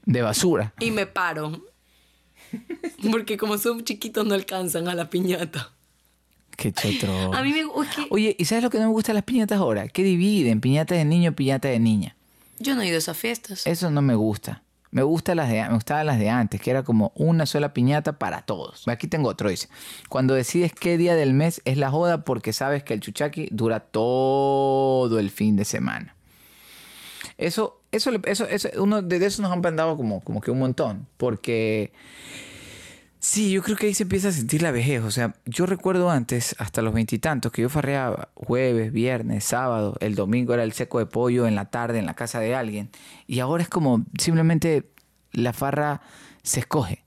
de 0.03 0.21
basura. 0.23 0.73
y 0.79 0.89
me 0.89 1.05
paro. 1.05 1.61
Porque 3.11 3.37
como 3.37 3.57
son 3.57 3.83
chiquitos 3.83 4.25
no 4.25 4.33
alcanzan 4.33 4.87
a 4.87 4.95
la 4.95 5.09
piñata. 5.09 5.71
Qué 6.55 6.71
chotro. 6.71 7.33
A 7.33 7.43
mí 7.43 7.51
me 7.51 7.65
gusta... 7.65 8.05
Oye, 8.09 8.35
¿y 8.39 8.45
sabes 8.45 8.63
lo 8.63 8.69
que 8.69 8.79
no 8.79 8.85
me 8.85 8.91
gusta 8.91 9.11
de 9.11 9.15
las 9.15 9.23
piñatas 9.23 9.59
ahora? 9.59 9.87
Que 9.87 10.03
dividen 10.03 10.61
piñata 10.61 10.95
de 10.95 11.05
niño, 11.05 11.35
piñata 11.35 11.67
de 11.67 11.79
niña. 11.79 12.15
Yo 12.59 12.75
no 12.75 12.81
he 12.81 12.87
ido 12.87 12.95
a 12.95 12.99
esas 12.99 13.17
fiestas. 13.17 13.67
Eso 13.67 13.89
no 13.89 14.01
me 14.01 14.15
gusta. 14.15 14.63
Me 14.91 15.03
gusta 15.03 15.35
las 15.35 15.49
de 15.49 15.61
me 15.61 15.73
gustaban 15.73 16.05
las 16.05 16.19
de 16.19 16.29
antes, 16.29 16.61
que 16.61 16.71
era 16.71 16.83
como 16.83 17.11
una 17.15 17.45
sola 17.45 17.73
piñata 17.73 18.17
para 18.17 18.43
todos. 18.43 18.87
Aquí 18.87 19.07
tengo 19.07 19.27
otro, 19.27 19.49
dice. 19.49 19.67
Cuando 20.07 20.33
decides 20.33 20.71
qué 20.71 20.97
día 20.97 21.15
del 21.15 21.33
mes 21.33 21.61
es 21.65 21.77
la 21.77 21.91
joda 21.91 22.23
porque 22.23 22.53
sabes 22.53 22.83
que 22.83 22.93
el 22.93 23.01
chuchaqui 23.01 23.49
dura 23.51 23.81
todo 23.81 25.19
el 25.19 25.31
fin 25.31 25.57
de 25.57 25.65
semana. 25.65 26.14
Eso, 27.37 27.81
eso, 27.91 28.11
eso, 28.23 28.47
uno 28.77 29.01
de 29.01 29.19
de 29.19 29.25
eso 29.25 29.41
nos 29.41 29.51
han 29.51 29.61
mandado 29.61 29.97
como, 29.97 30.21
como 30.21 30.41
que 30.41 30.51
un 30.51 30.59
montón. 30.59 31.07
Porque 31.17 31.91
sí, 33.19 33.51
yo 33.51 33.61
creo 33.61 33.75
que 33.75 33.87
ahí 33.87 33.93
se 33.93 34.03
empieza 34.03 34.29
a 34.29 34.31
sentir 34.31 34.61
la 34.61 34.71
vejez. 34.71 35.03
O 35.03 35.11
sea, 35.11 35.35
yo 35.45 35.65
recuerdo 35.65 36.09
antes, 36.09 36.55
hasta 36.59 36.81
los 36.81 36.93
veintitantos, 36.93 37.51
que 37.51 37.61
yo 37.61 37.69
farreaba 37.69 38.29
jueves, 38.35 38.91
viernes, 38.91 39.43
sábado, 39.43 39.97
el 39.99 40.15
domingo 40.15 40.53
era 40.53 40.63
el 40.63 40.71
seco 40.71 40.99
de 40.99 41.05
pollo 41.05 41.47
en 41.47 41.55
la 41.55 41.65
tarde 41.65 41.99
en 41.99 42.05
la 42.05 42.13
casa 42.13 42.39
de 42.39 42.55
alguien. 42.55 42.89
Y 43.27 43.39
ahora 43.39 43.63
es 43.63 43.69
como 43.69 44.05
simplemente 44.17 44.89
la 45.31 45.53
farra 45.53 46.01
se 46.43 46.61
escoge. 46.61 47.03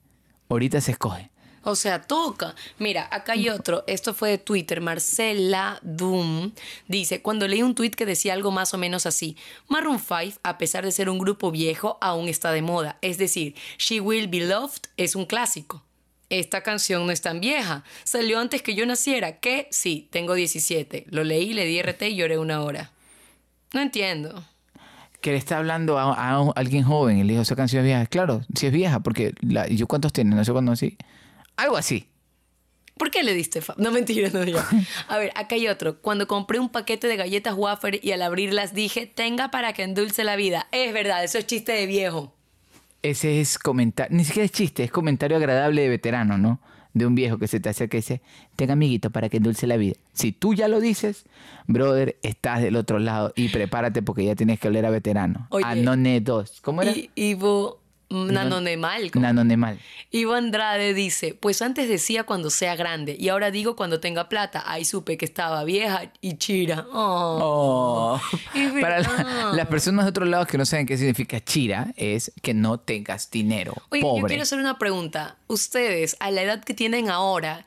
Ahorita 0.49 0.81
se 0.81 0.91
escoge. 0.91 1.31
O 1.63 1.75
sea, 1.75 2.01
toca. 2.01 2.55
Mira, 2.77 3.07
acá 3.11 3.33
hay 3.33 3.49
otro. 3.49 3.83
Esto 3.87 4.13
fue 4.13 4.29
de 4.29 4.37
Twitter. 4.37 4.81
Marcela 4.81 5.79
Doom 5.81 6.51
dice: 6.87 7.21
Cuando 7.21 7.47
leí 7.47 7.61
un 7.61 7.75
tweet 7.75 7.91
que 7.91 8.05
decía 8.05 8.33
algo 8.33 8.51
más 8.51 8.73
o 8.73 8.77
menos 8.77 9.05
así: 9.05 9.35
Maroon 9.67 9.99
5, 9.99 10.39
a 10.43 10.57
pesar 10.57 10.85
de 10.85 10.91
ser 10.91 11.09
un 11.09 11.19
grupo 11.19 11.51
viejo, 11.51 11.97
aún 12.01 12.27
está 12.27 12.51
de 12.51 12.61
moda. 12.61 12.97
Es 13.01 13.17
decir, 13.17 13.55
She 13.77 13.99
Will 13.99 14.27
Be 14.27 14.41
Loved 14.41 14.83
es 14.97 15.15
un 15.15 15.25
clásico. 15.25 15.83
Esta 16.29 16.61
canción 16.61 17.05
no 17.05 17.11
es 17.11 17.21
tan 17.21 17.39
vieja. 17.39 17.83
Salió 18.03 18.39
antes 18.39 18.61
que 18.61 18.75
yo 18.75 18.85
naciera. 18.85 19.39
¿Qué? 19.39 19.67
Sí, 19.71 20.07
tengo 20.11 20.35
17. 20.35 21.05
Lo 21.09 21.23
leí, 21.23 21.53
le 21.53 21.65
di 21.65 21.81
RT 21.81 22.03
y 22.03 22.15
lloré 22.15 22.37
una 22.37 22.61
hora. 22.61 22.91
No 23.73 23.81
entiendo. 23.81 24.43
Que 25.21 25.31
le 25.31 25.37
está 25.37 25.57
hablando 25.57 25.97
a, 25.97 26.51
alguien 26.55 26.83
joven 26.83 27.17
y 27.17 27.23
le 27.23 27.33
dijo, 27.33 27.41
esa 27.41 27.55
canción 27.55 27.81
es 27.81 27.87
vieja. 27.87 28.05
Claro, 28.05 28.41
si 28.55 28.67
es 28.67 28.71
vieja, 28.71 28.99
porque 28.99 29.33
la, 29.41 29.67
¿y 29.67 29.75
yo 29.75 29.87
cuántos 29.87 30.13
tiene? 30.13 30.35
No 30.35 30.45
sé 30.45 30.51
cuándo 30.51 30.71
así. 30.71 30.97
Algo 31.59 31.75
así. 31.75 32.07
¿Por 32.97 33.11
qué 33.11 33.21
le 33.21 33.33
diste 33.33 33.61
fa? 33.61 33.75
No, 33.77 33.91
mentira, 33.91 34.29
no 34.31 34.43
ya. 34.43 34.65
A 35.07 35.17
ver, 35.17 35.31
acá 35.35 35.55
hay 35.55 35.67
otro. 35.67 36.01
Cuando 36.01 36.25
compré 36.25 36.57
un 36.57 36.69
paquete 36.69 37.07
de 37.07 37.17
galletas 37.17 37.53
wafer 37.55 37.99
y 38.01 38.11
al 38.13 38.21
abrirlas 38.21 38.73
dije, 38.73 39.07
tenga 39.07 39.51
para 39.51 39.73
que 39.73 39.83
endulce 39.83 40.23
la 40.23 40.37
vida. 40.37 40.67
Es 40.71 40.93
verdad, 40.93 41.23
eso 41.23 41.37
es 41.37 41.47
chiste 41.47 41.73
de 41.73 41.85
viejo. 41.85 42.33
Ese 43.01 43.41
es 43.41 43.57
comentario, 43.57 44.15
ni 44.15 44.23
siquiera 44.25 44.45
es 44.45 44.51
chiste, 44.51 44.83
es 44.83 44.91
comentario 44.91 45.37
agradable 45.37 45.81
de 45.81 45.89
veterano, 45.89 46.37
¿no? 46.37 46.59
De 46.93 47.05
un 47.05 47.15
viejo 47.15 47.37
que 47.37 47.47
se 47.47 47.59
te 47.59 47.69
acerca 47.69 47.97
y 47.97 48.01
dice, 48.01 48.21
tenga 48.55 48.73
amiguito 48.73 49.09
para 49.09 49.29
que 49.29 49.37
endulce 49.37 49.67
la 49.67 49.77
vida. 49.77 49.95
Si 50.13 50.31
tú 50.33 50.53
ya 50.53 50.67
lo 50.67 50.79
dices, 50.81 51.25
brother, 51.67 52.17
estás 52.23 52.61
del 52.61 52.75
otro 52.75 52.99
lado 52.99 53.31
y 53.35 53.49
prepárate 53.49 54.01
porque 54.01 54.25
ya 54.25 54.35
tienes 54.35 54.59
que 54.59 54.67
oler 54.67 54.85
a 54.85 54.89
veterano. 54.89 55.47
Oye. 55.51 55.65
a 55.65 55.75
None 55.75 56.19
2. 56.19 56.61
¿Cómo 56.61 56.81
era? 56.81 56.91
Y 56.91 57.09
Ivo, 57.15 57.78
Nanonemal. 58.09 59.11
Nanonemal. 59.13 59.79
Ivo 60.11 60.33
Andrade 60.33 60.93
dice, 60.93 61.35
pues 61.35 61.61
antes 61.61 61.87
decía 61.87 62.23
cuando 62.23 62.49
sea 62.49 62.75
grande 62.75 63.15
y 63.19 63.29
ahora 63.29 63.51
digo 63.51 63.75
cuando 63.75 63.99
tenga 63.99 64.29
plata. 64.29 64.63
Ahí 64.65 64.83
supe 64.85 65.17
que 65.17 65.25
estaba 65.25 65.63
vieja 65.63 66.11
y 66.21 66.37
chira. 66.37 66.85
Oh. 66.91 68.19
Oh. 68.21 68.21
Para 68.81 68.99
la- 69.01 69.51
las 69.53 69.67
personas 69.67 70.05
de 70.05 70.09
otros 70.09 70.27
lados 70.27 70.47
que 70.47 70.57
no 70.57 70.65
saben 70.65 70.85
qué 70.87 70.97
significa 70.97 71.39
chira, 71.43 71.93
es 71.97 72.31
que 72.41 72.53
no 72.53 72.79
tengas 72.79 73.29
dinero. 73.29 73.73
Oye, 73.89 74.01
yo 74.01 74.07
pobre. 74.07 74.27
quiero 74.27 74.43
hacer 74.43 74.59
una 74.59 74.79
pregunta. 74.79 75.37
Ustedes, 75.47 76.17
a 76.19 76.31
la 76.31 76.41
edad 76.41 76.63
que 76.63 76.73
tienen 76.73 77.09
ahora, 77.09 77.65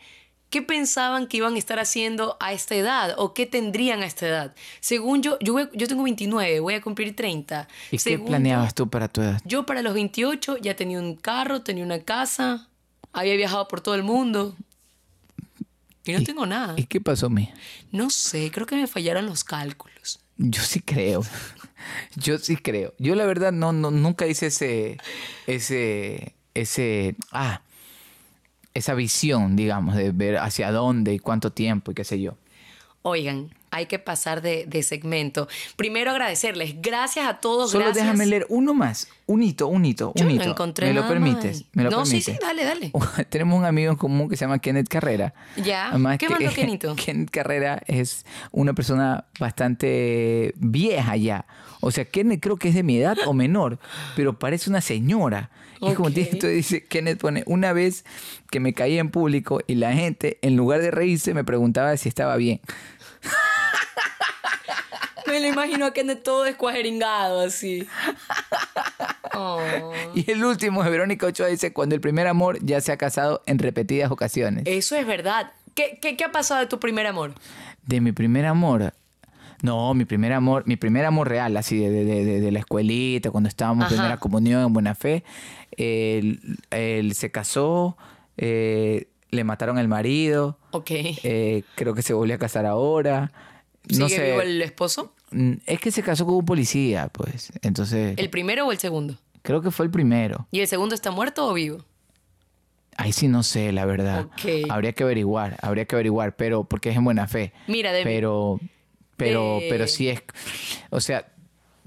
¿qué 0.53 0.63
pensaban 0.63 1.27
que 1.27 1.39
iban 1.39 1.55
a 1.57 1.59
estar 1.59 1.81
haciendo 1.81 2.37
a 2.39 2.53
esta 2.53 2.77
edad? 2.77 3.15
¿O 3.19 3.35
qué 3.35 3.47
tendrían 3.47 4.03
a 4.03 4.07
esta 4.07 4.29
edad? 4.29 4.55
Según 4.79 5.23
yo, 5.23 5.37
yo, 5.41 5.55
voy- 5.55 5.69
yo 5.73 5.89
tengo 5.89 6.05
29, 6.05 6.61
voy 6.61 6.75
a 6.75 6.81
cumplir 6.81 7.17
30. 7.17 7.67
¿Y 7.91 7.99
qué 7.99 8.19
planeabas 8.21 8.75
tú 8.75 8.89
para 8.89 9.09
tu 9.09 9.23
edad? 9.23 9.41
Yo, 9.45 9.67
para 9.67 9.83
los 9.83 9.95
28 9.95 10.59
ya 10.59 10.77
tenía 10.77 11.01
un 11.01 11.17
carro, 11.17 11.63
tenía 11.63 11.83
una 11.85 11.99
casa, 12.01 12.69
había 13.13 13.35
viajado 13.35 13.67
por 13.67 13.81
todo 13.81 13.97
el 13.97 14.05
mundo. 14.05 14.55
Y 16.05 16.13
no 16.13 16.23
tengo 16.23 16.47
nada. 16.47 16.75
¿Y 16.77 16.85
qué 16.87 17.01
pasó, 17.01 17.31
mi? 17.31 17.49
No 17.91 18.11
sé, 18.11 18.51
creo 18.53 18.67
que 18.67 18.77
me 18.77 18.87
fallaron 18.87 19.27
los 19.27 19.45
cálculos. 19.45 20.21
Yo 20.37 20.63
sí 20.63 20.81
creo. 20.81 21.23
Yo 22.17 22.39
sí 22.39 22.57
creo. 22.57 22.95
Yo 22.99 23.15
la 23.15 23.25
verdad 23.27 23.53
no, 23.53 23.73
no 23.73 23.91
nunca 23.91 24.27
hice 24.27 24.47
ese 24.47 24.99
ese 25.47 26.35
ese 26.55 27.17
ah 27.33 27.61
esa 28.75 28.95
visión, 28.95 29.57
digamos, 29.57 29.97
de 29.97 30.13
ver 30.13 30.39
hacia 30.39 30.73
dónde 30.73 31.15
y 31.15 31.19
cuánto 31.19 31.51
tiempo 31.51 31.91
y 31.91 31.95
qué 31.95 32.05
sé 32.05 32.21
yo. 32.21 32.37
Oigan, 33.03 33.51
hay 33.73 33.87
que 33.87 33.99
pasar 33.99 34.43
de, 34.43 34.67
de 34.67 34.83
segmento. 34.85 35.49
Primero 35.77 36.11
agradecerles. 36.13 36.77
Gracias 36.81 37.27
a 37.27 37.41
todos. 37.41 37.71
Solo 37.73 37.87
gracias. 37.87 38.05
déjame 38.05 38.27
leer 38.27 38.47
uno 38.51 38.75
más, 38.75 39.09
un 39.27 39.43
hito, 39.43 39.67
un 39.67 39.85
hito, 39.85 40.13
Yo 40.15 40.25
un 40.27 40.29
no 40.37 40.43
hito. 40.43 40.51
encontré 40.51 40.89
¿Me 40.89 40.93
lo 40.93 41.09
permites? 41.09 41.63
más. 41.63 41.65
¿Me 41.73 41.83
lo 41.85 41.91
No, 41.91 42.05
sí, 42.07 42.21
permites? 42.21 42.35
sí, 42.37 42.41
dale, 42.41 42.65
dale. 42.65 42.93
Tenemos 43.31 43.59
un 43.59 43.65
amigo 43.65 43.91
en 43.91 43.97
común 43.97 44.29
que 44.29 44.37
se 44.37 44.45
llama 44.45 44.59
Kenneth 44.59 44.89
Carrera. 44.89 45.33
Ya. 45.57 45.89
Además 45.89 46.19
¿Qué 46.19 46.29
mandó? 46.29 46.51
Kenneth 46.97 47.31
Carrera 47.31 47.83
es 47.87 48.25
una 48.53 48.75
persona 48.75 49.25
bastante 49.41 50.53
vieja 50.57 51.17
ya. 51.17 51.47
O 51.81 51.91
sea, 51.91 52.05
Kenneth 52.05 52.41
creo 52.41 52.57
que 52.59 52.69
es 52.69 52.75
de 52.75 52.83
mi 52.83 52.99
edad 52.99 53.17
o 53.27 53.33
menor, 53.33 53.79
pero 54.15 54.39
parece 54.39 54.71
una 54.71 54.81
señora. 54.81 55.51
Y 55.81 55.95
como 55.95 56.09
entonces 56.11 56.53
dice, 56.55 56.85
Kenneth 56.85 57.19
pone, 57.19 57.43
una 57.47 57.73
vez 57.73 58.05
que 58.51 58.61
me 58.61 58.73
caí 58.73 58.99
en 58.99 59.11
público 59.11 59.61
y 59.67 59.75
la 59.75 59.93
gente, 59.93 60.39
en 60.43 60.57
lugar 60.57 60.81
de 60.81 60.93
reírse, 60.93 61.35
me 61.35 61.43
preguntaba 61.43 61.97
si 61.97 62.09
estaba 62.09 62.37
bien. 62.37 62.61
Me 65.27 65.41
lo 65.41 65.47
imagino 65.47 65.87
a 65.87 65.93
Kenneth 65.93 66.23
todo 66.23 66.45
descuajeringado 66.45 67.41
así. 67.41 67.87
Oh. 69.35 69.61
Y 70.15 70.31
el 70.31 70.45
último 70.45 70.83
de 70.83 70.91
Verónica 70.91 71.27
Ochoa 71.27 71.47
dice, 71.47 71.73
cuando 71.73 71.95
el 71.95 72.01
primer 72.01 72.27
amor 72.27 72.59
ya 72.63 72.81
se 72.81 72.93
ha 72.93 72.97
casado 72.99 73.43
en 73.47 73.59
repetidas 73.59 74.11
ocasiones. 74.11 74.65
Eso 74.67 74.97
es 74.97 75.07
verdad. 75.07 75.53
¿Qué, 75.75 75.99
qué, 76.03 76.17
qué 76.17 76.25
ha 76.25 76.33
pasado 76.33 76.61
de 76.61 76.67
tu 76.67 76.79
primer 76.79 77.07
amor? 77.07 77.35
De 77.87 78.01
mi 78.01 78.13
primer 78.13 78.45
amor. 78.45 78.93
No, 79.63 79.95
mi 79.95 80.05
primer 80.05 80.33
amor, 80.33 80.65
mi 80.67 80.77
primer 80.77 81.05
amor 81.07 81.29
real, 81.29 81.57
así 81.57 81.79
de, 81.79 81.89
de, 81.89 82.05
de- 82.25 82.41
de 82.41 82.53
la 82.53 82.59
escuelita, 82.59 83.31
cuando 83.31 83.49
estábamos 83.49 83.85
en 83.91 83.97
primera 83.97 84.17
comunión 84.19 84.65
en 84.67 84.73
Buena 84.73 84.95
Fe. 84.97 85.23
Él, 85.79 86.59
él 86.71 87.15
se 87.15 87.31
casó, 87.31 87.97
eh, 88.37 89.07
le 89.33 89.45
mataron 89.45 89.79
al 89.79 89.89
marido, 89.89 90.59
Ok. 90.71 90.91
eh, 90.93 91.65
creo 91.75 91.95
que 91.95 92.03
se 92.03 92.13
volvió 92.13 92.35
a 92.37 92.39
casar 92.39 92.67
ahora. 92.67 93.33
No 93.89 94.07
¿Sigue 94.09 94.21
sé. 94.21 94.31
vivo 94.31 94.43
el 94.43 94.63
esposo? 94.63 95.15
Mm, 95.33 95.55
Es 95.67 95.81
que 95.81 95.91
se 95.91 96.03
casó 96.03 96.25
con 96.27 96.35
un 96.37 96.45
policía, 96.45 97.09
pues. 97.09 97.51
Entonces, 97.63 98.15
¿El 98.19 98.31
primero 98.31 98.67
o 98.67 98.73
el 98.73 98.79
segundo? 98.79 99.17
creo 99.43 99.61
que 99.63 99.71
fue 99.71 99.87
el 99.87 99.91
primero. 99.91 100.47
¿Y 100.53 100.61
el 100.61 100.69
segundo 100.69 100.95
está 100.95 101.11
muerto 101.11 101.49
o 101.49 101.55
vivo? 101.55 101.85
Ahí 102.99 103.13
sí 103.13 103.27
no 103.27 103.43
sé, 103.43 103.73
la 103.73 103.87
verdad. 103.87 104.27
Ok. 104.27 104.69
Habría 104.71 104.93
que 104.93 105.03
averiguar, 105.03 105.57
habría 105.63 105.87
que 105.87 105.97
averiguar, 105.97 106.37
pero 106.37 106.65
porque 106.65 106.91
es 106.91 106.97
en 106.97 107.05
buena 107.05 107.27
fe. 107.27 107.53
Mira, 107.67 107.91
de- 107.91 108.05
Pero, 108.05 108.61
pero, 109.17 109.61
de- 109.61 109.67
pero 109.71 109.87
sí 109.89 110.11
es, 110.11 110.23
o 110.91 111.01
sea, 111.01 111.32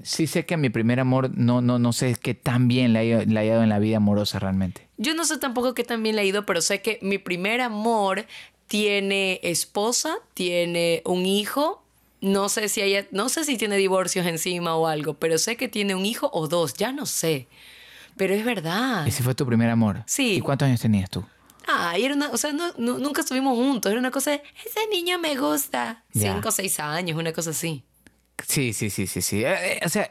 sí 0.03 0.27
sé 0.27 0.45
que 0.45 0.53
a 0.53 0.58
mi 0.58 0.69
primer 0.69 0.99
amor 0.99 1.31
no, 1.36 1.62
no, 1.62 1.79
no 1.79 1.93
sé 1.93 2.15
qué 2.21 2.34
tan 2.34 2.67
bien 2.67 2.93
le 2.93 2.99
ha, 2.99 3.03
ido, 3.03 3.21
le 3.25 3.39
ha 3.39 3.45
ido 3.45 3.63
en 3.63 3.69
la 3.69 3.79
vida 3.79 3.97
amorosa 3.97 4.39
realmente. 4.39 4.88
Yo 4.97 5.13
no 5.15 5.25
sé 5.25 5.38
tampoco 5.38 5.73
qué 5.73 5.84
tan 5.84 6.03
bien 6.03 6.15
le 6.15 6.21
ha 6.21 6.25
ido, 6.25 6.45
pero 6.45 6.62
sé 6.62 6.81
que 6.81 6.99
mi 7.01 7.17
primer 7.17 7.62
amor 7.62 8.25
tiene 8.67 9.39
esposa, 9.43 10.15
tiene 10.34 11.01
un 11.05 11.25
hijo. 11.25 11.84
No 12.21 12.49
sé 12.49 12.69
si 12.69 12.81
ella, 12.81 13.05
no 13.12 13.29
sé 13.29 13.43
si 13.43 13.58
tiene 13.58 13.75
divorcios 13.77 14.25
encima 14.25 14.75
o 14.75 14.88
algo, 14.88 15.13
pero 15.15 15.38
sé 15.38 15.58
que 15.58 15.67
tiene 15.67 15.93
un 15.95 16.05
hijo 16.05 16.29
o 16.34 16.47
dos, 16.47 16.73
ya 16.73 16.91
no 16.91 17.05
sé. 17.05 17.47
Pero 18.17 18.34
es 18.34 18.43
verdad. 18.45 19.08
Ese 19.08 19.21
fue 19.23 19.36
tu 19.36 19.45
primer 19.45 19.69
amor. 19.69 20.03
Sí. 20.08 20.36
¿Y 20.36 20.41
cuántos 20.41 20.65
años 20.67 20.81
tenías 20.81 21.10
tú? 21.10 21.23
Ah, 21.67 21.97
y 21.99 22.03
era 22.05 22.15
una, 22.15 22.29
o 22.29 22.38
sea, 22.38 22.53
no- 22.53 22.71
no- 22.77 22.97
nunca 22.99 23.21
estuvimos 23.21 23.55
juntos, 23.58 23.91
era 23.91 23.99
una 23.99 24.12
cosa 24.12 24.31
de, 24.31 24.41
ese 24.65 24.79
niño 24.91 25.19
me 25.19 25.36
gusta. 25.36 26.03
Ya. 26.13 26.34
Cinco 26.34 26.49
o 26.49 26.51
seis 26.51 26.79
años, 26.79 27.17
una 27.17 27.34
cosa 27.34 27.49
así. 27.49 27.84
Sí, 28.48 28.74
sí, 28.74 28.89
sí, 28.89 29.08
sí, 29.08 29.21
sí. 29.21 29.43
Eh, 29.43 29.56
eh, 29.78 29.80
o 29.86 29.89
sea, 29.89 30.10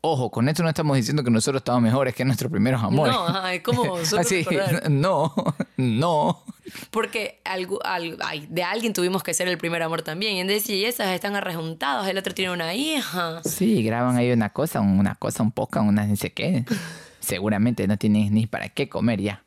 ojo, 0.00 0.30
con 0.30 0.48
esto 0.48 0.62
no 0.62 0.68
estamos 0.68 0.96
diciendo 0.96 1.22
que 1.24 1.30
nosotros 1.30 1.60
estamos 1.60 1.82
mejores 1.82 2.14
que 2.14 2.24
nuestros 2.24 2.50
primeros 2.50 2.82
amores. 2.82 3.14
No, 3.14 3.26
ajá, 3.26 3.54
es 3.54 3.62
como 3.62 4.04
solo 4.04 4.20
Así, 4.22 4.42
recordar. 4.42 4.90
no, 4.90 5.32
no. 5.76 6.42
Porque 6.90 7.40
algo, 7.44 7.78
al- 7.84 8.18
ay, 8.24 8.46
de 8.50 8.62
alguien 8.64 8.92
tuvimos 8.92 9.22
que 9.22 9.34
ser 9.34 9.48
el 9.48 9.58
primer 9.58 9.82
amor 9.82 10.02
también. 10.02 10.36
Y 10.36 10.40
en 10.40 10.46
decir, 10.46 10.76
y 10.76 10.84
esas 10.84 11.08
están 11.14 11.36
arrejuntados, 11.36 12.06
el 12.08 12.18
otro 12.18 12.34
tiene 12.34 12.52
una 12.52 12.74
hija. 12.74 13.40
Sí, 13.44 13.82
graban 13.82 14.16
ahí 14.16 14.32
una 14.32 14.50
cosa, 14.50 14.80
una 14.80 15.14
cosa, 15.14 15.42
un 15.42 15.52
poco, 15.52 15.80
una 15.80 16.06
no 16.06 16.16
sé 16.16 16.32
qué. 16.32 16.64
Seguramente 17.20 17.86
no 17.86 17.96
tienes 17.96 18.30
ni 18.30 18.46
para 18.46 18.68
qué 18.68 18.88
comer 18.88 19.20
ya. 19.20 19.42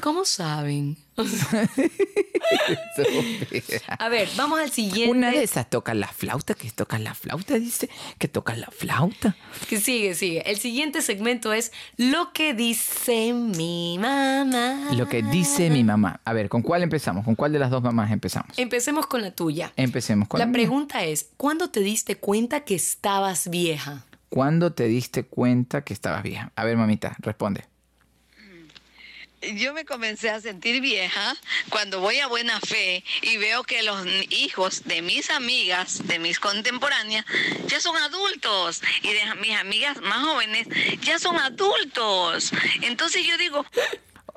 ¿Cómo 0.00 0.24
saben? 0.24 0.96
A 3.98 4.08
ver, 4.08 4.28
vamos 4.36 4.60
al 4.60 4.70
siguiente. 4.70 5.10
Una 5.10 5.30
de 5.30 5.42
esas 5.42 5.68
toca 5.68 5.94
la 5.94 6.06
flauta, 6.08 6.54
que 6.54 6.70
toca 6.70 6.98
la 6.98 7.14
flauta, 7.14 7.54
dice, 7.58 7.88
que 8.18 8.28
toca 8.28 8.54
la 8.54 8.68
flauta. 8.70 9.36
Que 9.68 9.80
sigue, 9.80 10.14
sigue. 10.14 10.48
El 10.48 10.58
siguiente 10.58 11.02
segmento 11.02 11.52
es 11.52 11.72
lo 11.96 12.32
que 12.32 12.54
dice 12.54 13.32
mi 13.32 13.98
mamá. 13.98 14.90
Lo 14.92 15.08
que 15.08 15.22
dice 15.22 15.70
mi 15.70 15.82
mamá. 15.84 16.20
A 16.24 16.32
ver, 16.32 16.48
¿con 16.48 16.62
cuál 16.62 16.82
empezamos? 16.82 17.24
¿Con 17.24 17.34
cuál 17.34 17.52
de 17.52 17.58
las 17.58 17.70
dos 17.70 17.82
mamás 17.82 18.12
empezamos? 18.12 18.56
Empecemos 18.58 19.06
con 19.06 19.22
la 19.22 19.32
tuya. 19.32 19.72
Empecemos 19.76 20.28
con 20.28 20.38
La 20.38 20.46
mía. 20.46 20.52
pregunta 20.52 21.04
es, 21.04 21.30
¿cuándo 21.36 21.70
te 21.70 21.80
diste 21.80 22.16
cuenta 22.16 22.60
que 22.60 22.74
estabas 22.74 23.48
vieja? 23.50 24.04
¿Cuándo 24.28 24.72
te 24.72 24.84
diste 24.84 25.24
cuenta 25.24 25.82
que 25.82 25.94
estabas 25.94 26.22
vieja? 26.22 26.52
A 26.54 26.64
ver, 26.64 26.76
mamita, 26.76 27.16
responde. 27.18 27.64
Yo 29.54 29.72
me 29.72 29.84
comencé 29.84 30.30
a 30.30 30.40
sentir 30.40 30.80
vieja 30.80 31.34
cuando 31.70 32.00
voy 32.00 32.18
a 32.18 32.26
buena 32.26 32.58
fe 32.60 33.04
y 33.22 33.36
veo 33.36 33.62
que 33.62 33.82
los 33.84 34.04
hijos 34.30 34.82
de 34.84 35.00
mis 35.00 35.30
amigas, 35.30 36.06
de 36.08 36.18
mis 36.18 36.40
contemporáneas, 36.40 37.24
ya 37.68 37.80
son 37.80 37.96
adultos 37.96 38.82
y 39.02 39.12
de 39.12 39.20
mis 39.40 39.56
amigas 39.56 40.00
más 40.02 40.24
jóvenes 40.24 40.66
ya 41.02 41.18
son 41.20 41.36
adultos. 41.38 42.50
Entonces 42.82 43.24
yo 43.26 43.38
digo, 43.38 43.64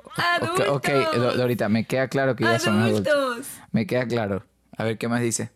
Ok, 0.04 0.18
¡Adultos! 0.18 0.68
ok, 0.68 0.88
Do- 1.14 1.36
Dorita, 1.36 1.68
me 1.68 1.84
queda 1.86 2.06
claro 2.08 2.36
que 2.36 2.44
ya 2.44 2.58
son 2.58 2.80
adultos. 2.82 3.12
¡Adultos! 3.12 3.46
Me 3.72 3.86
queda 3.86 4.06
claro. 4.06 4.44
A 4.76 4.84
ver, 4.84 4.98
¿qué 4.98 5.08
más 5.08 5.20
dice? 5.22 5.50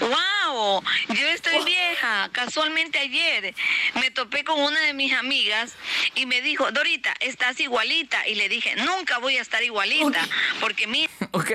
Wow, 0.00 0.82
yo 1.08 1.26
estoy 1.28 1.64
vieja. 1.64 2.28
Casualmente 2.32 2.98
ayer 2.98 3.54
me 3.94 4.10
topé 4.10 4.44
con 4.44 4.60
una 4.60 4.80
de 4.80 4.94
mis 4.94 5.12
amigas 5.12 5.72
y 6.14 6.26
me 6.26 6.40
dijo, 6.42 6.70
Dorita, 6.72 7.12
estás 7.20 7.58
igualita. 7.60 8.26
Y 8.28 8.34
le 8.34 8.48
dije, 8.48 8.74
nunca 8.76 9.18
voy 9.18 9.36
a 9.38 9.42
estar 9.42 9.62
igualita 9.62 10.20
porque 10.60 10.86
mira. 10.86 11.10
Ok. 11.32 11.50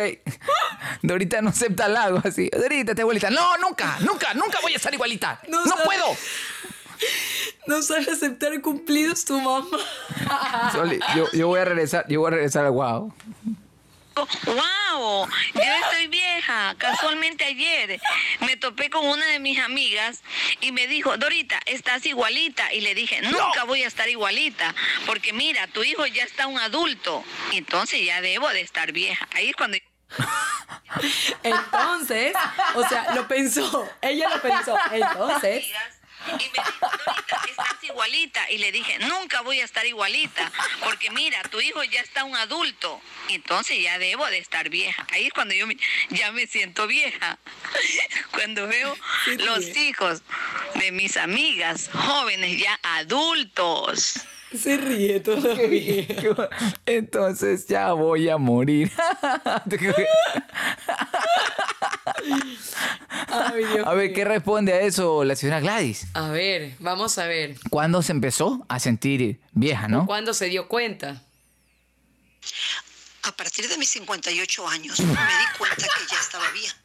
Dorita 1.02 1.42
no 1.42 1.50
acepta 1.50 1.86
halago 1.86 2.22
así. 2.24 2.50
Dorita, 2.50 2.94
te 2.96 3.02
abuelita. 3.02 3.30
No, 3.30 3.58
nunca, 3.58 3.98
nunca, 4.02 4.34
nunca 4.34 4.60
voy 4.62 4.74
a 4.74 4.78
estar 4.78 4.94
igualita. 4.94 5.40
No 5.48 5.64
No, 5.66 5.72
sabe- 5.72 5.84
puedo. 5.86 6.06
No 7.68 7.82
sabe 7.82 8.10
aceptar 8.12 8.60
cumplidos 8.62 9.26
tu 9.26 9.40
mamá. 9.42 9.68
Soli, 10.72 11.00
yo, 11.16 11.30
yo 11.34 11.48
voy 11.48 11.60
a 11.60 11.66
regresar, 11.66 12.06
yo 12.08 12.20
voy 12.22 12.28
a 12.30 12.32
regresar 12.36 12.66
al 12.66 12.72
wow. 12.72 13.14
¡Wow! 14.16 15.28
Yo 15.54 15.62
estoy 15.62 16.08
vieja. 16.08 16.76
Casualmente 16.78 17.46
ayer 17.46 18.00
me 18.42 18.58
topé 18.58 18.90
con 18.90 19.06
una 19.06 19.26
de 19.28 19.40
mis 19.40 19.60
amigas 19.60 20.22
y 20.62 20.72
me 20.72 20.88
dijo, 20.88 21.18
Dorita, 21.18 21.60
estás 21.66 22.06
igualita. 22.06 22.74
Y 22.74 22.82
le 22.82 22.96
dije, 22.96 23.22
nunca 23.22 23.64
voy 23.66 23.84
a 23.84 23.88
estar 23.88 24.08
igualita, 24.10 24.74
porque 25.06 25.34
mira, 25.34 25.68
tu 25.68 25.84
hijo 25.84 26.06
ya 26.06 26.24
está 26.24 26.48
un 26.48 26.60
adulto. 26.60 27.24
Entonces 27.54 28.06
ya 28.06 28.22
debo 28.22 28.50
de 28.50 28.62
estar 28.62 28.92
vieja. 28.92 29.28
Ahí 29.34 29.50
es 29.50 29.56
cuando... 29.56 29.78
Entonces, 31.44 32.36
o 32.76 32.88
sea, 32.88 33.14
lo 33.16 33.28
pensó. 33.28 33.90
Ella 34.02 34.30
lo 34.30 34.42
pensó. 34.42 34.78
Entonces, 34.92 35.66
Y 36.28 36.32
me 36.32 36.38
dijo, 36.40 36.88
Dorita, 37.06 37.42
estás 37.50 37.84
igualita. 37.84 38.52
Y 38.52 38.58
le 38.60 38.72
dije, 38.72 38.98
nunca 39.00 39.42
voy 39.42 39.60
a 39.62 39.66
estar 39.66 39.86
igualita, 39.86 40.52
porque 40.84 41.10
mira, 41.12 41.42
tu 41.44 41.60
hijo 41.62 41.84
ya 41.84 42.02
está 42.02 42.24
un 42.24 42.36
adulto. 42.36 43.02
Entonces 43.30 43.82
ya 43.82 43.98
debo 44.00 44.26
de 44.28 44.38
estar 44.38 44.70
vieja. 44.70 45.06
Ahí 45.12 45.28
es 45.28 45.34
cuando 45.34 45.54
yo 45.54 45.68
me- 45.68 45.78
ya 46.10 46.32
me 46.32 46.48
siento 46.48 46.88
vieja. 46.88 47.38
Cuando 48.32 48.68
veo 48.68 48.96
los 49.38 49.66
hijos 49.78 50.22
de 50.76 50.92
mis 50.92 51.18
amigas 51.18 51.90
jóvenes 51.94 52.58
ya 52.58 52.80
adultos. 52.84 54.16
Se 54.58 54.78
ríe 54.78 55.20
todavía. 55.22 56.06
Entonces 56.86 57.68
ya 57.68 57.94
voy 57.94 58.30
a 58.30 58.38
morir. 58.38 58.92
Ay, 63.28 63.64
a 63.84 63.94
ver. 63.94 64.14
¿qué 64.14 64.26
responde 64.26 64.74
a 64.74 64.82
eso 64.82 65.24
la 65.24 65.36
señora 65.36 65.60
Gladys? 65.60 66.08
A 66.14 66.30
ver, 66.30 66.76
vamos 66.80 67.18
a 67.18 67.26
ver. 67.26 67.56
¿Cuándo 67.70 68.02
se 68.02 68.12
empezó 68.12 68.66
a 68.70 68.80
sentir 68.80 69.40
vieja, 69.52 69.88
no? 69.88 70.06
¿Cuándo 70.06 70.34
se 70.34 70.46
dio 70.46 70.68
cuenta? 70.68 71.24
A 73.24 73.32
partir 73.32 73.68
de 73.70 73.78
mis 73.78 73.90
58 73.90 74.68
años 74.68 75.00
me 75.00 75.06
di 75.06 75.58
cuenta 75.58 75.88
que 75.88 76.12
ya 76.12 76.20
estaba 76.20 76.44
vieja. 76.52 76.76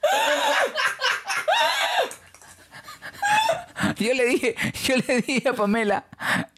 Yo 3.99 4.15
le 4.15 4.27
dije, 4.27 4.55
yo 4.85 4.95
le 5.07 5.21
dije 5.23 5.49
a 5.49 5.53
Pamela, 5.53 6.05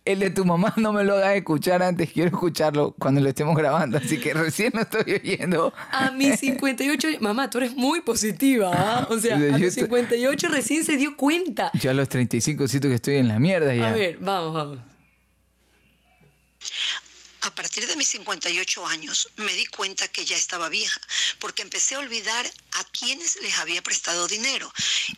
el 0.04 0.18
de 0.20 0.30
tu 0.30 0.44
mamá 0.44 0.72
no 0.76 0.92
me 0.92 1.04
lo 1.04 1.16
hagas 1.16 1.36
escuchar 1.36 1.82
antes, 1.82 2.10
quiero 2.12 2.28
escucharlo 2.30 2.94
cuando 2.98 3.20
lo 3.20 3.28
estemos 3.28 3.56
grabando, 3.56 3.98
así 3.98 4.18
que 4.18 4.32
recién 4.34 4.72
lo 4.74 4.80
estoy 4.82 5.12
oyendo. 5.14 5.72
A 5.92 6.10
mis 6.10 6.40
58 6.40 7.08
años- 7.08 7.20
Mamá, 7.20 7.50
tú 7.50 7.58
eres 7.58 7.76
muy 7.76 8.00
positiva, 8.00 8.70
¿ah? 8.74 9.06
O 9.10 9.18
sea, 9.18 9.36
a 9.36 9.38
yo 9.38 9.48
los 9.52 9.60
estoy- 9.62 9.84
58 9.84 10.48
recién 10.48 10.84
se 10.84 10.96
dio 10.96 11.16
cuenta. 11.16 11.70
Yo 11.74 11.90
a 11.90 11.94
los 11.94 12.08
35 12.08 12.66
siento 12.68 12.88
que 12.88 12.94
estoy 12.94 13.16
en 13.16 13.28
la 13.28 13.38
mierda 13.38 13.74
ya. 13.74 13.88
A 13.88 13.92
ver, 13.92 14.18
vamos, 14.20 14.54
vamos. 14.54 14.78
A 17.42 17.54
partir 17.54 17.86
de 17.86 17.96
mis 17.96 18.08
58 18.08 18.86
años 18.86 19.28
me 19.36 19.52
di 19.54 19.64
cuenta 19.66 20.08
que 20.08 20.24
ya 20.24 20.36
estaba 20.36 20.68
vieja, 20.68 21.00
porque 21.38 21.62
empecé 21.62 21.94
a 21.94 22.00
olvidar 22.00 22.46
a 22.72 22.84
quienes 22.84 23.36
les 23.36 23.58
había 23.58 23.82
prestado 23.82 24.28
dinero. 24.28 24.70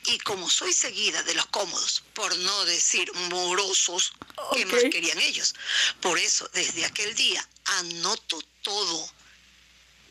Y 0.06 0.18
como 0.18 0.48
soy 0.48 0.72
seguida 0.72 1.22
de 1.24 1.34
los 1.34 1.46
cómodos, 1.46 2.04
por 2.14 2.36
no 2.38 2.64
decir 2.64 3.10
morosos, 3.30 4.12
¿qué 4.54 4.64
más 4.66 4.84
Ok. 4.84 4.90
querían 4.90 5.18
ellos? 5.18 5.54
Por 6.00 6.18
eso, 6.18 6.48
desde 6.54 6.84
aquel 6.84 7.14
día, 7.14 7.46
anoto 7.80 8.40
todo. 8.62 9.10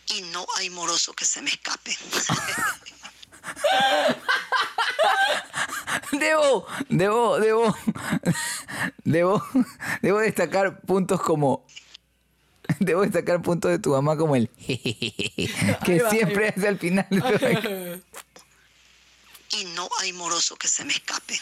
Y 0.07 0.21
no 0.23 0.45
hay 0.57 0.69
moroso 0.69 1.13
que 1.13 1.23
se 1.25 1.41
me 1.41 1.49
escape. 1.51 1.97
Debo, 6.11 6.67
debo, 6.89 7.39
debo, 7.39 7.75
debo, 9.03 9.43
debo 10.01 10.19
destacar 10.19 10.81
puntos 10.81 11.21
como, 11.21 11.65
debo 12.79 13.01
destacar 13.01 13.41
puntos 13.41 13.71
de 13.71 13.79
tu 13.79 13.91
mamá 13.91 14.15
como 14.17 14.35
el 14.35 14.49
que 15.85 16.01
va, 16.03 16.09
siempre 16.09 16.49
hace 16.49 16.67
al 16.67 16.77
final. 16.79 17.07
Y 19.53 19.65
no 19.75 19.89
hay 19.99 20.13
moroso 20.13 20.55
que 20.55 20.69
se 20.69 20.85
me 20.85 20.93
escape. 20.93 21.33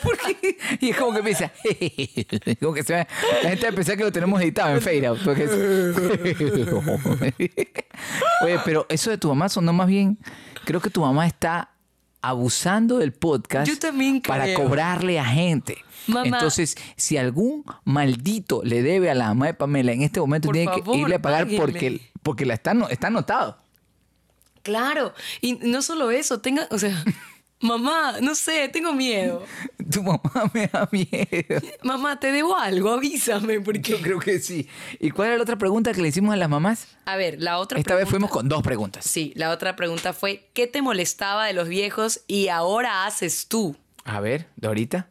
Porque- 0.00 0.56
y 0.80 0.90
es 0.90 0.96
como 0.96 1.12
que 1.12 1.18
empieza, 1.18 1.50
como 2.60 2.72
que 2.72 2.84
se 2.84 2.92
va- 2.94 3.08
la 3.42 3.48
gente 3.50 3.64
va 3.66 3.72
a 3.72 3.74
pensar 3.74 3.96
que 3.96 4.04
lo 4.04 4.12
tenemos 4.12 4.40
editado 4.40 4.70
en 4.76 4.80
Fade 4.80 5.06
Out, 5.08 5.24
porque 5.24 5.42
es- 5.44 5.50
Oye, 8.42 8.60
pero 8.64 8.86
eso 8.88 9.10
de 9.10 9.18
tu 9.18 9.26
mamá 9.28 9.48
sonó 9.48 9.72
más 9.72 9.88
bien, 9.88 10.18
creo 10.64 10.80
que 10.80 10.90
tu 10.90 11.00
mamá 11.00 11.26
está 11.26 11.72
abusando 12.22 12.98
del 12.98 13.12
podcast 13.12 13.68
Yo 13.70 13.78
también 13.78 14.20
para 14.20 14.52
cobrarle 14.54 15.18
a 15.18 15.24
gente. 15.24 15.78
Mamá. 16.06 16.26
Entonces, 16.38 16.76
si 16.96 17.16
algún 17.16 17.64
maldito 17.84 18.62
le 18.64 18.82
debe 18.82 19.10
a 19.10 19.14
la 19.14 19.28
mamá 19.28 19.46
de 19.46 19.54
Pamela 19.54 19.92
en 19.92 20.02
este 20.02 20.20
momento, 20.20 20.46
Por 20.48 20.54
tiene 20.56 20.70
favor, 20.70 20.84
que 20.94 20.98
irle 21.00 21.14
a 21.16 21.22
pagar 21.22 21.44
páguenle. 21.44 21.60
porque, 21.60 22.00
porque 22.22 22.46
la 22.46 22.54
está, 22.54 22.72
está 22.90 23.06
anotado. 23.08 23.58
Claro, 24.62 25.14
y 25.40 25.54
no 25.54 25.82
solo 25.82 26.10
eso, 26.10 26.40
tenga, 26.40 26.66
o 26.70 26.78
sea, 26.78 27.02
mamá, 27.60 28.20
no 28.20 28.34
sé, 28.34 28.68
tengo 28.68 28.92
miedo. 28.92 29.44
Tu 29.90 30.02
mamá 30.02 30.50
me 30.52 30.68
da 30.68 30.88
miedo. 30.92 31.60
Mamá, 31.82 32.20
te 32.20 32.30
debo 32.30 32.56
algo, 32.56 32.90
avísame, 32.90 33.60
porque... 33.60 33.90
Yo 33.92 34.00
creo 34.00 34.20
que 34.20 34.38
sí. 34.38 34.68
¿Y 35.00 35.10
cuál 35.10 35.28
era 35.28 35.36
la 35.38 35.42
otra 35.42 35.56
pregunta 35.56 35.92
que 35.92 36.00
le 36.00 36.08
hicimos 36.08 36.32
a 36.32 36.36
las 36.36 36.48
mamás? 36.48 36.86
A 37.06 37.16
ver, 37.16 37.40
la 37.40 37.58
otra 37.58 37.78
Esta 37.78 37.96
vez 37.96 38.08
fuimos 38.08 38.30
con 38.30 38.48
dos 38.48 38.62
preguntas. 38.62 39.04
Sí, 39.04 39.32
la 39.34 39.50
otra 39.50 39.74
pregunta 39.74 40.12
fue, 40.12 40.48
¿qué 40.54 40.66
te 40.68 40.80
molestaba 40.80 41.46
de 41.46 41.54
los 41.54 41.68
viejos 41.68 42.20
y 42.28 42.48
ahora 42.48 43.04
haces 43.06 43.48
tú? 43.48 43.76
A 44.04 44.20
ver, 44.20 44.46
Dorita. 44.56 45.08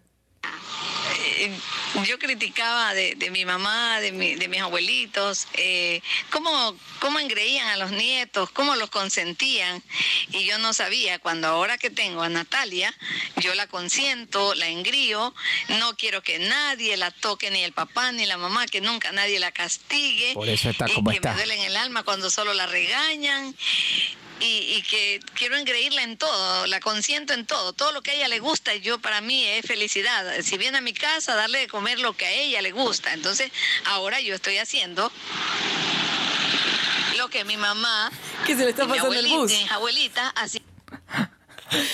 Eh, 1.39 1.52
yo 2.06 2.20
criticaba 2.20 2.93
de, 2.93 3.16
de 3.16 3.32
mi 3.32 3.45
mamá, 3.45 4.00
de, 4.02 4.12
mi- 4.12 4.36
de 4.36 4.47
mis 4.47 4.62
abuelitos, 4.62 5.47
eh, 5.54 6.02
cómo, 6.30 6.76
cómo 7.00 7.20
engreían 7.20 7.68
a 7.68 7.78
los 7.78 7.91
nietos, 7.91 8.50
cómo 8.52 8.76
los 8.76 8.89
consentían. 8.89 9.82
Y 10.32 10.45
yo 10.45 10.58
no 10.60 10.74
sabía, 10.74 11.20
cuando 11.20 11.47
ahora 11.47 11.78
que 11.78 11.89
tengo 11.89 12.22
a 12.22 12.30
Natalia, 12.30 12.93
yo 13.38 13.54
la 13.56 13.68
consiento, 13.68 14.54
la 14.56 14.68
engrío, 14.68 15.34
no 15.80 15.95
quiero 15.97 16.22
que 16.24 16.39
nadie 16.39 16.97
la 16.97 17.12
toque, 17.12 17.52
ni 17.52 17.64
el 17.64 17.74
papá, 17.74 18.12
ni 18.12 18.26
la 18.26 18.38
mamá, 18.38 18.66
que 18.68 18.82
nunca 18.82 19.12
nadie 19.12 19.39
la 19.39 19.52
castigue. 19.52 20.34
Por 20.34 20.50
eso 20.50 20.70
está 20.70 20.88
y 20.89 20.93
como 20.93 21.10
que 21.12 21.18
está. 21.18 21.32
me 21.32 21.38
duele 21.38 21.56
en 21.56 21.62
el 21.64 21.78
alma 21.78 22.04
cuando 22.04 22.30
solo 22.30 22.54
la 22.54 22.68
regañan. 22.68 23.56
Y, 24.42 24.76
y 24.78 24.82
que 24.84 25.20
quiero 25.34 25.58
engreírla 25.58 26.02
en 26.04 26.16
todo, 26.18 26.66
la 26.68 26.80
consiento 26.80 27.34
en 27.34 27.46
todo, 27.46 27.74
todo 27.74 27.92
lo 27.92 28.02
que 28.02 28.12
a 28.12 28.14
ella 28.14 28.28
le 28.30 28.40
gusta, 28.40 28.74
yo 28.76 28.98
para 29.00 29.20
mí 29.20 29.44
es 29.46 29.66
felicidad. 29.66 30.26
Si 30.44 30.58
viene 30.58 30.78
a 30.78 30.82
mi 30.82 30.94
casa, 30.94 31.36
darle 31.36 31.60
de 31.60 31.68
comer 31.68 32.00
lo 32.00 32.16
que 32.16 32.26
a 32.26 32.32
ella 32.32 32.62
le 32.62 32.72
gusta. 32.72 33.14
Entonces, 33.14 33.52
ahora 33.86 34.22
yo 34.22 34.34
estoy 34.36 34.58
haciendo 34.58 35.12
lo 37.18 37.28
que 37.30 37.44
mi 37.44 37.58
mamá, 37.58 38.12
Que 38.46 38.56
se 38.56 38.64
le 38.64 38.70
está 38.70 38.86
mi 38.86 38.92
pasando 38.94 39.12
el 39.20 39.26
abuelita, 39.26 39.38
bus. 39.38 39.52
mi 39.52 39.68
abuelita, 39.72 40.30
así. 40.30 40.62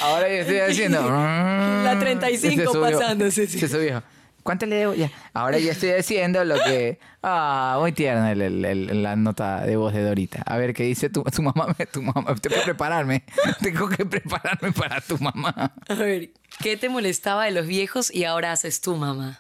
Ahora 0.02 0.28
yo 0.30 0.36
estoy 0.36 0.60
haciendo. 0.60 1.02
La 1.84 1.98
35 2.00 2.56
Se 2.62 2.66
subió. 2.68 2.82
pasándose, 3.00 3.48
sí. 3.48 3.60
Se 3.60 3.68
subió. 3.68 4.04
¿Cuánto 4.46 4.68
le 4.68 4.76
debo? 4.76 4.94
Ya. 4.94 5.10
Ahora 5.34 5.58
ya 5.58 5.72
estoy 5.72 5.90
haciendo 5.90 6.46
lo 6.46 6.56
que. 6.64 7.00
Ah, 7.28 7.78
muy 7.80 7.92
tierna 7.92 8.32
el- 8.34 8.42
el- 8.44 8.64
el- 8.66 9.02
la 9.02 9.16
nota 9.16 9.66
de 9.66 9.76
voz 9.78 9.92
de 9.96 10.04
Dorita. 10.04 10.44
A 10.46 10.58
ver 10.58 10.76
qué 10.76 10.84
dice 10.84 11.10
tu, 11.10 11.24
tu 11.24 11.42
mamá. 11.42 11.76
Tu 11.92 12.04
mamá. 12.04 12.36
Tengo 12.36 12.56
que 12.58 12.62
prepararme. 12.64 13.24
Tengo 13.64 13.90
que 13.90 14.06
prepararme 14.06 14.72
para 14.72 15.02
tu 15.02 15.18
mamá. 15.18 15.74
A 15.90 15.94
ver, 15.96 16.30
¿qué 16.62 16.78
te 16.78 16.88
molestaba 16.88 17.46
de 17.46 17.52
los 17.52 17.66
viejos 17.66 18.14
y 18.14 18.26
ahora 18.26 18.52
haces 18.52 18.80
tú, 18.80 18.96
mamá? 18.96 19.40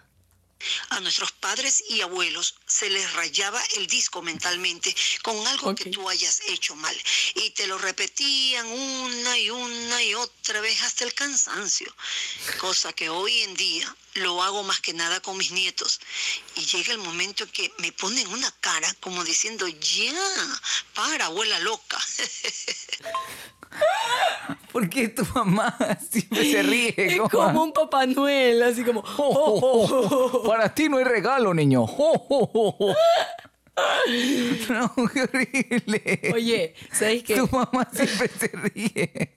A 0.89 0.99
nuestros 0.99 1.32
padres 1.32 1.84
y 1.89 2.01
abuelos 2.01 2.56
se 2.66 2.89
les 2.89 3.14
rayaba 3.14 3.62
el 3.76 3.88
disco 3.88 4.22
mentalmente 4.22 4.95
con 5.22 5.45
algo 5.47 5.76
que 5.76 5.89
tú 5.89 6.10
hayas 6.10 6.41
hecho 6.47 6.76
mal. 6.76 6.95
Y 7.36 7.51
te 7.51 7.68
lo 7.68 7.78
repetían 7.78 8.66
una 8.66 9.38
y 9.38 9.49
una 9.49 10.03
y 10.03 10.16
otra 10.16 10.62
vez 10.62 10.82
hasta 10.84 11.03
el 11.03 11.14
cansancio. 11.14 11.93
Cosa 12.60 12.93
que 12.93 13.10
hoy 13.10 13.41
en 13.41 13.56
día 13.56 13.95
lo 14.16 14.41
hago 14.41 14.64
más 14.64 14.80
que 14.80 14.93
nada 14.93 15.20
con 15.22 15.38
mis 15.38 15.51
nietos. 15.51 15.99
Y 16.56 16.62
llega 16.66 16.93
el 16.93 16.99
momento 16.99 17.43
en 17.43 17.49
que 17.49 17.72
me 17.80 17.91
ponen 17.91 18.28
una 18.28 18.51
cara 18.62 18.88
como 19.01 19.24
diciendo, 19.24 19.68
ya, 19.68 20.14
para, 20.93 21.26
abuela 21.26 21.60
loca. 21.60 21.97
¿Por 24.72 24.89
qué 24.89 25.08
tu 25.08 25.26
mamá 25.34 25.78
siempre 26.12 26.51
se 26.51 26.64
ríe? 26.64 26.93
Es 26.97 27.18
como 27.32 27.64
un 27.64 27.74
Papá 27.74 28.06
Noel, 28.06 28.62
así 28.64 28.84
como... 28.84 29.03
Oh, 29.18 29.34
oh, 29.34 29.60
oh, 29.62 30.41
oh. 30.43 30.44
Para 30.45 30.73
ti 30.73 30.89
no 30.89 30.97
hay 30.97 31.03
regalo, 31.03 31.53
niño. 31.53 31.85
Oh, 31.97 32.25
oh, 32.29 32.75
oh. 32.79 32.95
No, 34.69 34.93
qué 35.13 35.23
horrible. 35.23 36.31
Oye, 36.33 36.73
¿sabes 36.91 37.23
qué? 37.23 37.35
Tu 37.35 37.47
mamá 37.51 37.87
siempre 37.91 38.29
se 38.29 38.47
ríe. 38.47 39.35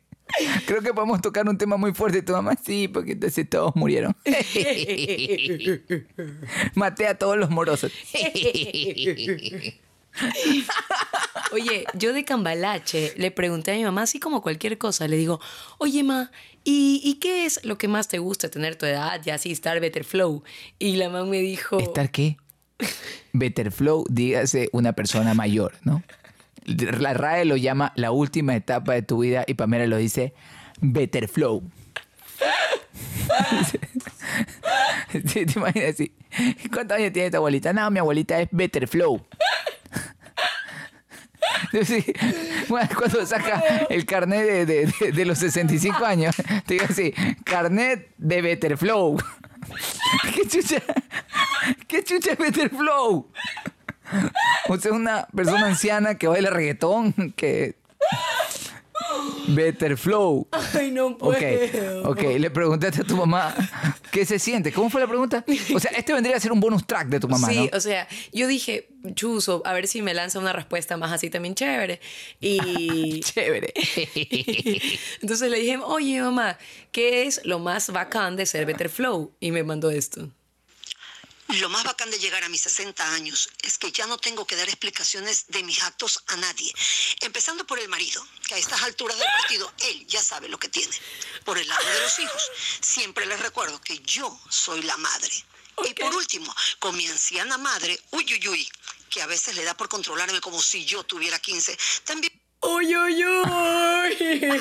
Creo 0.66 0.82
que 0.82 0.92
podemos 0.92 1.20
tocar 1.20 1.48
un 1.48 1.58
tema 1.58 1.76
muy 1.76 1.92
fuerte. 1.92 2.22
Tu 2.22 2.32
mamá 2.32 2.54
sí, 2.62 2.88
porque 2.88 3.12
entonces 3.12 3.48
todos 3.48 3.74
murieron. 3.74 4.14
Maté 6.74 7.06
a 7.06 7.18
todos 7.18 7.36
los 7.36 7.50
morosos. 7.50 7.92
Oye, 11.52 11.84
yo 11.94 12.12
de 12.12 12.24
cambalache 12.24 13.12
le 13.16 13.30
pregunté 13.30 13.72
a 13.72 13.74
mi 13.74 13.84
mamá, 13.84 14.02
así 14.02 14.20
como 14.20 14.42
cualquier 14.42 14.78
cosa, 14.78 15.08
le 15.08 15.16
digo, 15.16 15.40
oye, 15.78 16.02
ma, 16.02 16.30
¿y, 16.64 17.18
qué 17.20 17.46
es 17.46 17.64
lo 17.64 17.78
que 17.78 17.88
más 17.88 18.08
te 18.08 18.18
gusta 18.18 18.50
tener 18.50 18.76
tu 18.76 18.86
edad 18.86 19.20
y 19.24 19.30
así 19.30 19.50
estar 19.50 19.80
better 19.80 20.04
flow? 20.04 20.42
Y 20.78 20.96
la 20.96 21.08
mamá 21.08 21.24
me 21.24 21.40
dijo, 21.40 21.78
¿Estar 21.78 22.10
qué? 22.10 22.36
Better 23.32 23.72
flow, 23.72 24.04
dígase 24.08 24.68
una 24.72 24.92
persona 24.92 25.34
mayor, 25.34 25.74
¿no? 25.82 26.02
La 26.64 27.14
RAE 27.14 27.46
lo 27.46 27.56
llama 27.56 27.92
la 27.96 28.10
última 28.10 28.54
etapa 28.54 28.92
de 28.92 29.02
tu 29.02 29.20
vida 29.20 29.44
y 29.46 29.54
Pamela 29.54 29.86
lo 29.86 29.96
dice 29.96 30.34
better 30.80 31.28
flow. 31.28 31.62
¿Te 35.32 35.46
imaginas 35.54 35.94
así? 35.94 36.12
¿Cuántos 36.72 36.98
años 36.98 37.12
tiene 37.12 37.30
tu 37.30 37.38
abuelita? 37.38 37.72
No, 37.72 37.90
mi 37.90 38.00
abuelita 38.00 38.40
es 38.40 38.48
better 38.50 38.86
flow. 38.86 39.24
Cuando 42.68 43.26
saca 43.26 43.62
el 43.88 44.04
carnet 44.06 44.44
de, 44.46 44.66
de- 44.66 44.86
de- 45.00 45.12
de 45.12 45.24
los 45.24 45.38
65 45.38 46.04
años, 46.04 46.36
te 46.66 46.74
digo 46.74 46.86
así, 46.88 47.12
carnet 47.44 48.10
de 48.18 48.42
Better 48.42 48.76
Flow. 48.76 49.16
¿Qué 50.34 50.46
chucha? 50.48 50.82
¿Qué 51.86 52.02
chucha 52.04 52.32
es 52.32 52.38
Better 52.38 52.70
Flow? 52.70 53.30
O 54.68 54.76
sea, 54.78 54.92
una 54.92 55.26
persona 55.34 55.66
anciana 55.66 56.14
que 56.16 56.26
baila 56.28 56.50
reggaetón, 56.50 57.12
que... 57.36 57.76
Better 59.48 59.96
Flow. 59.96 60.48
ay, 60.74 60.90
no 60.90 61.16
puedo. 61.16 62.10
ok, 62.10 62.22
le 62.38 62.50
preguntaste 62.50 63.02
a 63.02 63.04
tu 63.04 63.16
mamá 63.16 63.54
¿Qué 64.10 64.24
se 64.24 64.38
siente? 64.38 64.72
¿Cómo 64.72 64.90
fue 64.90 65.00
la 65.00 65.06
pregunta? 65.06 65.44
O 65.74 65.80
sea, 65.80 65.90
este 65.92 66.12
vendría 66.12 66.36
a 66.36 66.40
ser 66.40 66.52
un 66.52 66.60
bonus 66.60 66.86
track 66.86 67.08
de 67.08 67.20
tu 67.20 67.28
mamá, 67.28 67.48
sí, 67.48 67.68
¿no? 67.70 67.76
o 67.76 67.80
sea, 67.80 68.08
yo 68.32 68.46
dije, 68.46 68.88
chuzo, 69.14 69.62
a 69.64 69.72
ver 69.72 69.86
si 69.86 70.02
me 70.02 70.14
lanza 70.14 70.38
una 70.38 70.52
respuesta 70.52 70.96
más 70.96 71.12
así 71.12 71.30
también 71.30 71.54
chévere. 71.54 72.00
Y 72.40 73.20
Chévere. 73.24 73.72
entonces 75.20 75.50
le 75.50 75.58
dije, 75.58 75.78
oye 75.78 76.20
mamá, 76.22 76.58
¿qué 76.92 77.26
es 77.26 77.40
lo 77.44 77.58
más 77.58 77.90
bacán 77.90 78.36
de 78.36 78.46
ser 78.46 78.66
Better 78.66 78.88
Flow? 78.88 79.34
Y 79.40 79.50
me 79.50 79.62
mandó 79.62 79.90
esto. 79.90 80.30
Lo 81.56 81.70
más 81.70 81.82
bacán 81.82 82.10
de 82.10 82.18
llegar 82.18 82.44
a 82.44 82.50
mis 82.50 82.60
60 82.60 83.14
años 83.14 83.48
es 83.62 83.78
que 83.78 83.90
ya 83.90 84.06
no 84.06 84.18
tengo 84.18 84.46
que 84.46 84.54
dar 84.54 84.68
explicaciones 84.68 85.46
de 85.48 85.62
mis 85.62 85.82
actos 85.82 86.22
a 86.26 86.36
nadie. 86.36 86.70
Empezando 87.22 87.66
por 87.66 87.78
el 87.78 87.88
marido, 87.88 88.22
que 88.46 88.54
a 88.54 88.58
estas 88.58 88.82
alturas 88.82 89.18
del 89.18 89.28
partido, 89.40 89.72
él 89.88 90.06
ya 90.06 90.22
sabe 90.22 90.50
lo 90.50 90.58
que 90.58 90.68
tiene. 90.68 90.94
Por 91.44 91.56
el 91.56 91.66
lado 91.66 91.88
de 91.88 92.00
los 92.02 92.18
hijos, 92.18 92.50
siempre 92.82 93.24
les 93.24 93.40
recuerdo 93.40 93.80
que 93.80 93.98
yo 94.00 94.38
soy 94.50 94.82
la 94.82 94.98
madre. 94.98 95.32
Y 95.88 95.94
por 95.94 96.14
último, 96.14 96.54
con 96.80 96.94
mi 96.94 97.06
anciana 97.06 97.56
madre, 97.56 97.98
uy, 98.10 98.26
uy, 98.30 98.48
uy, 98.48 98.68
que 99.08 99.22
a 99.22 99.26
veces 99.26 99.56
le 99.56 99.64
da 99.64 99.74
por 99.74 99.88
controlarme 99.88 100.42
como 100.42 100.60
si 100.60 100.84
yo 100.84 101.02
tuviera 101.04 101.38
15, 101.38 101.78
también... 102.04 102.32
¡Uy, 102.60 102.94
uy, 102.94 103.24
uy! 103.24 104.60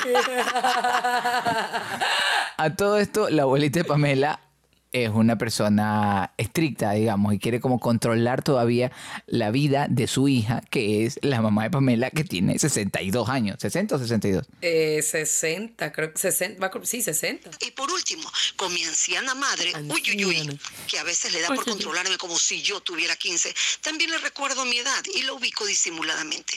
A 2.56 2.74
todo 2.76 2.96
esto, 2.98 3.28
la 3.28 3.42
abuelita 3.42 3.80
de 3.80 3.84
Pamela 3.84 4.47
es 4.92 5.10
una 5.10 5.36
persona 5.36 6.32
estricta, 6.38 6.92
digamos, 6.92 7.34
y 7.34 7.38
quiere 7.38 7.60
como 7.60 7.78
controlar 7.78 8.42
todavía 8.42 8.90
la 9.26 9.50
vida 9.50 9.86
de 9.88 10.06
su 10.06 10.28
hija, 10.28 10.62
que 10.70 11.04
es 11.04 11.18
la 11.22 11.40
mamá 11.42 11.64
de 11.64 11.70
Pamela, 11.70 12.10
que 12.10 12.24
tiene 12.24 12.58
62 12.58 13.28
años. 13.28 13.58
¿60 13.58 13.92
o 13.92 13.98
62? 13.98 14.46
Eh, 14.62 15.00
60, 15.02 15.92
creo 15.92 16.12
que 16.12 16.18
60, 16.18 16.60
va 16.60 16.70
con- 16.70 16.86
sí, 16.86 17.02
60. 17.02 17.50
Y 17.66 17.70
por 17.72 17.90
último, 17.92 18.30
con 18.56 18.72
mi 18.72 18.82
anciana 18.84 19.34
madre, 19.34 19.72
uy, 19.88 20.02
uy, 20.14 20.24
uy, 20.24 20.36
Anciana. 20.36 20.58
que 20.88 20.98
a 20.98 21.04
veces 21.04 21.32
le 21.32 21.40
da 21.42 21.48
por 21.48 21.64
controlarme 21.64 22.16
como 22.18 22.38
si 22.38 22.62
yo 22.62 22.80
tuviera 22.80 23.14
15, 23.16 23.54
también 23.82 24.10
le 24.10 24.18
recuerdo 24.18 24.64
mi 24.64 24.78
edad 24.78 25.02
y 25.14 25.22
lo 25.22 25.36
ubico 25.36 25.66
disimuladamente. 25.66 26.54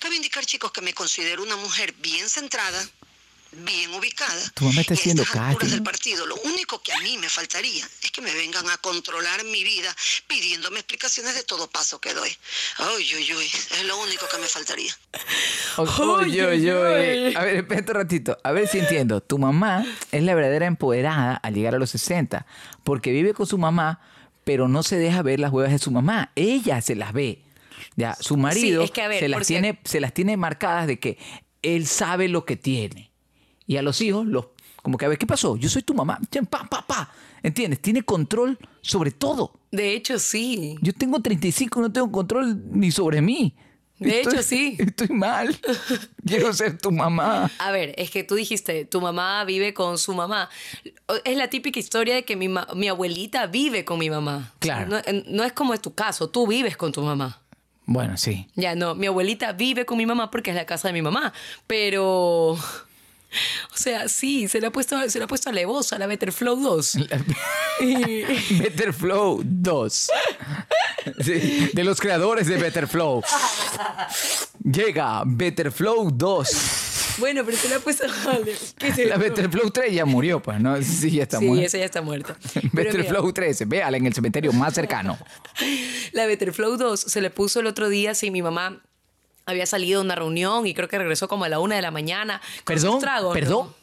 Cabe 0.00 0.16
indicar, 0.16 0.44
chicos, 0.46 0.72
que 0.72 0.80
me 0.80 0.94
considero 0.94 1.42
una 1.42 1.56
mujer 1.56 1.94
bien 2.00 2.28
centrada, 2.28 2.82
bien 3.56 3.92
ubicada. 3.94 4.50
Tu 4.54 4.64
mamá 4.64 4.80
está 4.80 4.94
y 4.94 4.96
a 4.96 5.00
haciendo 5.00 5.22
estas 5.22 5.36
alturas 5.36 5.58
casting. 5.58 5.74
del 5.74 5.82
partido, 5.82 6.26
lo 6.26 6.36
único 6.36 6.82
que 6.82 6.92
a 6.92 7.00
mí 7.00 7.18
me 7.18 7.28
faltaría 7.28 7.86
es 8.02 8.10
que 8.10 8.20
me 8.20 8.32
vengan 8.34 8.68
a 8.70 8.76
controlar 8.78 9.44
mi 9.44 9.64
vida 9.64 9.94
pidiéndome 10.26 10.78
explicaciones 10.80 11.34
de 11.34 11.42
todo 11.44 11.68
paso 11.70 12.00
que 12.00 12.12
doy. 12.14 12.30
Uy, 12.96 13.14
uy, 13.14 13.34
uy, 13.34 13.44
es 13.44 13.84
lo 13.84 13.98
único 14.00 14.26
que 14.30 14.38
me 14.38 14.46
faltaría. 14.46 14.92
Oye, 15.76 16.44
oye, 16.46 16.74
oye. 16.74 17.36
A 17.36 17.44
ver, 17.44 17.56
espérate 17.56 17.90
un 17.92 17.96
ratito. 17.96 18.38
A 18.42 18.52
ver 18.52 18.68
si 18.68 18.78
entiendo. 18.78 19.20
Tu 19.20 19.38
mamá 19.38 19.84
es 20.12 20.22
la 20.22 20.34
verdadera 20.34 20.66
empoderada 20.66 21.36
al 21.36 21.54
llegar 21.54 21.74
a 21.74 21.78
los 21.78 21.90
60, 21.90 22.46
porque 22.84 23.10
vive 23.12 23.34
con 23.34 23.46
su 23.46 23.58
mamá, 23.58 24.00
pero 24.44 24.68
no 24.68 24.82
se 24.82 24.96
deja 24.96 25.22
ver 25.22 25.40
las 25.40 25.52
huevas 25.52 25.72
de 25.72 25.78
su 25.78 25.90
mamá. 25.90 26.32
Ella 26.34 26.80
se 26.80 26.94
las 26.94 27.12
ve. 27.12 27.42
Ya, 27.96 28.16
su 28.20 28.36
marido 28.36 28.82
es 28.82 28.90
que, 28.90 29.06
ver, 29.06 29.20
se, 29.20 29.28
las 29.28 29.38
por 29.38 29.46
tiene, 29.46 29.80
se 29.84 30.00
las 30.00 30.12
tiene 30.12 30.36
marcadas 30.36 30.86
de 30.86 30.98
que 30.98 31.18
él 31.62 31.86
sabe 31.86 32.28
lo 32.28 32.44
que 32.44 32.56
tiene. 32.56 33.10
Y 33.66 33.76
a 33.76 33.82
los 33.82 34.00
hijos, 34.00 34.26
los, 34.26 34.46
como 34.82 34.98
que, 34.98 35.06
a 35.06 35.08
ver, 35.08 35.18
¿qué 35.18 35.26
pasó? 35.26 35.56
Yo 35.56 35.68
soy 35.68 35.82
tu 35.82 35.94
mamá. 35.94 36.18
Pa, 36.50 36.64
pa, 36.68 36.86
pa. 36.86 37.10
¿Entiendes? 37.42 37.80
Tiene 37.80 38.02
control 38.02 38.58
sobre 38.80 39.10
todo. 39.10 39.52
De 39.70 39.94
hecho, 39.94 40.18
sí. 40.18 40.76
Yo 40.80 40.92
tengo 40.92 41.20
35 41.20 41.78
y 41.78 41.82
no 41.82 41.92
tengo 41.92 42.10
control 42.10 42.62
ni 42.78 42.90
sobre 42.90 43.20
mí. 43.22 43.54
De 43.98 44.22
Estoy- 44.22 44.32
hecho, 44.34 44.42
sí. 44.42 44.76
Estoy 44.80 45.08
mal. 45.08 45.56
Quiero 46.26 46.52
ser 46.52 46.78
tu 46.78 46.90
mamá. 46.90 47.50
A 47.58 47.70
ver, 47.70 47.94
es 47.96 48.10
que 48.10 48.24
tú 48.24 48.34
dijiste, 48.34 48.84
tu 48.84 49.00
mamá 49.00 49.44
vive 49.44 49.72
con 49.72 49.98
su 49.98 50.14
mamá. 50.14 50.48
Es 51.24 51.36
la 51.36 51.48
típica 51.48 51.78
historia 51.78 52.14
de 52.14 52.24
que 52.24 52.34
mi, 52.36 52.48
mi 52.74 52.88
abuelita 52.88 53.46
vive 53.46 53.84
con 53.84 53.98
mi 53.98 54.10
mamá. 54.10 54.52
Claro. 54.58 54.88
No, 54.90 55.02
no 55.28 55.44
es 55.44 55.52
como 55.52 55.74
es 55.74 55.80
tu 55.80 55.94
caso, 55.94 56.28
tú 56.28 56.46
vives 56.46 56.76
con 56.76 56.92
tu 56.92 57.02
mamá. 57.02 57.40
Bueno, 57.86 58.16
sí. 58.16 58.48
Ya, 58.54 58.74
no, 58.74 58.94
mi 58.94 59.06
abuelita 59.06 59.52
vive 59.52 59.84
con 59.84 59.98
mi 59.98 60.06
mamá 60.06 60.30
porque 60.30 60.50
es 60.50 60.56
la 60.56 60.64
casa 60.66 60.88
de 60.88 60.94
mi 60.94 61.02
mamá. 61.02 61.32
Pero. 61.66 62.56
O 63.74 63.76
sea, 63.76 64.08
sí, 64.08 64.48
se 64.48 64.60
le 64.60 64.68
ha 64.68 64.70
puesto, 64.70 65.08
se 65.10 65.18
le 65.18 65.24
ha 65.24 65.28
puesto 65.28 65.50
alevosa 65.50 65.98
la 65.98 66.06
Better 66.06 66.32
Flow 66.32 66.56
2. 66.56 66.96
Y- 67.80 68.22
Better 68.58 68.92
Flow 68.92 69.42
2. 69.44 70.08
Sí, 71.20 71.70
de 71.72 71.84
los 71.84 72.00
creadores 72.00 72.46
de 72.46 72.56
Better 72.56 72.86
Flow. 72.88 73.22
Llega 74.62 75.22
Better 75.26 75.70
Flow 75.72 76.10
2. 76.10 77.16
bueno, 77.18 77.42
pero 77.44 77.56
se 77.56 77.68
le 77.68 77.74
ha 77.74 77.80
puesto. 77.80 78.04
¿Qué 78.78 78.92
se 78.92 79.06
La 79.06 79.16
Better 79.16 79.50
Flow 79.50 79.70
3 79.70 79.92
ya 79.92 80.04
murió, 80.04 80.40
pues, 80.40 80.60
¿no? 80.60 80.80
Sí, 80.82 81.10
ya 81.10 81.24
está 81.24 81.38
Sí, 81.38 81.46
muerta. 81.46 81.66
esa 81.66 81.78
ya 81.78 81.84
está 81.84 82.02
muerta. 82.02 82.36
Pero 82.54 82.68
Better 82.72 82.98
mira, 83.00 83.10
Flow 83.10 83.32
3, 83.32 83.68
véala 83.68 83.96
en 83.96 84.06
el 84.06 84.14
cementerio 84.14 84.52
más 84.52 84.74
cercano. 84.74 85.18
La 86.12 86.26
Better 86.26 86.52
Flow 86.52 86.76
2 86.76 86.98
se 87.00 87.20
le 87.20 87.30
puso 87.30 87.60
el 87.60 87.66
otro 87.66 87.88
día 87.88 88.14
si 88.14 88.30
mi 88.30 88.40
mamá 88.42 88.80
había 89.46 89.66
salido 89.66 90.00
a 90.00 90.04
una 90.04 90.14
reunión 90.14 90.66
y 90.66 90.74
creo 90.74 90.88
que 90.88 90.98
regresó 90.98 91.28
como 91.28 91.44
a 91.44 91.48
la 91.48 91.60
una 91.60 91.76
de 91.76 91.82
la 91.82 91.90
mañana. 91.90 92.40
con 92.64 92.74
Perdón, 92.76 93.00
tragos, 93.00 93.34
¿no? 93.34 93.40
perdón. 93.40 93.74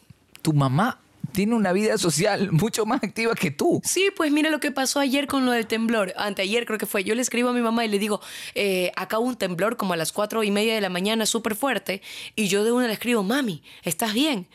Tu 0.41 0.53
mamá 0.53 0.99
tiene 1.31 1.55
una 1.55 1.71
vida 1.71 1.97
social 1.97 2.51
mucho 2.51 2.85
más 2.85 3.03
activa 3.03 3.35
que 3.35 3.51
tú. 3.51 3.81
Sí, 3.83 4.09
pues 4.15 4.31
mira 4.31 4.49
lo 4.49 4.59
que 4.59 4.71
pasó 4.71 4.99
ayer 4.99 5.27
con 5.27 5.45
lo 5.45 5.51
del 5.51 5.67
temblor. 5.67 6.13
Anteayer 6.17 6.65
creo 6.65 6.77
que 6.77 6.85
fue. 6.85 7.03
Yo 7.03 7.15
le 7.15 7.21
escribo 7.21 7.49
a 7.49 7.53
mi 7.53 7.61
mamá 7.61 7.85
y 7.85 7.87
le 7.87 7.99
digo, 7.99 8.21
eh, 8.55 8.91
acá 8.95 9.19
hubo 9.19 9.27
un 9.29 9.35
temblor 9.37 9.77
como 9.77 9.93
a 9.93 9.97
las 9.97 10.11
cuatro 10.11 10.43
y 10.43 10.51
media 10.51 10.75
de 10.75 10.81
la 10.81 10.89
mañana, 10.89 11.25
súper 11.25 11.55
fuerte. 11.55 12.01
Y 12.35 12.47
yo 12.47 12.63
de 12.63 12.71
una 12.71 12.87
le 12.87 12.93
escribo, 12.93 13.23
mami, 13.23 13.63
¿estás 13.83 14.13
bien? 14.13 14.47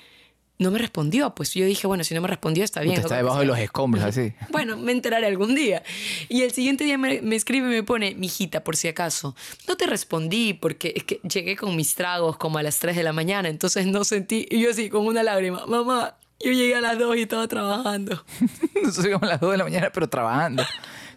No 0.59 0.71
me 0.71 0.79
respondió. 0.79 1.35
Pues 1.35 1.53
yo 1.55 1.67
dije, 1.67 1.87
bueno, 1.87 2.03
si 2.05 2.15
no 2.15 2.21
me 2.21 2.29
respondió, 2.29 2.65
está 2.65 2.81
bien. 2.81 2.95
Usted 2.95 3.05
está 3.05 3.17
debajo 3.17 3.41
de 3.41 3.47
los 3.47 3.59
escombros, 3.59 4.03
así. 4.05 4.33
Bueno, 4.51 4.77
me 4.77 4.93
enteraré 4.93 5.27
algún 5.27 5.55
día. 5.55 5.83
Y 6.29 6.43
el 6.43 6.53
siguiente 6.53 6.85
día 6.85 6.97
me, 6.97 7.21
me 7.21 7.37
escribe 7.37 7.67
y 7.69 7.71
me 7.71 7.83
pone, 7.83 8.15
mijita, 8.15 8.65
por 8.65 8.77
si 8.77 8.89
acaso. 8.89 9.37
No 9.69 9.77
te 9.77 9.87
respondí 9.87 10.55
porque 10.55 10.95
es 10.97 11.05
que 11.05 11.21
llegué 11.29 11.57
con 11.57 11.77
mis 11.77 11.95
tragos 11.95 12.37
como 12.37 12.59
a 12.59 12.63
las 12.63 12.79
3 12.79 12.97
de 12.97 13.03
la 13.03 13.13
mañana, 13.13 13.49
entonces 13.49 13.87
no 13.87 14.05
sentí. 14.05 14.47
Y 14.51 14.61
yo 14.61 14.71
así, 14.71 14.89
con 14.89 15.07
una 15.07 15.23
lágrima, 15.23 15.67
mamá, 15.67 16.17
yo 16.41 16.53
llegué 16.53 16.75
a 16.75 16.81
las 16.81 16.99
2 16.99 17.17
y 17.17 17.23
estaba 17.23 17.49
trabajando. 17.49 18.25
Nosotros 18.75 19.05
llegamos 19.05 19.29
a 19.29 19.33
las 19.33 19.41
2 19.41 19.53
de 19.53 19.57
la 19.59 19.65
mañana, 19.65 19.91
pero 19.93 20.09
trabajando. 20.09 20.65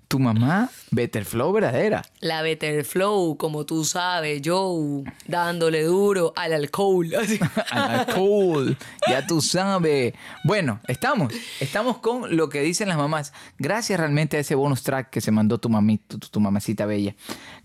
Tu 0.09 0.17
mamá, 0.17 0.71
Better 0.89 1.23
Flow 1.23 1.53
verdadera. 1.53 2.01
La 2.19 2.41
Better 2.41 2.83
Flow, 2.83 3.37
como 3.37 3.67
tú 3.67 3.85
sabes, 3.85 4.41
Joe, 4.43 5.03
dándole 5.27 5.83
duro 5.83 6.33
al 6.35 6.51
alcohol. 6.53 7.13
Así. 7.21 7.39
Cool, 8.15 8.75
ya 9.07 9.27
tú 9.27 9.39
sabes. 9.39 10.15
Bueno, 10.43 10.79
estamos. 10.87 11.31
Estamos 11.59 11.99
con 11.99 12.35
lo 12.35 12.49
que 12.49 12.61
dicen 12.61 12.89
las 12.89 12.97
mamás. 12.97 13.33
Gracias 13.59 13.99
realmente 13.99 14.37
a 14.37 14.39
ese 14.39 14.55
bonus 14.55 14.81
track 14.81 15.11
que 15.11 15.21
se 15.21 15.29
mandó 15.29 15.59
tu 15.59 15.69
mamita, 15.69 16.17
tu, 16.17 16.27
tu 16.27 16.39
mamacita 16.39 16.87
bella. 16.87 17.13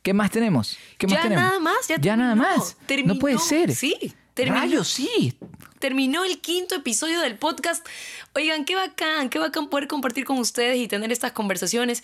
¿Qué 0.02 0.12
más 0.12 0.30
tenemos? 0.30 0.76
¿Qué 0.98 1.06
más 1.06 1.16
ya 1.16 1.22
tenemos? 1.22 1.44
nada 1.44 1.60
más, 1.60 1.88
ya, 1.88 1.96
Ya 1.98 2.14
nada 2.14 2.34
más. 2.34 2.76
Terminó, 2.84 3.14
No 3.14 3.20
puede 3.20 3.38
ser. 3.38 3.74
Sí, 3.74 4.14
terminó. 4.34 4.60
Rayos, 4.60 4.88
sí. 4.88 5.34
Terminó 5.78 6.24
el 6.24 6.40
quinto 6.40 6.74
episodio 6.74 7.20
del 7.20 7.36
podcast. 7.36 7.86
Oigan, 8.34 8.64
qué 8.64 8.74
bacán, 8.74 9.28
qué 9.28 9.38
bacán 9.38 9.68
poder 9.68 9.86
compartir 9.86 10.24
con 10.24 10.38
ustedes 10.38 10.78
y 10.78 10.88
tener 10.88 11.12
estas 11.12 11.32
conversaciones. 11.32 12.02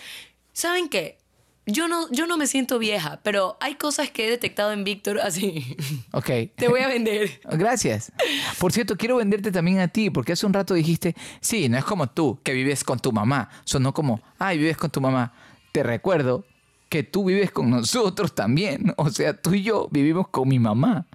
¿Saben 0.53 0.89
qué? 0.89 1.19
Yo 1.67 1.89
no, 1.89 2.11
yo 2.11 2.27
no 2.27 2.37
me 2.37 2.47
siento 2.47 2.79
vieja, 2.79 3.21
pero 3.23 3.57
hay 3.61 3.75
cosas 3.77 4.11
que 4.11 4.27
he 4.27 4.31
detectado 4.31 4.73
en 4.73 4.83
Víctor 4.85 5.21
así. 5.21 5.77
Ok. 6.13 6.31
Te 6.57 6.69
voy 6.69 6.81
a 6.81 6.89
vender. 6.89 7.41
Gracias. 7.53 8.13
Por 8.59 8.73
cierto, 8.73 8.97
quiero 8.97 9.17
venderte 9.17 9.53
también 9.53 9.79
a 9.79 9.89
ti, 9.89 10.11
porque 10.11 10.33
hace 10.33 10.47
un 10.47 10.53
rato 10.53 10.75
dijiste, 10.75 11.15
sí, 11.41 11.69
no 11.69 11.79
es 11.79 11.85
como 11.85 12.09
tú, 12.09 12.41
que 12.43 12.53
vives 12.53 12.83
con 12.83 12.99
tu 12.99 13.13
mamá. 13.13 13.49
Sonó 13.65 13.95
como, 13.95 14.21
ay, 14.39 14.59
vives 14.59 14.77
con 14.77 14.91
tu 14.91 15.01
mamá. 15.01 15.33
Te 15.73 15.83
recuerdo 15.83 16.45
que 16.89 17.05
tú 17.05 17.25
vives 17.25 17.53
con 17.53 17.71
nosotros 17.71 18.35
también. 18.35 18.93
O 18.97 19.11
sea, 19.11 19.41
tú 19.41 19.55
y 19.55 19.63
yo 19.63 19.89
vivimos 19.93 20.29
con 20.29 20.49
mi 20.49 20.59
mamá. 20.59 21.07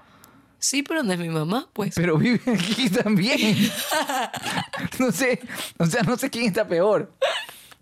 Sí, 0.57 0.81
pero 0.81 1.03
no 1.03 1.11
es 1.13 1.19
mi 1.19 1.29
mamá, 1.29 1.69
pues. 1.73 1.93
Pero 1.95 2.17
vive 2.17 2.41
aquí 2.51 2.89
también. 2.89 3.69
No 4.99 5.11
sé, 5.11 5.41
o 5.77 5.85
sea, 5.85 6.03
no 6.03 6.15
sé 6.17 6.29
quién 6.29 6.45
está 6.45 6.65
peor. 6.67 7.11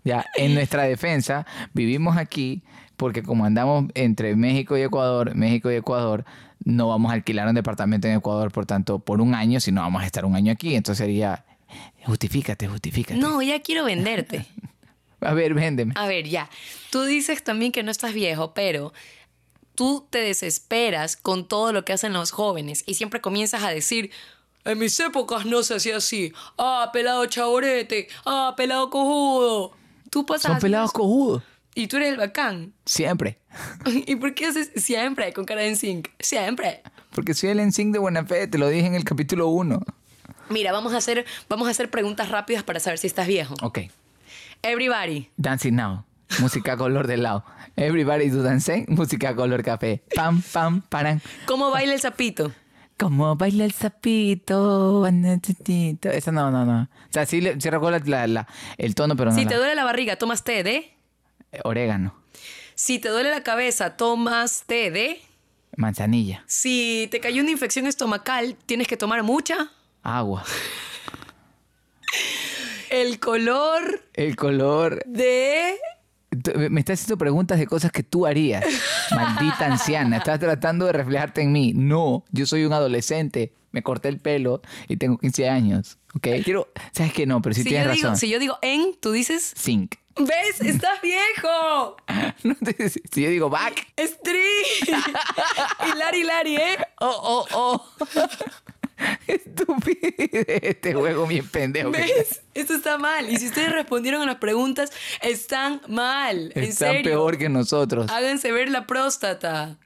Ya, 0.04 0.26
en 0.36 0.54
nuestra 0.54 0.84
defensa, 0.84 1.46
vivimos 1.72 2.16
aquí 2.16 2.62
porque 2.96 3.22
como 3.22 3.44
andamos 3.44 3.90
entre 3.94 4.36
México 4.36 4.76
y 4.76 4.82
Ecuador, 4.82 5.34
México 5.34 5.70
y 5.70 5.76
Ecuador, 5.76 6.24
no 6.64 6.88
vamos 6.88 7.10
a 7.10 7.14
alquilar 7.14 7.48
un 7.48 7.54
departamento 7.54 8.08
en 8.08 8.14
Ecuador, 8.14 8.52
por 8.52 8.66
tanto, 8.66 8.98
por 8.98 9.20
un 9.20 9.34
año, 9.34 9.60
sino 9.60 9.82
vamos 9.82 10.02
a 10.02 10.06
estar 10.06 10.24
un 10.24 10.36
año 10.36 10.52
aquí. 10.52 10.74
Entonces 10.74 11.04
sería, 11.04 11.44
justifícate, 12.04 12.68
justifícate. 12.68 13.18
No, 13.18 13.42
ya 13.42 13.60
quiero 13.60 13.84
venderte. 13.84 14.46
A 15.20 15.32
ver, 15.32 15.54
véndeme. 15.54 15.94
A 15.96 16.06
ver, 16.06 16.28
ya. 16.28 16.50
Tú 16.90 17.02
dices 17.02 17.42
también 17.42 17.72
que 17.72 17.82
no 17.82 17.90
estás 17.90 18.12
viejo, 18.12 18.52
pero 18.52 18.92
tú 19.74 20.06
te 20.10 20.18
desesperas 20.18 21.16
con 21.16 21.48
todo 21.48 21.72
lo 21.72 21.84
que 21.84 21.94
hacen 21.94 22.12
los 22.12 22.30
jóvenes 22.30 22.84
y 22.86 22.94
siempre 22.94 23.22
comienzas 23.22 23.62
a 23.62 23.70
decir, 23.70 24.10
en 24.64 24.78
mis 24.78 24.98
épocas 25.00 25.46
no 25.46 25.62
se 25.62 25.76
hacía 25.76 25.96
así. 25.96 26.32
Ah, 26.58 26.90
pelado 26.92 27.24
chaborete. 27.26 28.08
Ah, 28.26 28.54
pelado 28.56 28.90
cojudo. 28.90 29.72
Tú 30.14 30.24
pasas 30.24 30.52
Son 30.52 30.60
pelados 30.60 30.92
cojudos. 30.92 31.42
Y 31.74 31.88
tú 31.88 31.96
eres 31.96 32.10
el 32.10 32.18
bacán. 32.18 32.72
Siempre. 32.86 33.40
¿Y 33.84 34.14
por 34.14 34.32
qué 34.32 34.46
haces 34.46 34.70
siempre 34.76 35.32
con 35.32 35.44
cara 35.44 35.62
de 35.62 35.74
zinc? 35.74 36.06
Siempre. 36.20 36.82
Porque 37.10 37.34
soy 37.34 37.50
el 37.50 37.58
ensign 37.58 37.90
de 37.90 37.98
buena 37.98 38.24
fe, 38.24 38.46
te 38.46 38.56
lo 38.56 38.68
dije 38.68 38.86
en 38.86 38.94
el 38.94 39.02
capítulo 39.02 39.48
1. 39.48 39.80
Mira, 40.50 40.70
vamos 40.70 40.94
a 40.94 40.98
hacer, 40.98 41.24
vamos 41.48 41.66
a 41.66 41.72
hacer 41.72 41.90
preguntas 41.90 42.28
rápidas 42.28 42.62
para 42.62 42.78
saber 42.78 43.00
si 43.00 43.08
estás 43.08 43.26
viejo. 43.26 43.56
Ok. 43.60 43.80
Everybody. 44.62 45.30
Dancing 45.36 45.74
Now. 45.74 46.04
Música 46.38 46.76
color 46.76 47.08
de 47.08 47.16
lado. 47.16 47.44
Everybody 47.74 48.28
do 48.28 48.44
dancing. 48.44 48.84
Música 48.86 49.34
color 49.34 49.64
café. 49.64 50.04
Pam, 50.14 50.42
pam, 50.42 50.80
paran. 50.82 51.22
¿Cómo 51.44 51.72
baila 51.72 51.92
el 51.92 52.00
sapito? 52.00 52.52
Como 52.98 53.34
baila 53.36 53.64
el 53.64 53.72
sapito. 53.72 55.00
banatitito. 55.00 56.10
Esa 56.10 56.30
no, 56.32 56.50
no, 56.50 56.64
no. 56.64 56.82
O 56.82 57.12
sea, 57.12 57.26
sí, 57.26 57.40
le- 57.40 57.60
sí 57.60 57.68
recuerdo 57.70 57.98
la- 58.08 58.26
la- 58.26 58.48
el 58.78 58.94
tono, 58.94 59.16
pero 59.16 59.30
no. 59.30 59.36
Si 59.36 59.44
la- 59.44 59.50
te 59.50 59.56
duele 59.56 59.74
la 59.74 59.84
barriga, 59.84 60.16
tomas 60.16 60.44
té 60.44 60.62
de. 60.62 60.94
Orégano. 61.64 62.14
Si 62.76 62.98
te 62.98 63.08
duele 63.08 63.30
la 63.30 63.42
cabeza, 63.42 63.96
tomas 63.96 64.64
té 64.66 64.90
de. 64.90 65.20
Manzanilla. 65.76 66.44
Si 66.46 67.08
te 67.10 67.18
cayó 67.20 67.42
una 67.42 67.50
infección 67.50 67.86
estomacal, 67.86 68.56
tienes 68.66 68.86
que 68.86 68.96
tomar 68.96 69.22
mucha. 69.24 69.70
Agua. 70.02 70.44
El 72.90 73.18
color 73.18 74.04
El 74.14 74.36
color. 74.36 75.02
de. 75.06 75.74
Tú- 76.36 76.52
Me 76.70 76.80
estás 76.80 77.00
haciendo 77.00 77.18
preguntas 77.18 77.58
de 77.58 77.66
cosas 77.66 77.90
que 77.92 78.02
tú 78.02 78.26
harías. 78.26 78.64
Maldita 79.10 79.66
anciana. 79.66 80.18
Estás 80.18 80.38
tratando 80.40 80.86
de 80.86 80.92
reflejarte 80.92 81.42
en 81.42 81.52
mí. 81.52 81.72
No, 81.74 82.24
yo 82.30 82.46
soy 82.46 82.64
un 82.64 82.72
adolescente. 82.72 83.52
Me 83.72 83.82
corté 83.82 84.08
el 84.08 84.18
pelo 84.20 84.62
y 84.88 84.96
tengo 84.96 85.18
15 85.18 85.48
años. 85.48 85.98
¿Ok? 86.14 86.28
Quiero. 86.44 86.68
¿Sabes 86.92 87.12
que 87.12 87.26
no? 87.26 87.42
Pero 87.42 87.54
sí 87.54 87.62
si, 87.64 87.68
tienes 87.70 87.88
yo 87.88 87.92
digo, 87.94 88.08
razón. 88.08 88.18
si 88.20 88.28
yo 88.28 88.38
digo 88.38 88.58
en, 88.62 88.94
tú 89.00 89.10
dices. 89.12 89.52
Zinc. 89.58 89.96
¿Ves? 90.16 90.60
¡Estás 90.60 91.00
viejo! 91.02 91.96
No 92.44 92.54
te- 92.56 92.88
si 92.88 93.00
yo 93.22 93.30
digo 93.30 93.48
back. 93.50 93.86
¡Stri! 93.98 94.38
Hilari, 95.92 96.20
Hilari, 96.20 96.56
¿eh? 96.56 96.76
Oh, 97.00 97.46
oh, 97.50 97.54
oh. 97.54 97.86
Estúpido. 99.26 99.98
Este 100.62 100.94
juego 100.94 101.26
bien 101.26 101.46
pendejo. 101.48 101.90
¿Ves? 101.90 102.42
Esto 102.54 102.74
está 102.74 102.98
mal. 102.98 103.28
Y 103.30 103.36
si 103.38 103.46
ustedes 103.46 103.72
respondieron 103.72 104.22
a 104.22 104.26
las 104.26 104.36
preguntas, 104.36 104.90
están 105.22 105.80
mal. 105.88 106.52
En 106.54 106.64
Están 106.64 106.92
serio. 106.96 107.10
peor 107.10 107.38
que 107.38 107.48
nosotros. 107.48 108.10
Háganse 108.10 108.52
ver 108.52 108.68
la 108.70 108.86
próstata. 108.86 109.78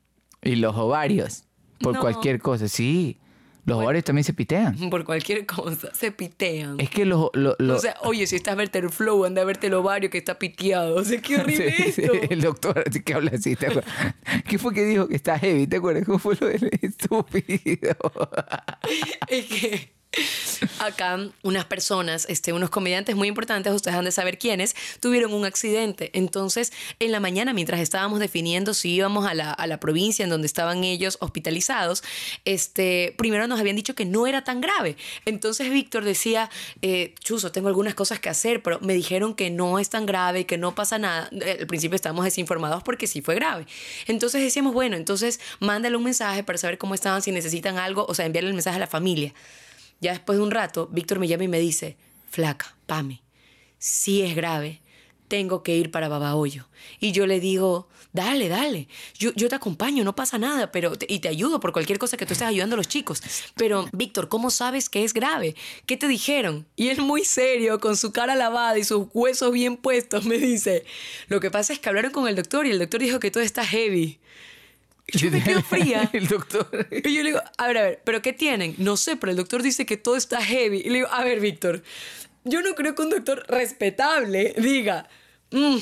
Y 0.42 0.56
los 0.56 0.76
ovarios. 0.76 1.44
Por 1.80 1.94
No. 1.94 2.00
cualquier 2.00 2.40
cosa. 2.40 2.68
Sí. 2.68 3.18
Los 3.68 3.78
ovarios 3.82 4.04
también 4.04 4.24
se 4.24 4.32
pitean. 4.32 4.76
Por 4.90 5.04
cualquier 5.04 5.46
cosa. 5.46 5.94
Se 5.94 6.10
pitean. 6.12 6.80
Es 6.80 6.90
que 6.90 7.04
los. 7.04 7.30
O 7.34 7.78
sea, 7.78 7.96
oye, 8.02 8.26
si 8.26 8.36
estás 8.36 8.56
verte 8.56 8.78
el 8.78 8.90
flow, 8.90 9.24
anda 9.24 9.42
a 9.42 9.44
verte 9.44 9.66
el 9.68 9.74
ovario 9.74 10.10
que 10.10 10.18
está 10.18 10.38
piteado. 10.38 10.96
O 10.96 11.04
sea, 11.04 11.20
qué 11.20 11.36
horrible 11.40 11.72
Sí, 11.76 11.92
sí, 11.92 12.02
esto. 12.02 12.12
el 12.30 12.40
doctor 12.40 12.82
así 12.86 13.02
que 13.02 13.14
habla 13.14 13.32
así, 13.34 13.56
¿te 13.56 13.66
acuerdas? 13.66 13.92
¿Qué 14.48 14.58
fue 14.58 14.72
que 14.74 14.84
dijo 14.84 15.06
que 15.08 15.16
está 15.16 15.38
heavy? 15.38 15.66
¿Te 15.66 15.76
acuerdas? 15.76 16.04
¿Cómo 16.04 16.18
fue 16.18 16.36
lo 16.40 16.46
del 16.48 16.70
estúpido? 16.80 17.96
Es 19.28 19.44
que 19.46 19.97
acá 20.78 21.18
unas 21.42 21.64
personas, 21.66 22.26
este, 22.28 22.52
unos 22.52 22.70
comediantes 22.70 23.14
muy 23.16 23.28
importantes, 23.28 23.72
ustedes 23.72 23.96
han 23.96 24.04
de 24.04 24.12
saber 24.12 24.38
quiénes, 24.38 24.74
tuvieron 25.00 25.32
un 25.32 25.44
accidente. 25.44 26.10
Entonces, 26.14 26.72
en 26.98 27.12
la 27.12 27.20
mañana, 27.20 27.52
mientras 27.52 27.80
estábamos 27.80 28.20
definiendo 28.20 28.74
si 28.74 28.94
íbamos 28.94 29.26
a 29.26 29.34
la, 29.34 29.52
a 29.52 29.66
la 29.66 29.80
provincia 29.80 30.22
en 30.22 30.30
donde 30.30 30.46
estaban 30.46 30.84
ellos 30.84 31.18
hospitalizados, 31.20 32.02
este, 32.44 33.14
primero 33.18 33.46
nos 33.46 33.60
habían 33.60 33.76
dicho 33.76 33.94
que 33.94 34.04
no 34.04 34.26
era 34.26 34.44
tan 34.44 34.60
grave. 34.60 34.96
Entonces 35.24 35.70
Víctor 35.70 36.04
decía, 36.04 36.50
eh, 36.82 37.14
Chuzo, 37.20 37.52
tengo 37.52 37.68
algunas 37.68 37.94
cosas 37.94 38.18
que 38.18 38.28
hacer, 38.28 38.62
pero 38.62 38.78
me 38.80 38.94
dijeron 38.94 39.34
que 39.34 39.50
no 39.50 39.78
es 39.78 39.90
tan 39.90 40.06
grave, 40.06 40.46
que 40.46 40.58
no 40.58 40.74
pasa 40.74 40.98
nada. 40.98 41.30
Al 41.32 41.66
principio 41.66 41.96
estábamos 41.96 42.24
desinformados 42.24 42.82
porque 42.82 43.06
sí 43.06 43.20
fue 43.20 43.34
grave. 43.34 43.66
Entonces 44.06 44.42
decíamos, 44.42 44.72
bueno, 44.72 44.96
entonces 44.96 45.40
mándale 45.60 45.96
un 45.96 46.04
mensaje 46.04 46.42
para 46.42 46.58
saber 46.58 46.78
cómo 46.78 46.94
estaban, 46.94 47.22
si 47.22 47.32
necesitan 47.32 47.78
algo, 47.78 48.06
o 48.08 48.14
sea, 48.14 48.26
enviarle 48.26 48.50
el 48.50 48.54
mensaje 48.54 48.76
a 48.76 48.80
la 48.80 48.86
familia. 48.86 49.34
Ya 50.00 50.12
después 50.12 50.38
de 50.38 50.44
un 50.44 50.50
rato, 50.50 50.88
Víctor 50.92 51.18
me 51.18 51.28
llama 51.28 51.44
y 51.44 51.48
me 51.48 51.60
dice, 51.60 51.96
flaca, 52.30 52.76
Pame, 52.86 53.22
sí 53.78 54.22
es 54.22 54.36
grave, 54.36 54.80
tengo 55.28 55.62
que 55.62 55.76
ir 55.76 55.90
para 55.90 56.08
Babahoyo. 56.08 56.68
Y 57.00 57.12
yo 57.12 57.26
le 57.26 57.40
digo, 57.40 57.88
dale, 58.12 58.48
dale, 58.48 58.88
yo, 59.18 59.32
te 59.32 59.54
acompaño, 59.54 60.02
no 60.02 60.16
pasa 60.16 60.38
nada, 60.38 60.72
pero 60.72 60.92
y 61.06 61.18
te 61.20 61.28
ayudo 61.28 61.60
por 61.60 61.72
cualquier 61.72 61.98
cosa 61.98 62.16
que 62.16 62.26
tú 62.26 62.32
estés 62.32 62.48
ayudando 62.48 62.74
a 62.74 62.78
los 62.78 62.88
chicos. 62.88 63.22
Pero, 63.54 63.88
Víctor, 63.92 64.28
¿cómo 64.28 64.50
sabes 64.50 64.88
que 64.88 65.04
es 65.04 65.12
grave? 65.12 65.54
¿Qué 65.86 65.96
te 65.96 66.08
dijeron? 66.08 66.66
Y 66.76 66.88
él 66.88 67.00
muy 67.02 67.24
serio, 67.24 67.78
con 67.78 67.96
su 67.96 68.12
cara 68.12 68.34
lavada 68.34 68.78
y 68.78 68.84
sus 68.84 69.06
huesos 69.12 69.52
bien 69.52 69.76
puestos, 69.76 70.24
me 70.24 70.38
dice, 70.38 70.84
lo 71.28 71.40
que 71.40 71.50
pasa 71.50 71.72
es 71.72 71.78
que 71.78 71.88
hablaron 71.88 72.12
con 72.12 72.26
el 72.26 72.36
doctor 72.36 72.66
y 72.66 72.70
el 72.70 72.78
doctor 72.78 73.00
dijo 73.00 73.20
que 73.20 73.30
todo 73.30 73.42
está 73.42 73.64
heavy. 73.64 74.18
Yo 75.12 75.30
me 75.30 75.42
quedo 75.42 75.62
fría. 75.62 76.08
El 76.12 76.28
doctor. 76.28 76.86
Y 76.90 77.14
yo 77.14 77.22
le 77.22 77.30
digo, 77.30 77.42
a 77.56 77.66
ver, 77.66 77.78
a 77.78 77.82
ver, 77.82 78.00
¿pero 78.04 78.20
qué 78.22 78.32
tienen? 78.32 78.74
No 78.78 78.96
sé, 78.96 79.16
pero 79.16 79.30
el 79.30 79.36
doctor 79.36 79.62
dice 79.62 79.86
que 79.86 79.96
todo 79.96 80.16
está 80.16 80.42
heavy. 80.42 80.78
Y 80.84 80.90
le 80.90 80.96
digo, 80.96 81.08
a 81.10 81.24
ver, 81.24 81.40
Víctor, 81.40 81.82
yo 82.44 82.60
no 82.62 82.74
creo 82.74 82.94
que 82.94 83.02
un 83.02 83.10
doctor 83.10 83.44
respetable 83.48 84.54
diga, 84.58 85.08
"Mm, 85.50 85.78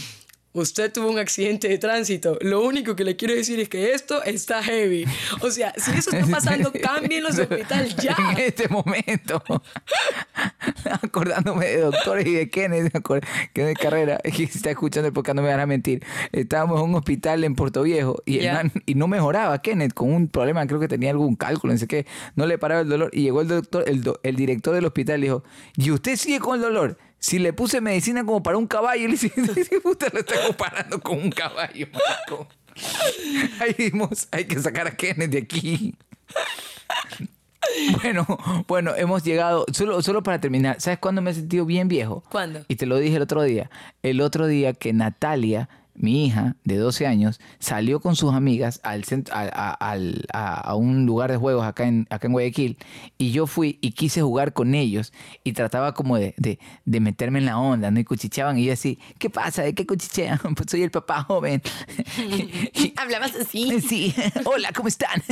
usted 0.57 0.93
tuvo 0.93 1.11
un 1.11 1.19
accidente 1.19 1.69
de 1.69 1.79
tránsito. 1.79 2.39
Lo 2.41 2.63
único 2.65 2.97
que 2.97 3.05
le 3.05 3.17
quiero 3.17 3.35
decir 3.35 3.61
es 3.61 3.69
que 3.69 3.93
esto 3.93 4.23
está 4.25 4.63
heavy. 4.63 5.05
O 5.41 5.51
sea, 5.51 5.73
si 5.77 5.91
eso 5.93 6.11
está 6.11 6.27
pasando, 6.27 6.73
cámbienlo 6.83 7.31
de 7.31 7.43
hospital 7.43 7.95
ya. 7.97 8.17
En 8.33 8.39
este 8.39 8.69
momento. 8.69 9.43
Acordándome 11.03 11.67
de 11.67 11.81
doctores 11.81 12.27
y 12.27 12.33
de 12.35 12.49
Kenneth, 12.51 12.95
acordé- 12.95 13.27
Kenneth 13.53 13.79
Carrera, 13.79 14.19
que 14.23 14.45
está 14.45 14.71
escuchando 14.71 15.13
podcast 15.13 15.37
no 15.37 15.43
me 15.43 15.49
van 15.49 15.61
a 15.61 15.67
mentir. 15.67 16.05
Estábamos 16.33 16.81
en 16.81 16.89
un 16.91 16.95
hospital 16.95 17.45
en 17.45 17.55
Puerto 17.55 17.83
Viejo 17.83 18.23
man- 18.53 18.73
y 18.87 18.95
no 18.95 19.09
mejoraba 19.09 19.61
Kenneth 19.63 19.95
con 19.95 20.13
un 20.13 20.29
problema, 20.29 20.67
creo 20.67 20.81
que 20.81 20.89
tenía 20.89 21.11
algún 21.11 21.37
cálculo, 21.37 21.73
no 21.73 21.79
sé 21.79 21.87
qué, 21.87 22.07
no 22.35 22.47
le 22.47 22.59
paraba 22.59 22.81
el 22.83 22.89
dolor. 22.89 23.11
Y 23.13 23.23
llegó 23.23 23.41
el 23.41 23.49
doctor, 23.49 23.85
el, 23.89 24.03
do- 24.03 24.21
el 24.23 24.37
director 24.37 24.75
del 24.75 24.85
hospital 24.87 25.21
y 25.21 25.23
dijo, 25.25 25.45
¿y 25.77 25.91
usted 25.91 26.17
sigue 26.17 26.41
con 26.41 26.57
el 26.57 26.63
dolor? 26.63 26.99
Si 27.19 27.39
le 27.39 27.53
puse 27.53 27.81
medicina 27.81 28.25
como 28.25 28.43
para 28.43 28.57
un 28.57 28.67
caballo, 28.67 29.07
le 29.09 29.13
dice, 29.13 29.33
usted 29.85 30.13
lo 30.13 30.21
está 30.21 30.47
comparando 30.47 31.01
con 31.01 31.19
un 31.19 31.31
caballo, 31.31 31.87
marico". 31.93 32.49
Ahí 33.61 33.75
vimos, 33.79 34.29
hay 34.31 34.45
que 34.45 34.61
sacar 34.61 34.87
a 34.87 34.97
Kenneth 34.97 35.31
de 35.31 35.39
aquí. 35.39 35.95
Bueno, 38.01 38.65
bueno, 38.69 38.95
hemos 38.97 39.25
llegado, 39.25 39.67
solo, 39.73 40.01
solo 40.01 40.23
para 40.23 40.41
terminar, 40.41 40.81
¿sabes 40.81 40.99
cuándo 40.99 41.21
me 41.21 41.33
he 41.33 41.35
sentido 41.35 41.67
bien 41.67 41.89
viejo? 41.89 42.23
¿Cuándo? 42.31 42.65
Y 42.69 42.77
te 42.77 42.87
lo 42.87 42.97
dije 42.97 43.17
el 43.17 43.23
otro 43.23 43.43
día. 43.43 43.71
El 44.03 44.21
otro 44.21 44.47
día 44.47 44.73
que 44.73 44.93
Natalia, 44.93 45.69
mi 45.99 46.27
hija 46.27 46.57
de 46.65 46.77
12 46.77 47.07
años, 47.07 47.41
salió 47.59 48.01
con 48.01 48.17
sus 48.17 48.35
amigas 48.35 48.81
al 48.83 49.05
centro, 49.05 49.35
a, 49.35 49.41
a- 49.43 49.73
al- 49.73 50.27
a- 50.33 50.61
a 50.61 50.75
un 50.75 51.07
lugar 51.07 51.31
de 51.31 51.37
juegos 51.37 51.65
acá 51.67 51.87
en, 51.87 52.07
acá 52.11 52.27
en 52.27 52.33
Guayaquil 52.33 52.77
y 53.19 53.31
yo 53.33 53.47
fui 53.47 53.79
y 53.81 53.93
quise 53.93 54.23
jugar 54.23 54.53
con 54.53 54.75
ellos 54.75 55.13
y 55.45 55.53
trataba 55.53 55.95
como 55.95 56.17
de, 56.19 56.35
de- 56.37 56.59
de 56.85 57.01
meterme 57.01 57.39
en 57.39 57.47
la 57.47 57.59
onda, 57.59 57.91
¿no? 57.91 57.99
Y 58.01 58.05
cuchicheaban 58.05 58.59
y 58.59 58.65
yo 58.67 58.73
así, 58.73 58.99
¿qué 59.19 59.31
pasa? 59.31 59.63
¿De 59.63 59.75
qué 59.75 59.87
cuchichean? 59.87 60.39
Pues 60.57 60.71
soy 60.71 60.83
el 60.83 60.91
papá 60.91 61.23
joven. 61.25 61.63
Hablabas 62.97 63.35
así. 63.35 63.81
Sí, 63.81 64.15
hola, 64.45 64.71
¿cómo 64.75 64.89
están? 64.89 65.23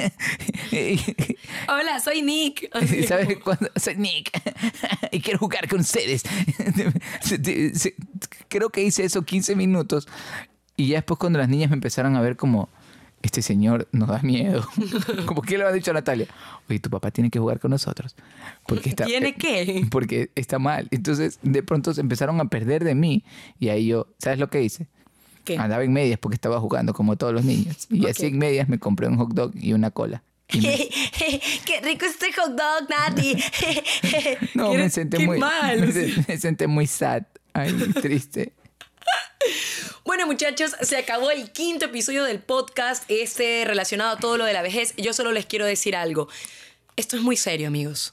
Hola, 1.68 2.00
soy 2.00 2.22
Nick. 2.22 2.68
¿Sabes 3.06 3.38
cuándo? 3.38 3.70
Soy 3.76 3.96
Nick 3.96 4.30
y 5.12 5.20
quiero 5.20 5.38
jugar 5.38 5.68
con 5.68 5.80
ustedes. 5.80 6.22
Creo 8.48 8.70
que 8.70 8.82
hice 8.82 9.04
eso 9.04 9.22
15 9.22 9.56
minutos 9.56 10.06
y 10.76 10.88
ya 10.88 10.96
después 10.96 11.18
cuando 11.18 11.38
las 11.38 11.48
niñas 11.48 11.70
me 11.70 11.74
empezaron 11.74 12.16
a 12.16 12.20
ver 12.20 12.36
como, 12.36 12.68
este 13.22 13.40
señor 13.42 13.88
nos 13.92 14.08
da 14.08 14.20
miedo. 14.22 14.68
Como 15.26 15.40
que 15.40 15.56
le 15.56 15.64
ha 15.64 15.72
dicho 15.72 15.92
a 15.92 15.94
Natalia, 15.94 16.26
oye, 16.68 16.78
tu 16.78 16.90
papá 16.90 17.10
tiene 17.10 17.30
que 17.30 17.38
jugar 17.38 17.58
con 17.58 17.70
nosotros. 17.70 18.14
Porque 18.66 18.90
está, 18.90 19.06
¿Tiene 19.06 19.34
qué? 19.34 19.86
Porque 19.90 20.30
está 20.34 20.58
mal. 20.58 20.88
Entonces 20.90 21.38
de 21.42 21.62
pronto 21.62 21.94
se 21.94 22.02
empezaron 22.02 22.38
a 22.40 22.44
perder 22.50 22.84
de 22.84 22.94
mí 22.94 23.24
y 23.58 23.70
ahí 23.70 23.86
yo, 23.86 24.08
¿sabes 24.18 24.38
lo 24.38 24.50
que 24.50 24.62
hice? 24.62 24.88
¿Qué? 25.44 25.56
Andaba 25.58 25.84
en 25.84 25.92
medias 25.92 26.18
porque 26.18 26.34
estaba 26.36 26.58
jugando 26.60 26.92
como 26.94 27.16
todos 27.16 27.32
los 27.34 27.44
niños. 27.44 27.86
Y 27.90 28.06
así 28.08 28.26
Ok. 28.26 28.32
en 28.32 28.38
medias 28.38 28.68
me 28.68 28.78
compré 28.78 29.08
un 29.08 29.16
hot 29.16 29.32
dog 29.32 29.52
y 29.54 29.72
una 29.74 29.90
cola. 29.90 30.22
Y 30.50 30.60
me- 30.60 30.76
¡Qué 31.64 31.80
rico 31.82 32.04
este 32.06 32.30
hot 32.32 32.50
dog, 32.52 32.88
Nati! 32.90 33.36
No, 34.54 34.74
me 34.74 34.88
senté 34.90 35.16
qué 35.18 35.26
muy 35.26 35.38
mal. 35.38 35.80
Me, 35.80 36.12
me 36.28 36.36
senté 36.38 36.66
muy 36.66 36.86
sad. 36.86 37.22
Ay, 37.54 37.72
triste. 38.02 38.52
Bueno, 40.04 40.26
muchachos, 40.26 40.72
se 40.82 40.98
acabó 40.98 41.30
el 41.30 41.50
quinto 41.50 41.86
episodio 41.86 42.24
del 42.24 42.38
podcast, 42.40 43.04
este 43.08 43.64
relacionado 43.64 44.16
a 44.16 44.18
todo 44.18 44.36
lo 44.36 44.44
de 44.44 44.52
la 44.52 44.60
vejez. 44.60 44.94
Yo 44.96 45.14
solo 45.14 45.32
les 45.32 45.46
quiero 45.46 45.64
decir 45.64 45.96
algo. 45.96 46.28
Esto 46.96 47.16
es 47.16 47.22
muy 47.22 47.36
serio, 47.36 47.68
amigos. 47.68 48.12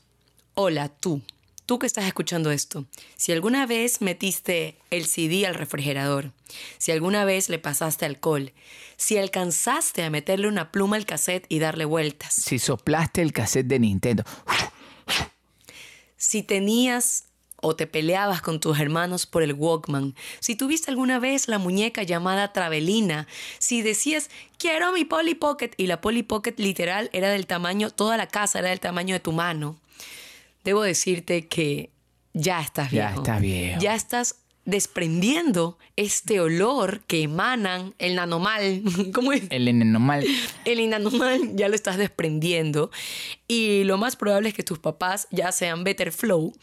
Hola, 0.53 0.87
tú. 0.87 1.21
Tú 1.65 1.79
que 1.79 1.87
estás 1.87 2.05
escuchando 2.05 2.49
esto. 2.51 2.85
Si 3.17 3.31
alguna 3.33 3.65
vez 3.65 4.01
metiste 4.01 4.77
el 4.89 5.05
CD 5.05 5.45
al 5.45 5.55
refrigerador, 5.55 6.31
si 6.77 6.91
alguna 6.91 7.25
vez 7.25 7.49
le 7.49 7.59
pasaste 7.59 8.05
alcohol, 8.05 8.53
si 8.97 9.17
alcanzaste 9.17 10.03
a 10.03 10.09
meterle 10.09 10.47
una 10.47 10.71
pluma 10.71 10.95
al 10.95 11.05
cassette 11.05 11.45
y 11.49 11.59
darle 11.59 11.85
vueltas, 11.85 12.33
Si 12.33 12.57
soplaste 12.57 13.21
el 13.21 13.33
cassette 13.33 13.67
de 13.67 13.79
Nintendo. 13.79 14.23
si 16.17 16.41
tenías 16.43 17.25
o 17.61 17.75
te 17.75 17.87
peleabas 17.87 18.41
con 18.41 18.59
tus 18.59 18.79
hermanos 18.79 19.25
por 19.25 19.43
el 19.43 19.53
Walkman, 19.53 20.15
si 20.39 20.55
tuviste 20.55 20.91
alguna 20.91 21.19
vez 21.19 21.47
la 21.47 21.57
muñeca 21.59 22.03
llamada 22.03 22.51
Travelina, 22.53 23.27
si 23.59 23.81
decías, 23.81 24.29
quiero 24.57 24.91
mi 24.91 25.05
Polly 25.05 25.35
Pocket, 25.35 25.71
y 25.77 25.87
la 25.87 26.01
Polly 26.01 26.23
Pocket 26.23 26.55
literal 26.57 27.09
era 27.13 27.29
del 27.29 27.47
tamaño, 27.47 27.89
toda 27.91 28.17
la 28.17 28.27
casa 28.27 28.59
era 28.59 28.69
del 28.69 28.79
tamaño 28.79 29.13
de 29.13 29.19
tu 29.19 29.31
mano, 29.31 29.77
debo 30.63 30.81
decirte 30.83 31.47
que 31.47 31.89
ya 32.33 32.61
estás 32.61 32.91
Ya 32.91 33.07
viejo. 33.07 33.21
estás 33.21 33.41
viejo. 33.41 33.79
Ya 33.81 33.95
estás 33.95 34.35
desprendiendo 34.65 35.77
este 35.95 36.39
olor 36.39 37.01
que 37.07 37.23
emanan 37.23 37.93
el 37.99 38.15
nanomal. 38.15 38.81
¿Cómo 39.13 39.33
es? 39.33 39.43
El 39.49 39.91
normal. 39.91 40.25
El 40.65 40.79
inanomal 40.79 41.55
ya 41.55 41.67
lo 41.69 41.75
estás 41.75 41.97
desprendiendo 41.97 42.91
y 43.47 43.83
lo 43.83 43.97
más 43.97 44.15
probable 44.15 44.49
es 44.49 44.55
que 44.55 44.63
tus 44.63 44.79
papás 44.79 45.27
ya 45.31 45.51
sean 45.51 45.83
Better 45.83 46.11
Flow 46.11 46.53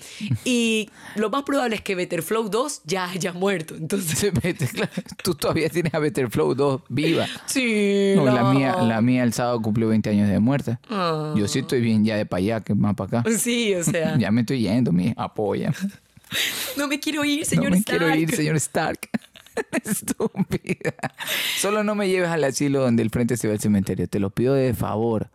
y 0.45 0.89
lo 1.17 1.31
más 1.31 1.43
probable 1.43 1.77
es 1.77 1.83
que 1.83 1.95
Better 1.95 2.23
Flow 2.23 2.49
2 2.49 2.83
ya 2.85 3.11
haya 3.11 3.33
muerto. 3.33 3.75
Entonces, 3.75 4.33
Tú 5.23 5.35
todavía 5.35 5.69
tienes 5.69 5.93
a 5.95 5.99
Better 5.99 6.31
Flow 6.31 6.55
2 6.55 6.83
viva. 6.89 7.27
sí. 7.47 8.13
No, 8.17 8.25
la 8.25 8.43
no. 8.43 8.55
mía, 8.55 8.77
la 8.83 9.01
mía 9.01 9.23
el 9.25 9.33
sábado 9.33 9.61
cumplió 9.61 9.89
20 9.89 10.11
años 10.11 10.29
de 10.29 10.39
muerte. 10.39 10.79
Ah. 10.89 11.35
Yo 11.37 11.47
sí 11.49 11.61
estoy 11.61 11.81
bien 11.81 12.05
ya 12.05 12.17
de 12.17 12.27
para 12.27 12.39
allá, 12.39 12.61
que 12.61 12.75
más 12.75 12.95
para 12.95 13.21
acá. 13.21 13.31
Sí, 13.39 13.75
o 13.75 13.85
sea, 13.85 14.17
Ya 14.19 14.31
me 14.31 14.43
estoy 14.43 14.61
yendo, 14.61 14.93
mi 14.93 15.13
apoya. 15.17 15.73
No 16.77 16.89
me 16.89 17.01
quiero 17.01 17.25
ir, 17.25 17.45
señor 17.45 17.65
no 17.67 17.71
me 17.71 17.77
Stark. 17.79 17.99
quiero 17.99 18.15
ir, 18.17 18.35
señor 18.35 18.57
Stark. 18.57 19.09
Estúpida. 19.85 20.95
Solo 21.61 21.83
no 21.85 21.95
me 21.95 22.09
lleves 22.09 22.29
al 22.31 22.45
asilo 22.45 22.81
donde 22.81 23.03
el 23.03 23.11
frente 23.11 23.37
se 23.37 23.49
ve 23.49 23.55
el 23.55 23.61
cementerio. 23.61 24.09
Te 24.09 24.21
lo 24.21 24.31
pido 24.31 24.55
de 24.55 24.73
favor. 24.75 25.31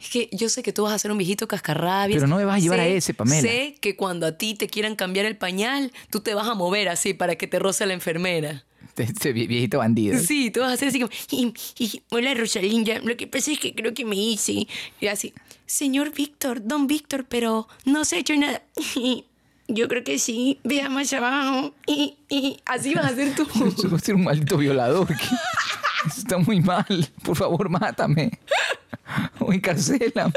Es 0.00 0.10
que 0.10 0.28
yo 0.32 0.48
sé 0.48 0.62
que 0.62 0.72
tú 0.72 0.82
vas 0.84 0.92
a 0.92 0.98
ser 0.98 1.10
un 1.10 1.18
viejito 1.18 1.48
cascarrabias. 1.48 2.16
Pero 2.16 2.26
no 2.26 2.36
me 2.36 2.44
vas 2.44 2.56
a 2.56 2.58
llevar 2.60 2.78
Sé- 2.78 2.84
a 2.84 2.88
ese, 2.88 3.14
Pamela. 3.14 3.40
Sé 3.42 3.76
que 3.80 3.96
cuando 3.96 4.26
a 4.26 4.32
ti 4.38 4.54
te 4.54 4.68
quieran 4.68 4.94
cambiar 4.96 5.26
el 5.26 5.36
pañal, 5.36 5.92
tú 6.10 6.20
te 6.20 6.34
vas 6.34 6.46
a 6.48 6.54
mover 6.54 6.88
así 6.88 7.14
para 7.14 7.36
que 7.36 7.46
te 7.46 7.58
roce 7.58 7.86
la 7.86 7.94
enfermera. 7.94 8.64
Este 8.96 9.34
vie- 9.34 9.46
viejito 9.46 9.78
bandido. 9.78 10.18
Sí, 10.18 10.50
tú 10.50 10.60
vas 10.60 10.70
a 10.70 10.74
hacer 10.74 10.88
así 10.88 11.00
como, 11.00 11.12
"Y- 11.30 11.52
y- 11.78 12.02
hola 12.10 12.32
Rosalinda, 12.34 12.98
lo 13.00 13.14
que 13.16 13.26
pasa 13.26 13.52
es 13.52 13.58
que 13.58 13.74
creo 13.74 13.92
que 13.92 14.06
me 14.06 14.16
hice. 14.16 14.66
Y 15.00 15.06
así, 15.08 15.34
señor 15.66 16.12
Víctor, 16.14 16.66
don 16.66 16.86
Víctor, 16.86 17.26
pero 17.28 17.68
no 17.84 18.04
se 18.06 18.16
ha 18.16 18.18
hecho 18.20 18.34
nada. 18.36 18.62
Yo 19.68 19.88
creo 19.88 20.04
que 20.04 20.18
sí, 20.18 20.60
vea 20.64 20.88
más 20.88 21.12
abajo. 21.12 21.74
Y, 21.86 22.16
y 22.28 22.58
así 22.66 22.94
vas 22.94 23.06
a 23.06 23.08
hacer 23.08 23.34
tú. 23.34 23.46
Yo 23.82 23.88
voy 23.90 23.98
a 23.98 24.02
ser 24.02 24.14
un 24.14 24.24
maldito 24.24 24.56
violador. 24.58 25.08
Eso 26.06 26.20
está 26.20 26.38
muy 26.38 26.60
mal. 26.60 26.86
Por 27.24 27.36
favor, 27.36 27.68
mátame. 27.68 28.30
O 29.40 29.52
encarcélame. 29.52 30.32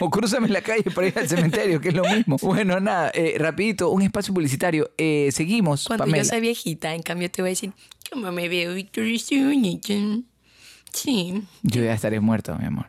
O 0.00 0.10
crúzame 0.10 0.48
la 0.48 0.60
calle 0.62 0.82
para 0.90 1.06
ir 1.06 1.18
al 1.18 1.28
cementerio, 1.28 1.80
que 1.80 1.88
es 1.88 1.94
lo 1.94 2.02
mismo. 2.04 2.36
Bueno, 2.42 2.80
nada, 2.80 3.10
eh, 3.14 3.36
rapidito, 3.38 3.90
un 3.90 4.02
espacio 4.02 4.32
publicitario. 4.34 4.90
Eh, 4.98 5.28
seguimos, 5.32 5.84
Cuando 5.86 6.04
Pamela. 6.04 6.22
yo 6.24 6.28
sea 6.28 6.40
viejita, 6.40 6.94
en 6.94 7.02
cambio 7.02 7.30
te 7.30 7.42
voy 7.42 7.50
a 7.50 7.52
decir, 7.52 7.72
¿cómo 8.10 8.30
me 8.32 8.48
veo, 8.48 8.74
Víctor? 8.74 9.04
Sí, 10.92 11.42
Yo 11.62 11.82
ya 11.82 11.92
estaré 11.94 12.20
muerto, 12.20 12.56
mi 12.58 12.66
amor. 12.66 12.86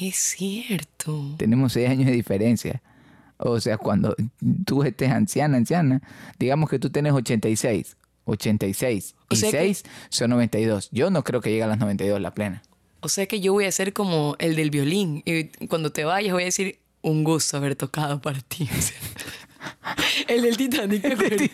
es 0.00 0.16
cierto. 0.16 1.34
Tenemos 1.38 1.72
seis 1.72 1.88
años 1.88 2.06
de 2.06 2.12
diferencia. 2.12 2.82
O 3.38 3.60
sea, 3.60 3.78
cuando 3.78 4.14
tú 4.64 4.82
estés 4.84 5.10
anciana, 5.10 5.56
anciana, 5.56 6.00
digamos 6.38 6.70
que 6.70 6.78
tú 6.78 6.90
tienes 6.90 7.12
86. 7.12 7.96
86 8.26 9.14
O 9.30 9.34
y 9.34 9.36
sea 9.36 9.50
que- 9.50 9.58
6 9.58 9.84
son 10.08 10.30
92. 10.30 10.88
Yo 10.92 11.10
no 11.10 11.24
creo 11.24 11.40
que 11.40 11.50
llegue 11.50 11.62
a 11.62 11.66
las 11.66 11.78
92 11.78 12.20
la 12.20 12.32
plena. 12.34 12.62
O 13.00 13.08
sea 13.08 13.26
que 13.26 13.40
yo 13.40 13.52
voy 13.52 13.66
a 13.66 13.72
ser 13.72 13.92
como 13.92 14.34
el 14.38 14.56
del 14.56 14.70
violín. 14.70 15.22
Y 15.26 15.44
cuando 15.66 15.92
te 15.92 16.04
vayas 16.04 16.32
voy 16.32 16.42
a 16.42 16.46
decir, 16.46 16.78
un 17.02 17.22
gusto 17.22 17.56
haber 17.58 17.76
tocado 17.76 18.22
para 18.22 18.40
ti. 18.40 18.66
O 18.72 18.80
sea, 18.80 18.96
el 20.28 20.40
del 20.42 20.56
Titanic. 20.56 21.02
¿te 21.02 21.12
acuerdas? 21.12 21.50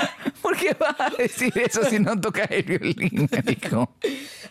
¿Por 0.42 0.56
qué 0.56 0.76
vas 0.78 0.94
a 1.00 1.10
decir 1.16 1.52
eso 1.56 1.84
si 1.84 1.98
no 1.98 2.20
tocas 2.20 2.48
el 2.50 2.62
violín, 2.62 3.28
marico? 3.32 3.90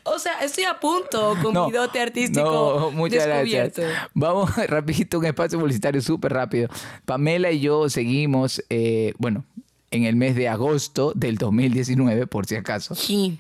O 0.03 0.19
sea, 0.19 0.39
estoy 0.43 0.65
a 0.65 0.79
punto 0.79 1.35
con 1.41 1.53
No, 1.53 1.67
mi 1.67 1.71
dote 1.73 1.99
artístico 2.01 2.77
no, 2.79 2.91
muchas 2.91 3.25
descubierto. 3.25 3.81
gracias. 3.81 4.09
Vamos 4.13 4.55
rapidito, 4.69 5.19
un 5.19 5.25
espacio 5.25 5.59
publicitario 5.59 6.01
súper 6.01 6.33
rápido. 6.33 6.69
Pamela 7.05 7.51
y 7.51 7.59
yo 7.61 7.89
seguimos, 7.89 8.63
eh, 8.69 9.13
bueno, 9.17 9.45
en 9.91 10.03
el 10.03 10.15
mes 10.15 10.35
de 10.35 10.49
agosto 10.49 11.13
del 11.15 11.37
2019, 11.37 12.27
por 12.27 12.45
si 12.45 12.55
acaso. 12.55 12.95
Sí. 12.95 13.39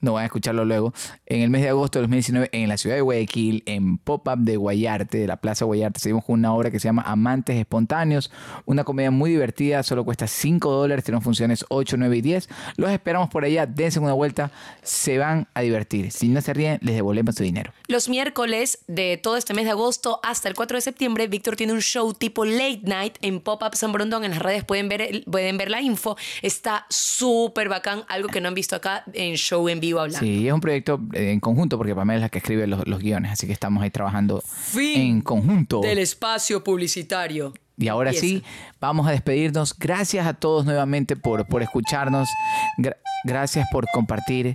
No 0.00 0.14
van 0.14 0.22
a 0.22 0.26
escucharlo 0.26 0.64
luego, 0.64 0.92
en 1.26 1.42
el 1.42 1.50
mes 1.50 1.62
de 1.62 1.68
agosto 1.68 1.98
de 1.98 2.02
2019 2.04 2.48
en 2.52 2.68
la 2.68 2.76
ciudad 2.76 2.96
de 2.96 3.02
Guayaquil, 3.02 3.62
en 3.66 3.98
Pop-Up 3.98 4.38
de 4.38 4.56
Guayarte, 4.56 5.18
de 5.18 5.26
la 5.26 5.36
Plaza 5.36 5.64
Guayarte, 5.64 6.00
seguimos 6.00 6.24
con 6.24 6.38
una 6.38 6.54
obra 6.54 6.70
que 6.70 6.80
se 6.80 6.88
llama 6.88 7.02
Amantes 7.06 7.56
Espontáneos, 7.56 8.30
una 8.64 8.84
comedia 8.84 9.10
muy 9.10 9.30
divertida, 9.30 9.82
solo 9.82 10.04
cuesta 10.04 10.26
5 10.26 10.70
dólares, 10.70 11.04
tenemos 11.04 11.24
funciones 11.24 11.64
8, 11.68 11.96
9 11.98 12.16
y 12.16 12.20
10. 12.20 12.48
Los 12.76 12.90
esperamos 12.90 13.28
por 13.28 13.44
allá, 13.44 13.66
dense 13.66 13.98
una 13.98 14.12
vuelta, 14.12 14.50
se 14.82 15.18
van 15.18 15.48
a 15.54 15.60
divertir. 15.60 16.10
Si 16.10 16.28
no 16.28 16.40
se 16.40 16.54
ríen, 16.54 16.78
les 16.82 16.94
devolvemos 16.94 17.34
su 17.34 17.42
dinero. 17.42 17.72
Los 17.88 18.08
miércoles 18.08 18.78
de 18.86 19.16
todo 19.16 19.36
este 19.36 19.54
mes 19.54 19.64
de 19.64 19.72
agosto 19.72 20.20
hasta 20.22 20.48
el 20.48 20.54
4 20.54 20.78
de 20.78 20.80
septiembre, 20.80 21.26
Víctor 21.28 21.56
tiene 21.56 21.72
un 21.72 21.82
show 21.82 22.14
tipo 22.14 22.44
late 22.44 22.80
night 22.84 23.16
en 23.20 23.40
Pop-Up 23.40 23.74
San 23.74 23.92
Brondón. 23.92 24.24
En 24.24 24.30
las 24.30 24.40
redes 24.40 24.64
pueden 24.64 24.88
ver, 24.88 25.24
pueden 25.30 25.56
ver 25.58 25.70
la 25.70 25.80
info. 25.80 26.16
Está 26.42 26.86
súper 26.88 27.68
bacán, 27.68 28.04
algo 28.08 28.28
que 28.28 28.40
no 28.40 28.48
han 28.48 28.54
visto 28.54 28.76
acá 28.76 29.04
en 29.12 29.34
Show 29.36 29.68
en 29.68 29.80
Vivo 29.80 29.89
Hablando. 29.98 30.18
Sí, 30.24 30.46
es 30.46 30.52
un 30.52 30.60
proyecto 30.60 31.00
eh, 31.12 31.32
en 31.32 31.40
conjunto 31.40 31.76
porque 31.76 31.94
Pamela 31.94 32.18
es 32.18 32.22
la 32.22 32.28
que 32.28 32.38
escribe 32.38 32.66
los, 32.66 32.86
los 32.86 33.00
guiones, 33.00 33.32
así 33.32 33.46
que 33.46 33.52
estamos 33.52 33.82
ahí 33.82 33.90
trabajando 33.90 34.40
Fin 34.46 35.00
en 35.00 35.20
conjunto. 35.22 35.80
Del 35.80 35.98
espacio 35.98 36.62
publicitario. 36.62 37.52
Y 37.76 37.88
ahora 37.88 38.12
sí, 38.12 38.42
vamos 38.80 39.06
a 39.08 39.10
despedirnos. 39.10 39.76
Gracias 39.78 40.26
a 40.26 40.34
todos 40.34 40.66
nuevamente 40.66 41.16
por, 41.16 41.46
por 41.46 41.62
escucharnos. 41.62 42.28
Gra- 42.76 42.96
gracias 43.24 43.66
por 43.72 43.86
compartir 43.92 44.54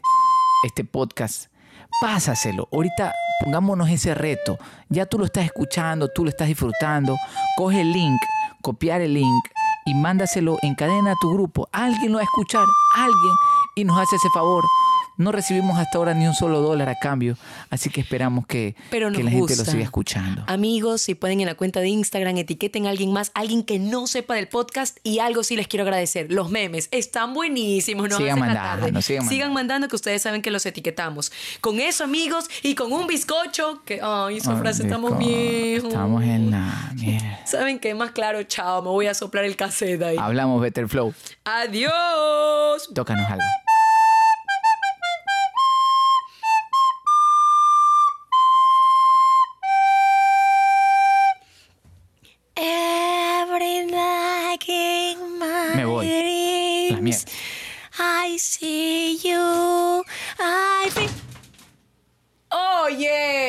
este 0.63 0.83
podcast. 0.83 1.47
Pásaselo. 2.01 2.67
Ahorita 2.71 3.13
pongámonos 3.43 3.89
ese 3.89 4.13
reto. 4.13 4.57
Ya 4.89 5.05
tú 5.07 5.17
lo 5.17 5.25
estás 5.25 5.45
escuchando, 5.45 6.07
tú 6.07 6.23
lo 6.23 6.29
estás 6.29 6.47
disfrutando. 6.47 7.15
Coge 7.57 7.81
el 7.81 7.91
link, 7.93 8.19
copiar 8.61 9.01
el 9.01 9.13
link 9.15 9.43
y 9.87 9.93
mándaselo 9.95 10.57
en 10.61 10.75
cadena 10.75 11.11
a 11.13 11.15
tu 11.19 11.33
grupo. 11.33 11.67
Alguien 11.71 12.11
lo 12.11 12.17
va 12.17 12.21
a 12.21 12.25
escuchar, 12.25 12.65
alguien, 12.95 13.33
y 13.75 13.83
nos 13.85 13.97
hace 13.99 14.15
ese 14.17 14.29
favor. 14.33 14.63
No 15.17 15.31
recibimos 15.31 15.79
hasta 15.79 15.97
ahora 15.97 16.13
ni 16.13 16.27
un 16.27 16.33
solo 16.33 16.61
dólar 16.61 16.89
a 16.89 16.95
cambio, 16.95 17.37
así 17.69 17.89
que 17.89 18.01
esperamos 18.01 18.45
que, 18.45 18.75
Pero 18.91 19.11
que 19.11 19.23
la 19.23 19.31
gente 19.31 19.55
lo 19.55 19.65
siga 19.65 19.83
escuchando. 19.83 20.43
Amigos, 20.47 21.01
si 21.01 21.15
pueden 21.15 21.39
en 21.39 21.45
la 21.45 21.55
cuenta 21.55 21.79
de 21.79 21.87
Instagram, 21.87 22.37
etiqueten 22.37 22.85
a 22.85 22.89
alguien 22.89 23.13
más, 23.13 23.31
alguien 23.33 23.63
que 23.63 23.79
no 23.79 24.07
sepa 24.07 24.35
del 24.35 24.47
podcast 24.47 24.97
y 25.03 25.19
algo 25.19 25.43
sí 25.43 25.55
les 25.55 25.67
quiero 25.67 25.83
agradecer. 25.83 26.31
Los 26.31 26.49
memes 26.49 26.89
están 26.91 27.33
buenísimos, 27.33 28.09
nos 28.09 28.17
Sigan 28.17 28.39
mandando, 28.39 28.87
tarde. 28.87 29.01
sigan 29.01 29.25
mandando. 29.25 29.53
mandando 29.53 29.87
que 29.87 29.95
ustedes 29.95 30.21
saben 30.21 30.41
que 30.41 30.51
los 30.51 30.65
etiquetamos. 30.65 31.31
Con 31.61 31.79
eso, 31.79 32.03
amigos, 32.03 32.49
y 32.61 32.75
con 32.75 32.91
un 32.91 33.07
bizcocho, 33.07 33.81
que, 33.85 33.99
ay, 34.01 34.37
esa 34.37 34.57
frase 34.57 34.83
estamos 34.83 35.17
bien. 35.17 35.85
Estamos 35.85 36.23
en 36.23 36.51
la 36.51 36.91
mierda. 36.95 37.39
¿Saben 37.45 37.79
qué? 37.79 37.95
Más 37.95 38.11
claro, 38.11 38.43
chao, 38.43 38.81
me 38.81 38.89
voy 38.89 39.07
a 39.07 39.13
soplar 39.13 39.45
el 39.45 39.55
cassette 39.55 40.01
ahí. 40.01 40.17
Hablamos 40.19 40.61
Better 40.61 40.87
Flow. 40.89 41.13
Adiós. 41.45 42.89
Tócanos 42.93 43.29
algo. 43.29 43.43
También. 57.11 57.25
I 57.97 58.37
see 58.37 59.17
you. 59.23 60.03
I 60.39 60.89
see. 60.89 61.09
Oh 62.51 62.87
yeah. 62.89 63.44